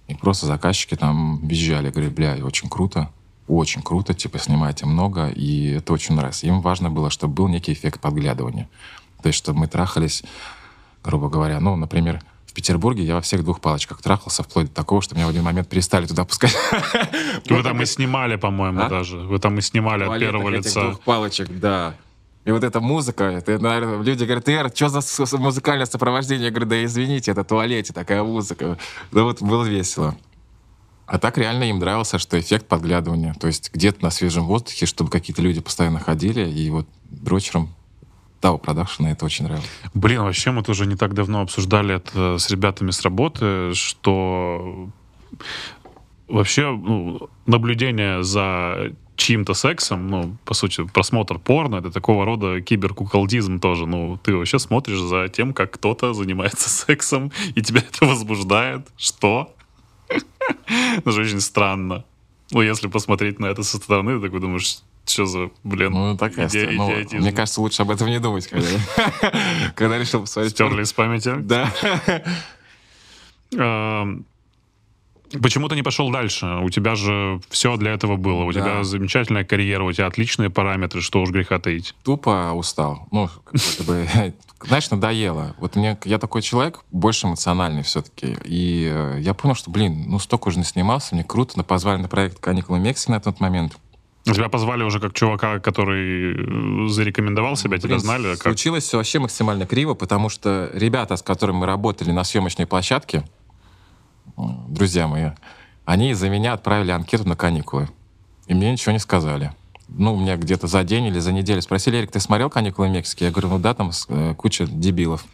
[0.06, 3.10] и просто заказчики там визжали, говорили, бля, очень круто,
[3.48, 6.46] очень круто, типа, снимайте много, и это очень нравится.
[6.46, 8.68] Им важно было, чтобы был некий эффект подглядывания.
[9.22, 10.22] То есть, чтобы мы трахались,
[11.02, 12.22] грубо говоря, ну, например,
[12.58, 15.68] Петербурге я во всех двух палочках трахался, вплоть до такого, что меня в один момент
[15.68, 16.56] перестали туда пускать.
[17.48, 18.88] Вы там и снимали, по-моему, а?
[18.88, 19.16] даже.
[19.18, 20.82] Вы там и снимали от первого лица.
[20.82, 21.94] двух палочек, да.
[22.44, 24.88] И вот эта музыка, это, наверное, люди говорят, ты, что
[25.26, 26.46] за музыкальное сопровождение?
[26.46, 28.76] Я говорю, да извините, это в туалете такая музыка.
[29.12, 30.16] Да вот было весело.
[31.06, 33.34] А так реально им нравился, что эффект подглядывания.
[33.34, 37.74] То есть где-то на свежем воздухе, чтобы какие-то люди постоянно ходили, и вот дрочером
[38.40, 39.68] того продакшена, это очень нравилось.
[39.94, 44.88] Блин, вообще мы тоже не так давно обсуждали это с ребятами с работы, что
[46.28, 53.58] вообще ну, наблюдение за чьим-то сексом, ну, по сути, просмотр порно, это такого рода киберкуколдизм
[53.58, 53.86] тоже.
[53.86, 58.86] Ну, ты вообще смотришь за тем, как кто-то занимается сексом, и тебя это возбуждает.
[58.96, 59.54] Что?
[61.04, 62.04] Даже очень странно.
[62.50, 64.78] Ну, если посмотреть на это со стороны, ты такой думаешь,
[65.08, 66.88] что за, блин, ну, такая иде- ну,
[67.18, 68.68] Мне кажется, лучше об этом не думать, когда,
[69.74, 70.52] когда решил посмотреть.
[70.54, 71.34] Стерли из памяти?
[71.38, 71.72] Да.
[75.42, 76.46] Почему ты не пошел дальше?
[76.62, 78.44] У тебя же все для этого было.
[78.44, 78.60] У Да.
[78.60, 81.94] тебя замечательная карьера, у тебя отличные параметры, что уж греха таить.
[82.02, 83.06] Тупо устал.
[83.10, 84.08] Ну, как бы,
[84.66, 85.54] знаешь, надоело.
[85.58, 88.38] Вот мне, я такой человек, больше эмоциональный все-таки.
[88.44, 92.08] И э, я понял, что, блин, ну столько уже снимался, мне круто, но позвали на
[92.08, 93.76] проект «Каникулы Мексики» на тот момент.
[94.24, 98.32] Тебя позвали уже как чувака, который э, зарекомендовал себя, тебя Блин, знали?
[98.34, 98.42] Как?
[98.42, 103.24] Случилось все вообще максимально криво, потому что ребята, с которыми мы работали на съемочной площадке,
[104.68, 105.30] друзья мои,
[105.84, 107.88] они за меня отправили анкету на каникулы.
[108.46, 109.52] И мне ничего не сказали.
[109.88, 113.24] Ну, меня где-то за день или за неделю спросили, Эрик, ты смотрел «Каникулы Мексики»?
[113.24, 115.24] Я говорю, ну да, там э, куча дебилов.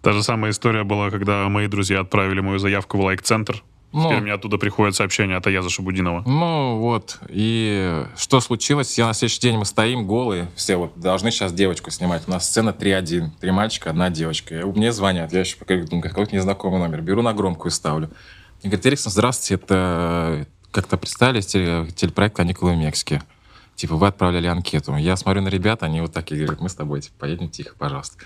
[0.00, 3.62] Та же самая история была, когда мои друзья отправили мою заявку в лайк-центр.
[3.90, 4.04] Ну.
[4.04, 6.22] Теперь мне оттуда приходит сообщение от Аяза Шабудинова.
[6.26, 7.18] Ну, вот.
[7.30, 8.98] И что случилось?
[8.98, 12.24] Я на следующий день мы стоим голые, все вот должны сейчас девочку снимать.
[12.26, 13.30] У нас сцена 3-1.
[13.40, 14.60] Три мальчика, одна девочка.
[14.60, 15.32] И мне звонят.
[15.32, 17.00] Я еще думаю, какой-то незнакомый номер.
[17.00, 18.10] Беру на громкую ставлю.
[18.62, 23.22] И говорит, Эриксон, здравствуйте, это как-то представили теле- телепроект «Каникулы в Мексике».
[23.74, 24.96] Типа, вы отправляли анкету.
[24.96, 28.18] Я смотрю на ребят, они вот такие говорят, мы с тобой, типа, поедем тихо, пожалуйста.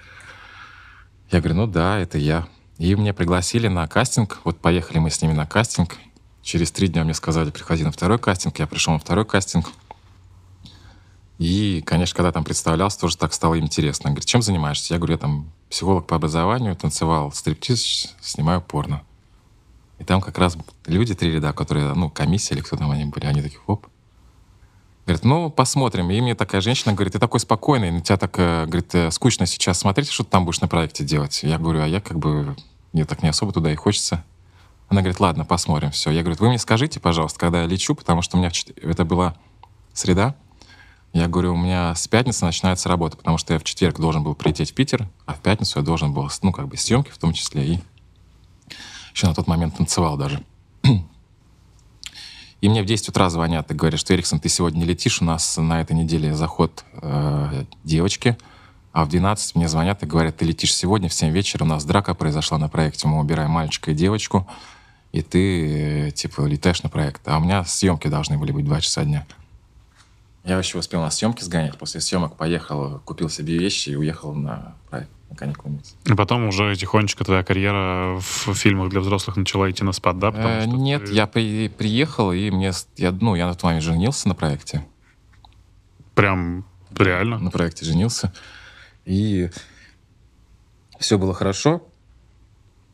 [1.30, 2.46] Я говорю, ну да, это я.
[2.82, 4.40] И меня пригласили на кастинг.
[4.42, 5.98] Вот поехали мы с ними на кастинг.
[6.42, 8.58] Через три дня мне сказали, приходи на второй кастинг.
[8.58, 9.70] Я пришел на второй кастинг.
[11.38, 14.10] И, конечно, когда там представлялся, тоже так стало интересно.
[14.10, 14.94] Говорит, чем занимаешься?
[14.94, 19.04] Я говорю, я там психолог по образованию, танцевал стриптиз, снимаю порно.
[20.00, 23.26] И там как раз люди, три ряда, которые, ну, комиссия или кто там они были,
[23.26, 23.86] они такие, оп.
[25.06, 26.10] Говорит, ну, посмотрим.
[26.10, 29.46] И мне такая женщина говорит, ты такой спокойный, на тебя так, э, говорит, э, скучно
[29.46, 31.44] сейчас смотреть, что ты там будешь на проекте делать.
[31.44, 32.56] Я говорю, а я как бы,
[32.92, 34.24] мне так не особо туда и хочется.
[34.88, 36.10] Она говорит, ладно, посмотрим, все.
[36.10, 38.76] Я говорю, вы мне скажите, пожалуйста, когда я лечу, потому что у меня в чет-
[38.78, 39.34] это была
[39.94, 40.34] среда.
[41.12, 44.34] Я говорю, у меня с пятницы начинается работа, потому что я в четверг должен был
[44.34, 47.32] прилететь в Питер, а в пятницу я должен был, ну, как бы съемки в том
[47.32, 47.80] числе, и
[49.14, 50.42] еще на тот момент танцевал даже.
[52.62, 55.24] И мне в 10 утра звонят и говорят, что Эриксон, ты сегодня не летишь, у
[55.24, 58.38] нас на этой неделе заход э, девочки.
[58.92, 61.84] А в 12 мне звонят и говорят, ты летишь сегодня в 7 вечера, у нас
[61.84, 64.46] драка произошла на проекте, мы убираем мальчика и девочку,
[65.12, 67.26] и ты, э, типа, летаешь на проект.
[67.26, 69.26] А у меня съемки должны были быть 2 часа дня.
[70.44, 71.78] Я еще успел на съемки сгонять.
[71.78, 75.78] После съемок поехал, купил себе вещи и уехал на проект, на каникулы.
[76.04, 80.32] И потом уже тихонечко твоя карьера в фильмах для взрослых начала идти на спад, да?
[80.34, 84.28] Э, Нет, ты я при- приехал, и мне, я, ну, я на тот момент женился
[84.28, 84.84] на проекте.
[86.14, 86.64] Прям
[86.94, 87.38] реально.
[87.38, 88.32] на проекте женился.
[89.04, 89.50] И
[90.98, 91.82] все было хорошо.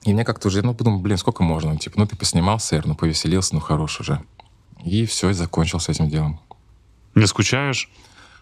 [0.05, 1.77] И мне как-то уже, ну, подумал, блин, сколько можно?
[1.77, 4.23] Типа, ну, ты поснимался, Эр, ну, повеселился, ну, хорош уже.
[4.85, 6.41] И все, закончил с этим делом.
[7.15, 7.91] Не скучаешь?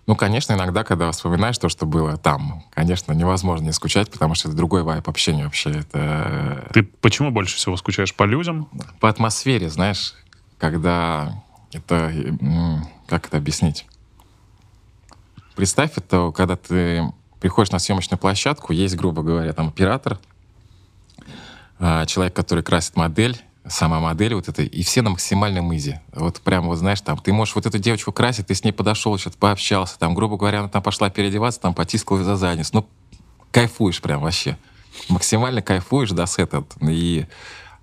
[0.06, 4.48] Ну, конечно, иногда, когда вспоминаешь то, что было там, конечно, невозможно не скучать, потому что
[4.48, 5.70] это другой вайп общения вообще.
[5.70, 8.14] Это Ты почему больше всего скучаешь?
[8.14, 8.68] По людям?
[9.00, 10.14] по атмосфере, знаешь,
[10.58, 11.42] когда
[11.72, 12.12] это...
[13.08, 13.86] Как это объяснить?
[15.56, 17.12] Представь, это когда ты
[17.46, 20.18] приходишь на съемочную площадку, есть, грубо говоря, там оператор,
[21.78, 26.00] а, человек, который красит модель, сама модель вот эта, и все на максимальном изи.
[26.12, 29.16] Вот прям вот, знаешь, там, ты можешь вот эту девочку красить, ты с ней подошел,
[29.16, 32.70] что-то пообщался, там, грубо говоря, она там пошла переодеваться, там, потискала за задницу.
[32.72, 32.88] Ну,
[33.52, 34.58] кайфуешь прям вообще.
[35.08, 36.64] Максимально кайфуешь до сета.
[36.80, 37.26] И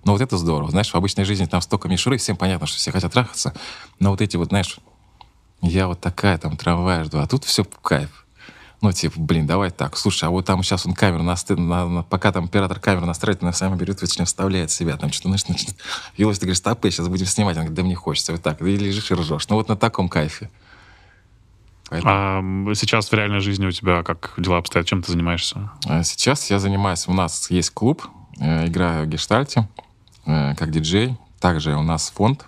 [0.04, 0.72] ну, вот это здорово.
[0.72, 3.54] Знаешь, в обычной жизни там столько мишуры, всем понятно, что все хотят трахаться.
[3.98, 4.78] Но вот эти вот, знаешь,
[5.62, 8.23] я вот такая, там, трамвай жду, а тут все кайф.
[8.84, 9.96] Ну, типа, блин, давай так.
[9.96, 11.48] Слушай, а вот там сейчас он камеру наст...
[11.48, 14.98] на, на- пока там оператор камеру настраивает, она сама берет, член вставляет себя.
[14.98, 15.78] Там что-то, знаешь, начинает...
[16.18, 17.56] Елось, ты говоришь, стопы, сейчас будем снимать.
[17.56, 18.32] Он говорит, да мне хочется.
[18.32, 18.60] Вот так.
[18.60, 19.48] И лежишь и ржешь.
[19.48, 20.50] Ну, вот на таком кайфе.
[21.88, 24.86] Поэтому- А сейчас в реальной жизни у тебя как дела обстоят?
[24.86, 25.70] Чем ты занимаешься?
[25.86, 28.06] А Сейчас я занимаюсь, у нас есть клуб,
[28.38, 29.66] э, играю в гештальте,
[30.26, 31.16] э, как диджей.
[31.40, 32.44] Также у нас фонд,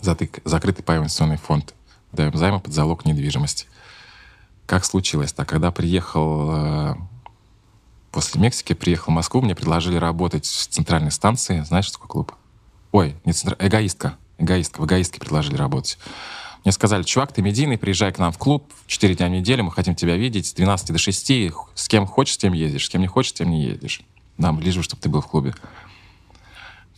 [0.00, 1.74] закрытый паевенционный фонд.
[2.12, 3.66] Даем займы под залог недвижимости.
[4.66, 5.48] Как случилось так?
[5.48, 6.94] Когда приехал э,
[8.10, 11.60] после Мексики, приехал в Москву, мне предложили работать в центральной станции.
[11.60, 12.32] Знаешь, что такое клуб?
[12.92, 13.56] Ой, не центр...
[13.58, 14.16] эгоистка.
[14.38, 14.80] Эгоистка.
[14.80, 15.98] В эгоистке предложили работать.
[16.64, 19.70] Мне сказали, чувак, ты медийный, приезжай к нам в клуб, 4 дня в неделю, мы
[19.70, 23.02] хотим тебя видеть, с 12 до 6, с кем хочешь, с тем ездишь, с кем
[23.02, 24.00] не хочешь, с тем не едешь.
[24.38, 25.54] Нам лишь бы, чтобы ты был в клубе.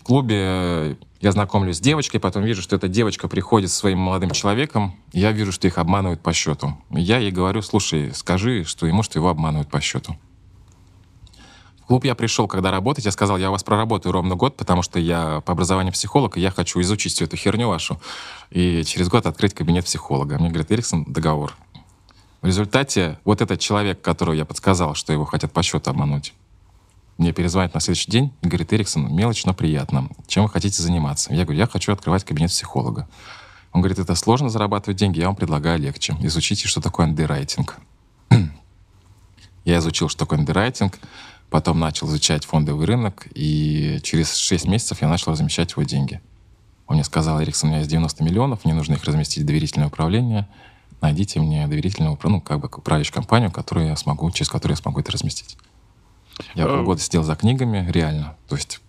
[0.07, 4.95] Клубе я знакомлюсь с девочкой, потом вижу, что эта девочка приходит со своим молодым человеком,
[5.13, 6.79] я вижу, что их обманывают по счету.
[6.91, 10.17] Я ей говорю, слушай, скажи, что ему, что его обманывают по счету.
[11.83, 14.83] В клуб я пришел, когда работать, я сказал, я у вас проработаю ровно год, потому
[14.83, 18.01] что я по образованию психолог, и я хочу изучить всю эту херню вашу,
[18.53, 20.39] и через год открыть кабинет психолога.
[20.39, 21.57] Мне говорит, Эриксон, договор.
[22.43, 26.33] В результате вот этот человек, которого я подсказал, что его хотят по счету обмануть,
[27.19, 30.09] мне перезвонит на следующий день и говорит, Эриксон, мелочь, но приятно.
[30.27, 31.33] Чем вы хотите заниматься?
[31.33, 33.09] Я говорю, я хочу открывать кабинет психолога.
[33.73, 36.17] Он говорит, это сложно зарабатывать деньги, я вам предлагаю легче.
[36.21, 37.79] Изучите, что такое андеррайтинг.
[39.65, 40.99] я изучил, что такое андеррайтинг,
[41.51, 46.21] потом начал изучать фондовый рынок, и через 6 месяцев я начал размещать его деньги.
[46.87, 49.89] Он мне сказал, Эриксон, у меня есть 90 миллионов, мне нужно их разместить в доверительное
[49.89, 50.49] управление.
[51.01, 55.01] Найдите мне доверительную, ну, как бы управляющую компанию, которую я смогу, через которую я смогу
[55.01, 55.57] это разместить.
[56.55, 58.37] Я полгода сидел за книгами, реально.
[58.49, 58.81] То есть,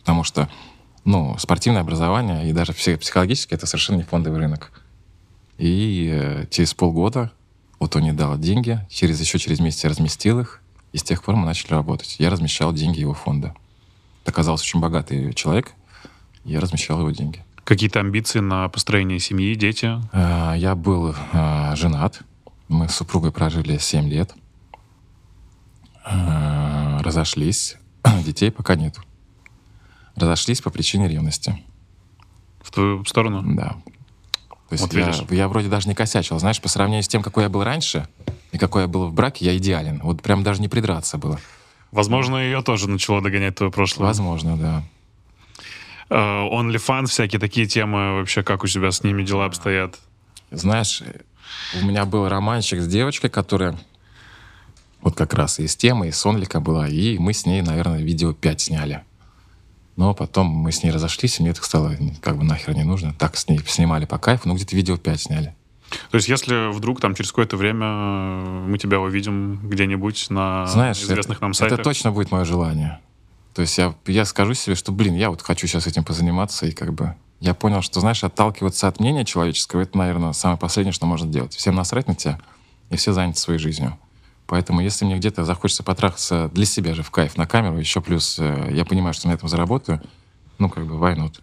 [0.00, 0.48] потому что,
[1.04, 4.72] ну, спортивное образование и даже психологически это совершенно не фондовый рынок.
[5.58, 7.30] И э, через полгода
[7.82, 10.60] вот он мне дал деньги, через еще через месяц я разместил их,
[10.92, 12.16] и с тех пор мы начали работать.
[12.20, 13.56] Я размещал деньги его фонда.
[14.22, 15.72] Это оказался очень богатый человек,
[16.44, 17.44] я размещал его деньги.
[17.64, 19.98] Какие-то амбиции на построение семьи, дети?
[20.12, 22.20] Э, я был э, женат.
[22.68, 24.32] Мы с супругой прожили 7 лет.
[27.02, 27.76] Разошлись.
[28.24, 28.96] Детей пока нет.
[30.16, 31.62] Разошлись по причине ревности.
[32.62, 33.42] В твою сторону?
[33.56, 33.76] Да.
[34.68, 36.38] То есть вот я, я вроде даже не косячил.
[36.38, 38.08] Знаешь, по сравнению с тем, какой я был раньше
[38.52, 40.00] и какой я был в браке, я идеален.
[40.02, 41.38] Вот прям даже не придраться было.
[41.90, 44.06] Возможно, ее тоже начало догонять твое прошлое.
[44.06, 44.82] Возможно, да.
[46.08, 49.98] Uh, OnlyFans, всякие такие темы, вообще как у тебя с ними дела обстоят?
[50.50, 51.02] Знаешь,
[51.80, 53.78] у меня был романчик с девочкой, которая
[55.02, 58.00] вот как раз и с темой, и с Онлика была, и мы с ней, наверное,
[58.00, 59.02] видео 5 сняли.
[59.96, 63.14] Но потом мы с ней разошлись, и мне это стало как бы нахер не нужно.
[63.18, 65.54] Так с ней снимали по кайфу, ну где-то видео 5 сняли.
[66.10, 71.38] То есть, если вдруг там через какое-то время мы тебя увидим где-нибудь на Знаешь, известных
[71.38, 71.80] это, нам сайтах?
[71.80, 73.00] Это точно будет мое желание.
[73.54, 76.72] То есть я, я скажу себе, что, блин, я вот хочу сейчас этим позаниматься, и
[76.72, 81.06] как бы я понял, что, знаешь, отталкиваться от мнения человеческого, это, наверное, самое последнее, что
[81.06, 81.54] можно делать.
[81.54, 82.38] Всем насрать на тебя,
[82.88, 83.98] и все заняты своей жизнью.
[84.52, 88.38] Поэтому если мне где-то захочется потрахаться для себя же в кайф на камеру, еще плюс
[88.38, 90.02] э, я понимаю, что на этом заработаю,
[90.58, 91.40] ну, как бы, why not?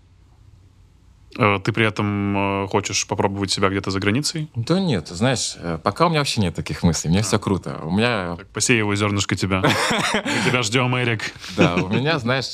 [1.35, 4.51] Э, ты при этом э, хочешь попробовать себя где-то за границей?
[4.53, 7.23] Да нет, знаешь, пока у меня вообще нет таких мыслей, мне а.
[7.23, 7.79] все круто.
[7.81, 8.35] У меня...
[8.35, 9.63] Так, посей его зернышко тебя.
[10.13, 11.33] Мы тебя ждем, Эрик.
[11.57, 12.53] Да, у меня, знаешь,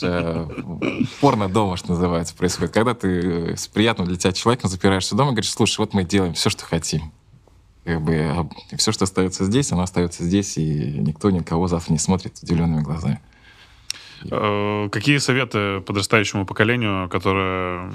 [1.20, 2.74] порно дома, что называется, происходит.
[2.74, 6.34] Когда ты с приятным для тебя человеком запираешься дома и говоришь, слушай, вот мы делаем
[6.34, 7.12] все, что хотим
[7.86, 12.40] как бы все, что остается здесь, оно остается здесь, и никто никого завтра не смотрит
[12.42, 13.22] удивленными глазами.
[14.30, 17.92] Э, какие советы подрастающему поколению, которое,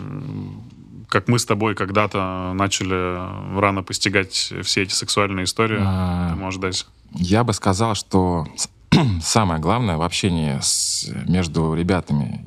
[1.08, 6.60] как мы с тобой когда-то начали рано постигать все эти сексуальные истории, а, ты можешь
[6.60, 6.86] дать?
[7.14, 8.46] Я бы сказал, что
[9.20, 12.44] самое главное в общении с, между ребятами,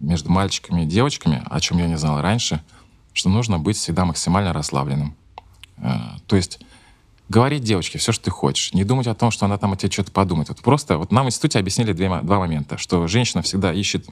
[0.00, 2.64] между мальчиками и девочками, о чем я не знал раньше,
[3.12, 5.14] что нужно быть всегда максимально расслабленным.
[5.76, 6.58] Э, то есть
[7.30, 9.90] говорить девочке все, что ты хочешь, не думать о том, что она там о тебе
[9.90, 10.48] что-то подумает.
[10.48, 14.06] Вот просто вот нам в институте объяснили две, два момента, что женщина всегда ищет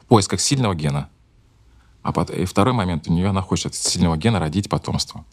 [0.00, 1.08] в поисках сильного гена,
[2.02, 5.24] а под, и второй момент, у нее она хочет от сильного гена родить потомство.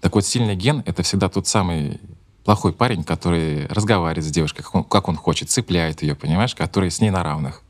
[0.00, 2.00] Так вот, сильный ген— это всегда тот самый
[2.44, 6.90] плохой парень, который разговаривает с девушкой, как он, как он хочет, цепляет ее, понимаешь, который
[6.90, 7.62] с ней на равных.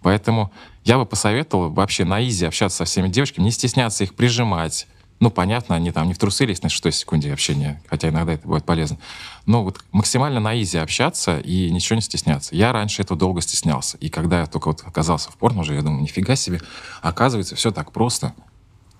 [0.00, 0.50] Поэтому
[0.84, 4.86] я бы посоветовал вообще на изи общаться со всеми девочками, не стесняться их прижимать,
[5.20, 8.48] ну, понятно, они там не в трусы лезть на шестой секунде общения, хотя иногда это
[8.48, 8.98] будет полезно.
[9.44, 12.56] Но вот максимально на изи общаться и ничего не стесняться.
[12.56, 13.98] Я раньше этого долго стеснялся.
[13.98, 16.62] И когда я только вот оказался в порно уже, я думаю, нифига себе,
[17.02, 18.34] оказывается, все так просто.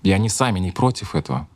[0.03, 1.47] И они сами не против этого.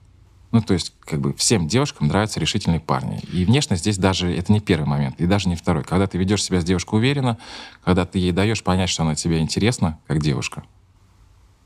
[0.51, 3.19] Ну, то есть, как бы всем девушкам нравятся решительные парни.
[3.31, 5.83] И внешность здесь даже, это не первый момент, и даже не второй.
[5.83, 7.37] Когда ты ведешь себя с девушкой уверенно,
[7.83, 10.63] когда ты ей даешь понять, что она тебе интересна, как девушка,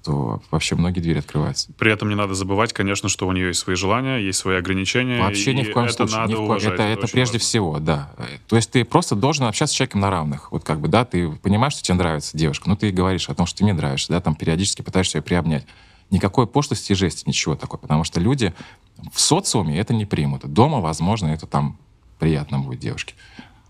[0.03, 1.71] то вообще многие двери открываются.
[1.77, 5.21] При этом не надо забывать, конечно, что у нее есть свои желания, есть свои ограничения.
[5.21, 6.17] Вообще ни в коем это случае.
[6.17, 7.39] Надо в уважать, это, это, это прежде важно.
[7.39, 8.11] всего, да.
[8.47, 10.51] То есть ты просто должен общаться с человеком на равных.
[10.51, 13.45] Вот как бы, да, ты понимаешь, что тебе нравится девушка, но ты говоришь о том,
[13.45, 15.65] что ты мне нравишься, да, там периодически пытаешься ее приобнять.
[16.11, 17.79] Никакой пошлости и жести, ничего такого.
[17.79, 18.53] Потому что люди
[19.11, 20.45] в социуме это не примут.
[20.51, 21.77] Дома, возможно, это там
[22.19, 23.15] приятно будет девушке.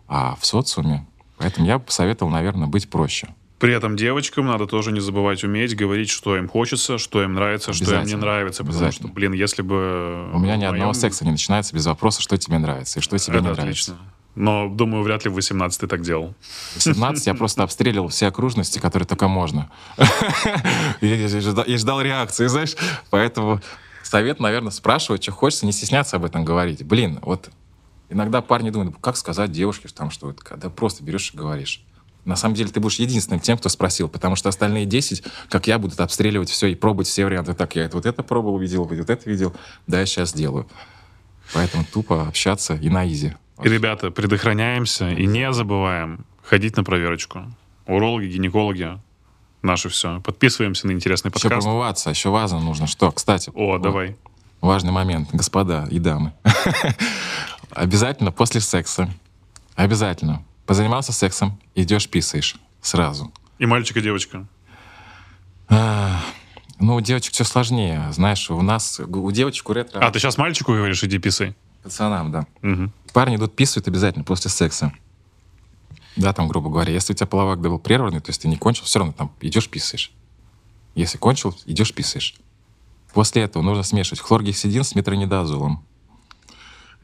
[0.07, 1.05] А в социуме...
[1.37, 3.29] Поэтому я бы посоветовал, наверное, быть проще.
[3.59, 7.73] При этом девочкам надо тоже не забывать уметь говорить, что им хочется, что им нравится,
[7.73, 8.63] что им не нравится.
[8.63, 10.29] Потому что, блин, если бы...
[10.33, 10.73] У меня ни моем...
[10.73, 13.93] одного секса не начинается без вопроса, что тебе нравится и что тебе Это не отлично.
[13.95, 14.19] нравится.
[14.35, 16.33] Но, думаю, вряд ли в 18 ты так делал.
[16.77, 19.69] В 17 я просто обстреливал все окружности, которые только можно.
[21.01, 22.75] И ждал реакции, знаешь.
[23.09, 23.59] Поэтому
[24.03, 26.83] совет, наверное, спрашивать, что хочется, не стесняться об этом говорить.
[26.83, 27.49] Блин, вот
[28.09, 31.83] иногда парни думают, как сказать девушке, там, что когда просто берешь и говоришь.
[32.29, 35.79] На самом деле ты будешь единственным тем, кто спросил, потому что остальные 10, как я,
[35.79, 37.55] будут обстреливать все и пробовать все варианты.
[37.55, 39.55] Так, я это, вот это пробовал, видел, вот это видел,
[39.87, 40.67] да, я сейчас сделаю.
[41.55, 43.33] Поэтому тупо общаться и на изи.
[43.63, 47.51] И, ребята, предохраняемся и не забываем ходить на проверочку.
[47.87, 48.99] Урологи, гинекологи,
[49.63, 50.21] наше все.
[50.21, 51.65] Подписываемся на интересный Еще подкаст.
[51.65, 52.85] промываться, еще важно нужно.
[52.85, 54.15] Что, кстати, О, вот давай.
[54.61, 56.33] важный момент, господа и дамы.
[57.71, 59.09] Обязательно после секса,
[59.75, 63.33] обязательно, позанимался сексом, идешь писаешь сразу.
[63.57, 64.45] И мальчик, и девочка.
[65.67, 66.21] А,
[66.79, 68.05] Ну, у девочек все сложнее.
[68.11, 69.99] Знаешь, у нас, у девочек, у ретро...
[69.99, 71.55] А, ты сейчас мальчику говоришь, иди писай?
[71.81, 72.45] Пацанам, да.
[72.61, 72.93] Мгм.
[73.13, 74.93] Парни идут писают обязательно после секса.
[76.15, 78.55] Да, там, грубо говоря, если у тебя половой акт был прерванный, то есть ты не
[78.55, 80.11] кончил, все равно там идешь писаешь.
[80.93, 82.35] Если кончил, идешь писаешь.
[83.11, 85.83] После этого нужно смешивать хлоргексидин с метронидазолом.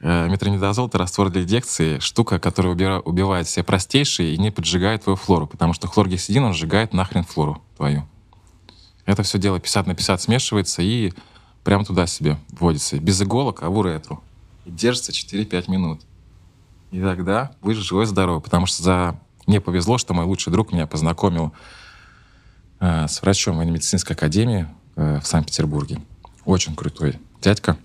[0.07, 5.18] Э, Метронидазол— это раствор для инъекции, штука, которая убивает все простейшие и не поджигает твою
[5.18, 8.07] флору, потому что хлоргексидин, он сжигает нахрен флору твою.
[9.07, 11.11] Это все дело 50 на 50 смешивается и
[11.64, 12.99] прямо туда себе вводится.
[12.99, 14.22] Без иголок, а в уретру.
[14.65, 16.02] И держится 4-5 минут.
[16.91, 18.44] И тогда будешь живой здоровый.
[18.44, 19.19] Потому что за...
[19.48, 21.52] мне повезло, что мой лучший друг меня познакомил
[22.80, 24.68] э, с врачом военно-медицинской академии
[24.98, 25.99] э, в Санкт-Петербурге.
[26.45, 27.76] Очень крутой дядька.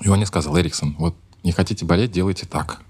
[0.00, 2.80] И он мне сказал, Эриксон, вот не хотите болеть, делайте так.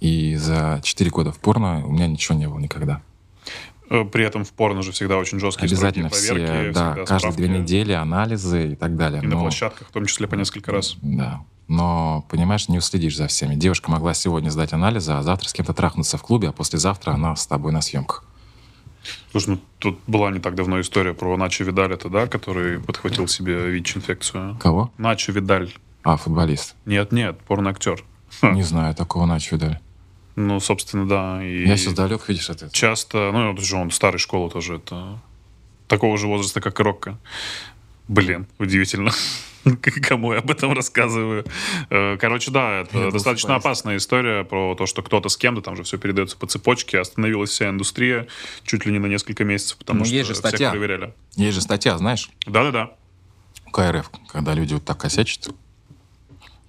[0.00, 3.02] И за 4 года в порно у меня ничего не было никогда.
[3.90, 7.18] Э, При этом в порно же всегда очень жесткие Обязательно проверки, все, да, всегда каждые
[7.18, 7.36] справки.
[7.36, 9.22] две недели анализы и так далее.
[9.22, 10.96] И на Но- площадках, в том числе по несколько раз.
[11.02, 11.42] Да.
[11.68, 13.54] Но, понимаешь, не уследишь за всеми.
[13.54, 17.36] Девушка могла сегодня сдать анализы, а завтра с кем-то трахнуться в клубе, а послезавтра она
[17.36, 18.24] с тобой на съемках.
[19.30, 23.28] Слушай, ну тут была не так давно история про Начо Видаль, это, да, который подхватил
[23.28, 24.56] себе ВИЧ-инфекцию.
[24.60, 24.92] Кого?
[24.98, 25.72] Начо Видаль.
[26.02, 26.74] А, футболист.
[26.86, 28.04] Нет, нет, порноактер.
[28.42, 29.80] Не знаю, такого начали дали.
[30.36, 31.44] Ну, собственно, да.
[31.44, 32.72] И Я сейчас далек, видишь, от этого.
[32.72, 35.18] часто, ну, это же он старой школы тоже, это
[35.88, 37.18] такого же возраста, как и Рокко.
[38.08, 39.10] Блин, удивительно.
[40.08, 41.44] Кому я об этом рассказываю?
[41.90, 45.76] Э, Короче, да, это Я достаточно опасная история про то, что кто-то с кем-то, там
[45.76, 48.26] же все передается по цепочке, остановилась вся индустрия
[48.64, 50.70] чуть ли не на несколько месяцев, потому Ну, что есть же всех статья.
[50.70, 51.12] проверяли.
[51.36, 52.92] Есть же статья, знаешь, Да-да-да.
[53.72, 55.48] КРФ, когда люди вот так косячат.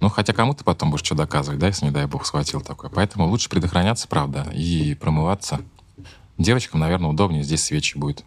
[0.02, 2.90] Ну, хотя кому ты потом будешь что доказывать, да, если, не дай бог, схватил такое.
[2.90, 5.60] Поэтому лучше предохраняться, правда, и промываться.
[6.38, 7.44] Девочкам, наверное, удобнее.
[7.44, 8.24] Здесь свечи будет.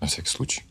[0.00, 0.62] На всякий случай.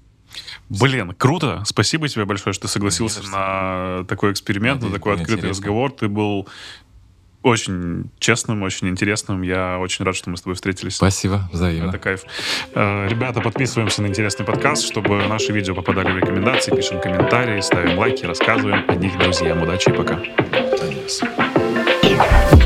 [0.69, 1.63] Блин, круто.
[1.65, 5.59] Спасибо тебе большое, что ты согласился на такой эксперимент, на Надеюсь, такой было открытый интересно.
[5.59, 5.91] разговор.
[5.91, 6.47] Ты был
[7.43, 9.41] очень честным, очень интересным.
[9.41, 10.95] Я очень рад, что мы с тобой встретились.
[10.95, 11.89] Спасибо, взаимно.
[11.89, 12.23] Это кайф.
[12.73, 17.97] Э, Ребята, подписываемся на интересный подкаст, чтобы наши видео попадали в рекомендации, пишем комментарии, ставим
[17.97, 19.61] лайки, рассказываем о них друзьям.
[19.61, 20.19] Удачи и пока.
[20.79, 22.60] Конечно.